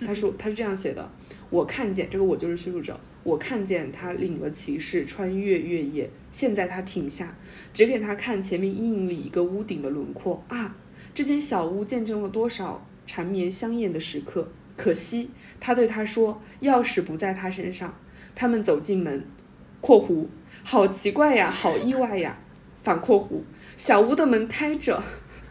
[0.00, 1.10] 他说他是这样写的：
[1.48, 2.98] 我看见这个，我就是叙述者。
[3.22, 7.36] 我看见他领了骑士穿越月夜，现在他停下，
[7.72, 10.74] 只给他看前面阴影里一个屋顶的轮廓啊！
[11.20, 14.48] 这间小屋见证了多少缠绵香艳的时刻。
[14.74, 15.28] 可惜
[15.60, 17.94] 他对他说，钥匙不在他身上。
[18.34, 19.26] 他们走进门
[19.82, 20.24] （括弧），
[20.64, 22.38] 好奇怪呀，好意外呀
[22.82, 23.42] （反括弧）。
[23.76, 25.02] 小屋的门开着，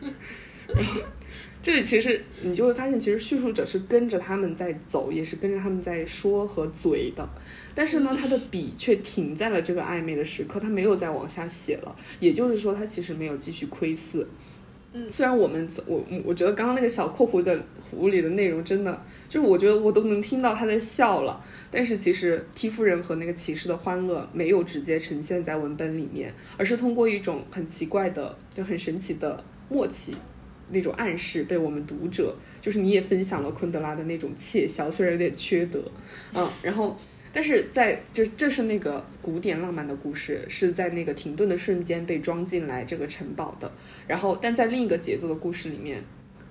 [1.62, 7.30] 这里其实你就会发现，其实叙述者是跟着他们在走，也是跟着他们在说和嘴的。
[7.76, 11.96] 但是呢，他的笔却停在了这个暧昧的时刻，他没有再往下写了。
[12.20, 14.26] 也就是说，他其实没有继续窥伺。
[14.92, 17.56] 嗯，虽然我们我我觉得刚刚那个小括弧的
[17.94, 21.40] 弧里的内容真的，就是我觉得我都能听到他在笑了，
[21.70, 30.16] 但是其实 T 夫人和那个骑士的欢乐没有直接呈现在文本里面，而是通过一种很奇怪的就很神奇的默契
[30.72, 35.80] 那种暗示被我们读者，就是你也分享了昆德拉的那种窃笑，虽然有点缺德，
[36.34, 36.98] 嗯，然后。
[37.32, 43.72] 但是在这，这是那个古典浪漫的故事，是在那个停顿的瞬间被装进来这个城堡的。
[44.08, 46.04] 然后，但在另一个节奏的故事里面，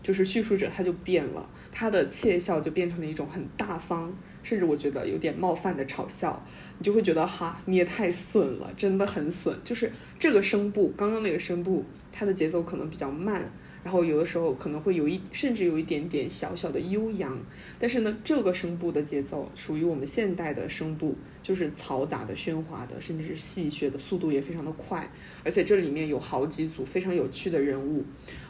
[0.02, 6.44] 就是叙述者他就变了，他的窃笑就变成了一种很大方，甚至我觉得有点冒犯的嘲笑。
[6.78, 9.58] 你就会觉得哈，你也太损了，真的很损。
[9.64, 13.50] 就是这个声部，刚刚那个声部，它的节奏可能比较慢。
[13.84, 17.38] 然后有的时候可能会有一，甚至有一点点小小的悠扬，
[17.78, 25.08] 但是呢，这个声部的节奏属于我们现代的声部，就是嘈杂的、喧哗的，甚至是戏谑的，速度也非常的快。
[25.44, 28.04] 而且这里面有好几组非常有趣的人物，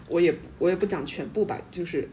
[0.09, 2.09] 我也我也不讲全部吧，就是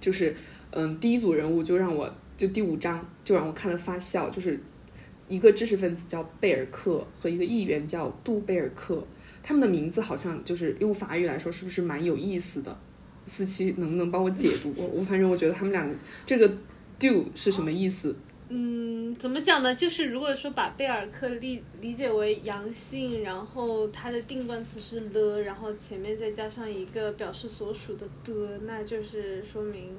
[0.00, 0.34] 就是
[0.70, 4.58] 嗯，第一组人物就让我就第五章就让我看了发笑，就是
[5.28, 9.04] 一个知识分子叫贝尔克和一个议员叫杜贝尔克。
[9.42, 12.78] 他们的名字好像就是用法语来说，是不是蛮有意思的？
[13.26, 14.74] 思琪能不能帮我解读？
[14.76, 15.88] 我反正我觉得他们俩
[16.26, 16.48] 这个
[16.98, 18.16] do 是什么意思？
[18.48, 19.72] 嗯，怎么讲呢？
[19.74, 29.90] 就是如果说把贝尔克理理解为阳性，然后它的定冠词是了，然后前面再加上一个表示所属的的，那就是说明。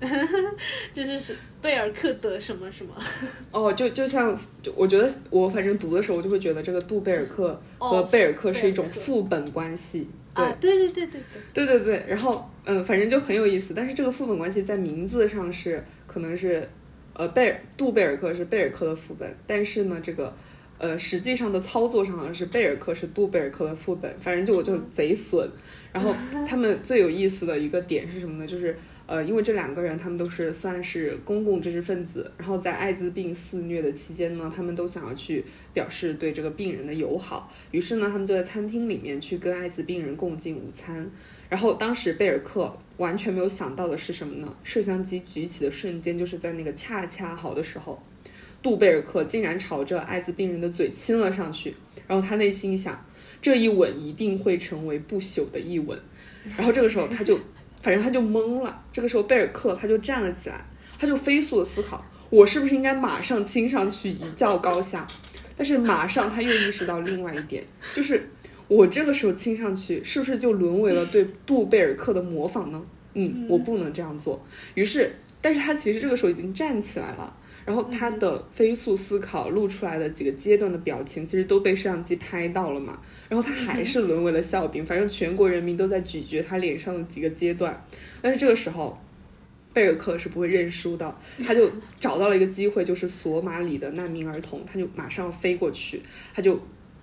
[0.94, 2.94] 就是是贝尔克德什么什么
[3.50, 10.08] 哦，就就像就我觉得我反正读的时候，我就会觉得这个杜贝尔克和贝尔克是一种副本关系。
[10.34, 11.20] 对对对对
[11.52, 12.04] 对对对对。
[12.06, 13.74] 然后嗯，反正就很有意思。
[13.74, 16.68] 但是这个副本关系在名字上是可能是
[17.14, 20.32] 呃贝尔杜贝尔克是贝尔克的副本，但是呢这个
[20.78, 24.14] 呃实际上的操作上好像是贝尔克是杜贝尔克的副本。
[24.20, 25.50] 反正就我就贼损。
[25.92, 26.14] 然后
[26.46, 28.46] 他们最有意思的一个点是什么呢？
[28.46, 28.78] 就是。
[29.10, 41.10] 呃，因为这两个人他们都是算是公共知识分子，然后在艾滋病肆虐的期间呢，他们都想要去表示对这个病人的友好，于是呢，他们就在餐厅里面去跟艾滋病人共进午餐。
[41.48, 44.54] 然后当时贝尔克完全没有想到的是什么呢？
[44.62, 48.02] 摄像机举起的瞬间，就是在那个恰恰好的时候，
[48.62, 51.74] 杜贝尔克竟然朝着艾滋病人的嘴亲了上去。
[52.06, 53.02] 然后他内心想，
[53.40, 55.98] 这一吻一定会成为不朽的一吻。
[56.58, 57.40] 然后这个时候他就。
[57.82, 60.64] 反正他就懵了，这个时候贝尔克他就站了起来，
[60.98, 65.06] 他就飞速的思考，我是不是应该马上亲上去一较高下？
[65.56, 67.64] 但是马上他又意识到另外一点，
[67.94, 68.30] 就是
[68.68, 72.82] 我这个时候亲上去，是不是就沦为了对杜贝尔克的模仿呢？
[73.14, 74.44] 嗯，我不能这样做。
[74.74, 77.34] 于是，但是他其实这个时候已经站起来了。
[77.68, 82.98] 然后他的飞速思考露出来的几个阶段的表情，其实都被摄像机拍到了嘛。
[83.28, 87.84] 然后他还是沦为了笑柄，反正全国人民都在咀嚼他脸上的几个阶段。
[88.22, 88.98] 但是这个时候，
[89.74, 91.14] 贝尔克是不会认输的，
[91.44, 91.70] 他就
[92.00, 96.00] 找到了一个机会，就是索马里的难民儿童，他就马上飞过去，
[96.34, 96.58] 他就。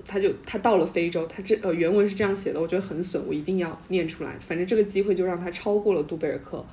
[0.07, 4.37] 他就他到了非洲，他这呃原文是这样写的，我觉得很损，我一定要念出来。
[4.37, 6.63] 反正这个机会就让他超过了杜贝尔克。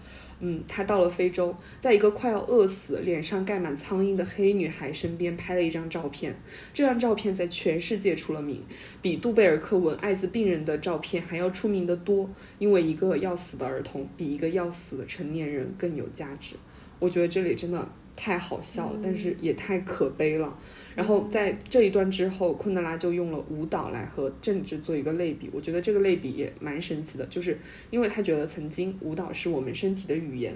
[0.45, 6.37] 嗯，他到了非洲，在一个快要饿死、脸上盖满苍蝇的黑女孩身边拍了一张照片。
[6.75, 8.61] 这张照片在全世界出了名，
[9.01, 12.29] 比杜贝尔克吻艾滋病人的照片还要出名的多。
[12.59, 16.57] 因为一个要死的儿童比一个要死的成年人更有价值。
[16.99, 20.59] 我觉得这里真的太好笑了，但是也太可悲了。
[20.95, 25.49] 然后在这一段之后，昆德拉就用了舞蹈来和政治做一个类比。
[25.51, 27.59] 我觉得这个类比也蛮神奇的，就是
[27.91, 30.55] 因为他觉得曾经舞蹈是我们身体的语言，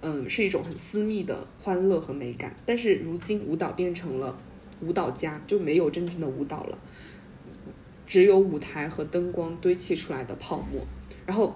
[0.00, 2.56] 嗯，是一种很私密的欢乐和美感。
[2.66, 4.36] 但是如今舞蹈变成了
[4.80, 6.78] 舞蹈家，就没有真正的舞蹈了，
[8.04, 10.84] 只有舞台和灯光堆砌出来的泡沫。
[11.24, 11.54] 然后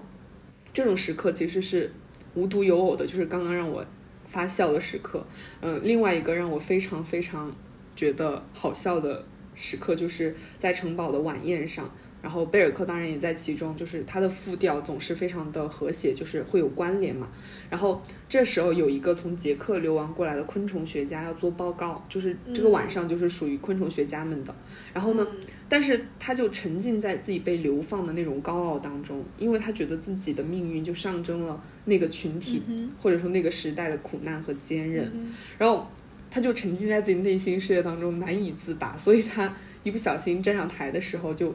[0.72, 1.92] 这种时刻其实是
[2.34, 3.84] 无独有偶的，就是刚刚让我
[4.26, 5.26] 发笑的时刻。
[5.60, 7.52] 嗯，另外一个让我非常非常。
[7.96, 11.90] 觉得好笑的时刻就是在城堡的晚宴上，
[12.22, 17.28] 然后贝尔克当然也在其中，就是他的副调总是非常的和谐，就是会有关联嘛。
[17.68, 24.54] 然后这时候有一个从捷克流亡过来的昆虫学家要做报告，就是这个晚上就是属于昆虫学家们的。
[24.92, 25.26] 然后呢，
[25.68, 32.62] 但是他就沉浸在自己被流放的那种高傲当中，因为他觉得自己的命运就象征了那个群体
[32.98, 35.10] 或者说那个时代的苦难和坚韧。
[35.58, 35.86] 然后。
[36.30, 39.52] 他就沉浸在自己内心世界当中难以自拔，所以他
[39.82, 41.54] 一不小心站上台的时候就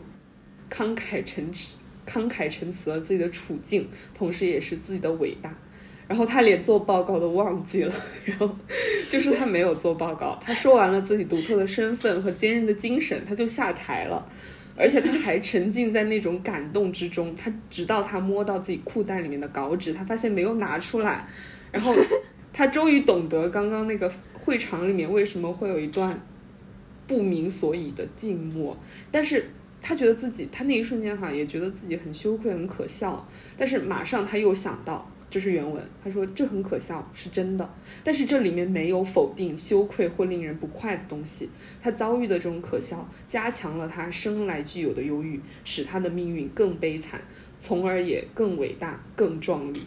[0.70, 5.56] 慷慨陈词，慷慨陈词了自己的处境，同时也是自己的伟大。
[6.08, 7.92] 然后他连做报告都忘记了，
[8.26, 8.48] 然后
[9.10, 14.24] 就是他没有做报告，他说完了自己独特的身份和坚韧的精神，他就下台了，
[14.78, 17.36] 而且他还沉浸在那种感动之中。
[17.36, 21.28] 他直到他摸到自己裤袋里面的稿纸，他发现没有拿出来，
[21.72, 21.92] 然后
[22.56, 24.10] 他终于懂得刚刚那个。
[24.46, 26.22] 会场里面为什么会有一段
[27.08, 28.78] 不明所以的静默？
[29.10, 29.44] 但是
[29.82, 33.28] 他觉得自己，他那一瞬间哈也觉得自己很羞愧、很可笑。
[33.58, 37.68] 但是马上他又想到，这是原文，他说这很可笑，是真的。
[38.04, 41.50] 但是这里面没有否定、羞愧或令人不快的东西。
[41.82, 47.20] 他遭遇的这种可笑，加强了他生来具有的忧郁，使他的命运更悲惨，
[47.60, 49.82] 从而也更伟大、更壮丽。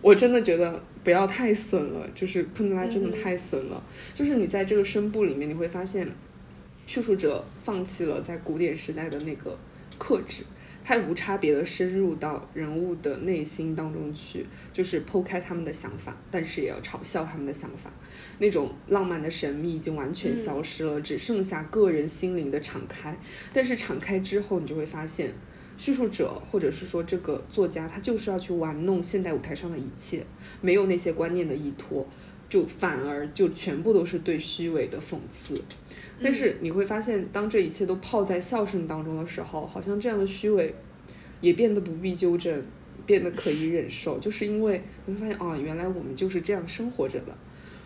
[0.00, 3.82] 我真的觉得不要太损了，就是昆德拉真的太损了。
[4.14, 6.08] 就是你在这个声部里面，你会发现，
[6.86, 9.58] 叙述者放弃了在古典时代的那个
[9.98, 10.44] 克制，
[10.84, 17.92] 他无差别的深入到人物的内心当中去，就是剖开他们的想法，但是也要嘲笑他们的想法。
[18.38, 23.16] 那种浪漫的神秘已经完全消失了，只剩下个人心灵的敞开。
[23.52, 25.32] 但是敞开之后，你就会发现。
[25.78, 30.24] 叙述者，或者是说这个作家，他就是要去玩弄现代舞台上的一切，
[30.62, 32.06] 没有那些观念的依托，
[32.48, 35.62] 就反而就全部都是对虚伪的讽刺。
[36.22, 40.74] 但是你会发现，当这一切都泡在笑声当中的时候，好像这样的虚伪
[41.42, 42.62] 也变得不必纠正，
[43.04, 47.36] 变得可以忍受，就是因为你会发现，哦，原来我们就是这样生活着的。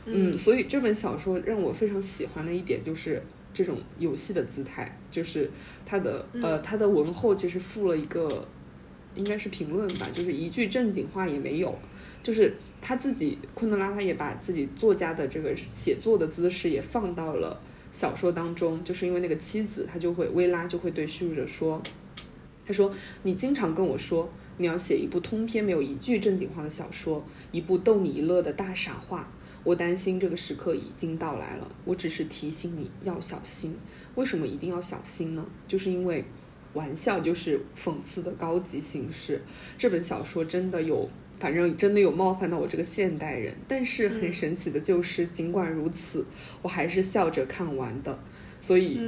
[0.05, 3.21] 嗯，所以这本小说让我非常喜欢的一点就是。
[3.55, 5.51] 这种游戏的姿态，就是
[5.87, 8.47] 它的呃，它的文后其实附了一个，
[9.15, 11.75] 应该是评论吧，就是一句正经话也没有，
[12.27, 17.61] 就是他自己昆德拉他也把自己作家的这个写作的姿势也放到了
[17.93, 21.81] 小说当中，就是因为那个妻子，他就会薇拉就会对叙述者说，
[22.67, 22.93] 他说
[23.23, 29.31] 你经常跟我说你要写一部通篇没有一句正经话的小说，一部逗你一乐的大傻话。
[29.63, 33.77] 我担心这个时刻已经到来了，我只是提醒你要小心。
[34.17, 35.47] 为什么一定要小心呢？
[35.69, 36.25] 就是因为
[36.77, 39.43] 玩笑就是讽刺的高级形式。
[39.77, 41.09] 这本小说真的有，
[41.41, 43.53] 反正真的有冒犯到我这个现代人。
[43.67, 46.25] 但是很神奇的就是，尽管如此，
[46.63, 48.17] 我还是笑着看完的。
[48.61, 49.01] 所以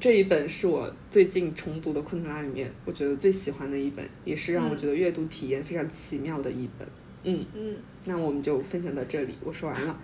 [0.00, 6.88] 这一本是我最近重读的昆德拉里面，我觉得最喜欢的一本，也是让我觉得阅读体验非常奇妙的一本。
[7.22, 7.76] 嗯嗯，
[8.06, 9.98] 那我们就分享到这里，我说完了。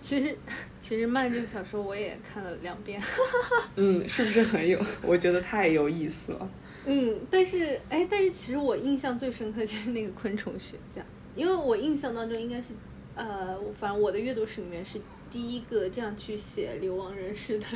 [0.00, 0.36] 其实，
[0.82, 3.00] 其实慢这个小说我也看了两遍。
[3.76, 4.78] 嗯，是不是很有？
[5.02, 6.50] 我觉得太有意思了。
[6.84, 11.02] 嗯，但是哎，但是其实我印象最深刻就是那个昆虫学家，
[11.34, 12.74] 因为我印象当中应该是，
[13.14, 15.00] 呃，反正我的阅读史里面是
[15.30, 17.66] 第一个这样去写流亡人士的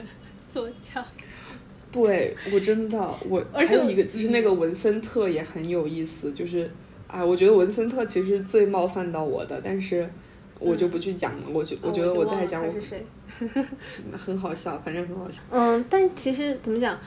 [0.52, 1.05] 作家。
[1.90, 2.98] 对，我真的
[3.28, 6.70] 我而且一个，就是那个文森特也很有意思，就是。
[7.10, 10.06] 啊，我觉得文森特其实最冒犯到我的，但是
[10.59, 11.47] 我就不去讲了。
[11.51, 13.02] 我觉我觉得我在讲我是谁，
[14.12, 15.40] 很好笑，反正很好笑。
[15.51, 17.01] 嗯，但其实怎么讲，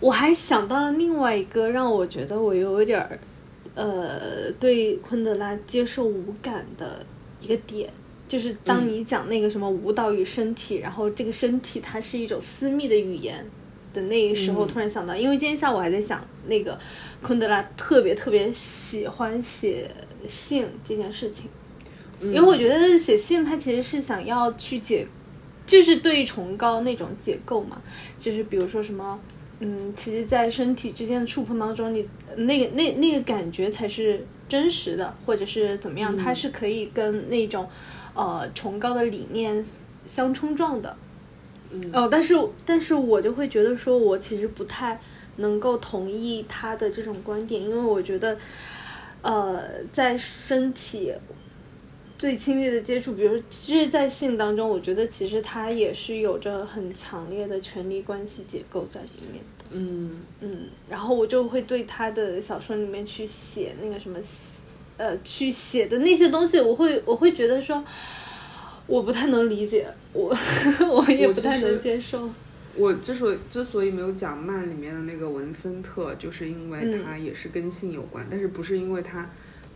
[0.00, 3.18] 我还想到了另外一个让我觉得我有点儿，
[3.74, 7.04] 呃，对昆德拉接受无感的
[7.40, 7.92] 一个点，
[8.26, 13.44] 就是当你讲那个什么舞蹈与身体，然后这个身体它是一种私密的语言
[13.92, 14.68] 的那个时候，嗯。
[14.68, 16.78] 突然想到，因为今天下午还在想那个
[17.22, 19.90] 昆德拉特别特别喜欢写
[20.26, 21.50] 信这件事情。
[22.22, 25.06] 因为我觉得写信，它其实是想要去解，
[25.64, 27.80] 就是对崇高那种解构嘛，
[28.18, 29.18] 就是比如说什么，
[29.62, 32.06] 嗯，其实，在身体之间的触碰当中，你
[32.36, 37.68] 那个那那个感觉才是真实的，或者是怎么样，它是可以跟那种
[38.14, 39.62] 呃崇高的理念
[40.06, 40.96] 相冲撞的。
[41.70, 42.34] 嗯哦，但是
[42.64, 44.98] 但是我就会觉得说，我其实不太
[45.36, 48.36] 能够同意他的这种观点，因为我觉得，
[49.20, 49.62] 呃，
[49.92, 51.12] 在身体
[52.20, 59.64] 最亲密的接触，比如说就是在性当中，我觉得其实它也是有着很强烈的权力关系结构在里面的。
[59.70, 64.18] 嗯嗯，然后我就会对他的小说里面去写那个什么，
[64.98, 67.82] 呃，去写的那些东西，我会我会觉得说，
[68.86, 70.28] 我不太能理解，我
[70.92, 72.28] 我也不太能接受。
[72.76, 79.30] 我之所以之所以没有讲漫里面的那个文森特，就是因为嗯它也是跟性有关，但是不是因为它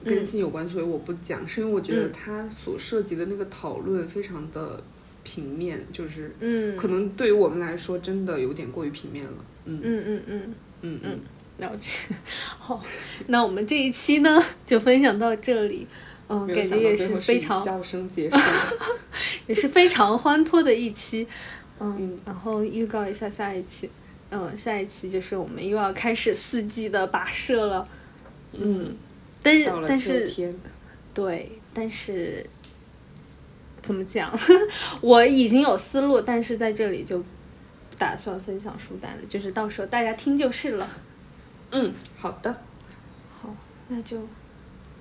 [0.04, 2.12] 跟性有关，所以我不讲，是因为我觉得嗯。
[2.12, 4.82] 它所涉及的那个讨论非常的
[5.22, 9.44] 平面，就是嗯，可能对于我们来说真的有点过于平面了。
[9.64, 9.80] 嗯。
[9.82, 11.20] 嗯嗯嗯，嗯嗯，
[11.58, 12.14] 了解。
[12.58, 12.82] 好，
[13.26, 15.86] 那我们这一期呢就分享到这里。
[16.26, 18.36] 嗯，感觉也是非常笑声结束。
[19.46, 21.28] 也是非常欢脱的一期，
[21.78, 23.90] 嗯，嗯然后预告一下下一期，
[24.30, 27.86] 嗯，下一期就是我们又要开始四季的跋涉了，
[28.52, 28.96] 嗯，
[29.44, 30.54] 但是但是，
[31.14, 32.44] 对，但是
[33.82, 34.36] 怎么讲，
[35.02, 37.24] 我已经有思路，但是在这里就不
[37.98, 40.88] 打算分享书单了，就是到时候大家听就是了。
[41.70, 42.50] 嗯，好的，
[43.40, 43.54] 好，
[43.88, 44.26] 那就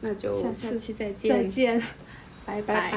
[0.02, 1.82] 那就下下期再见再见，
[2.46, 2.62] 拜。
[2.62, 2.94] 拜拜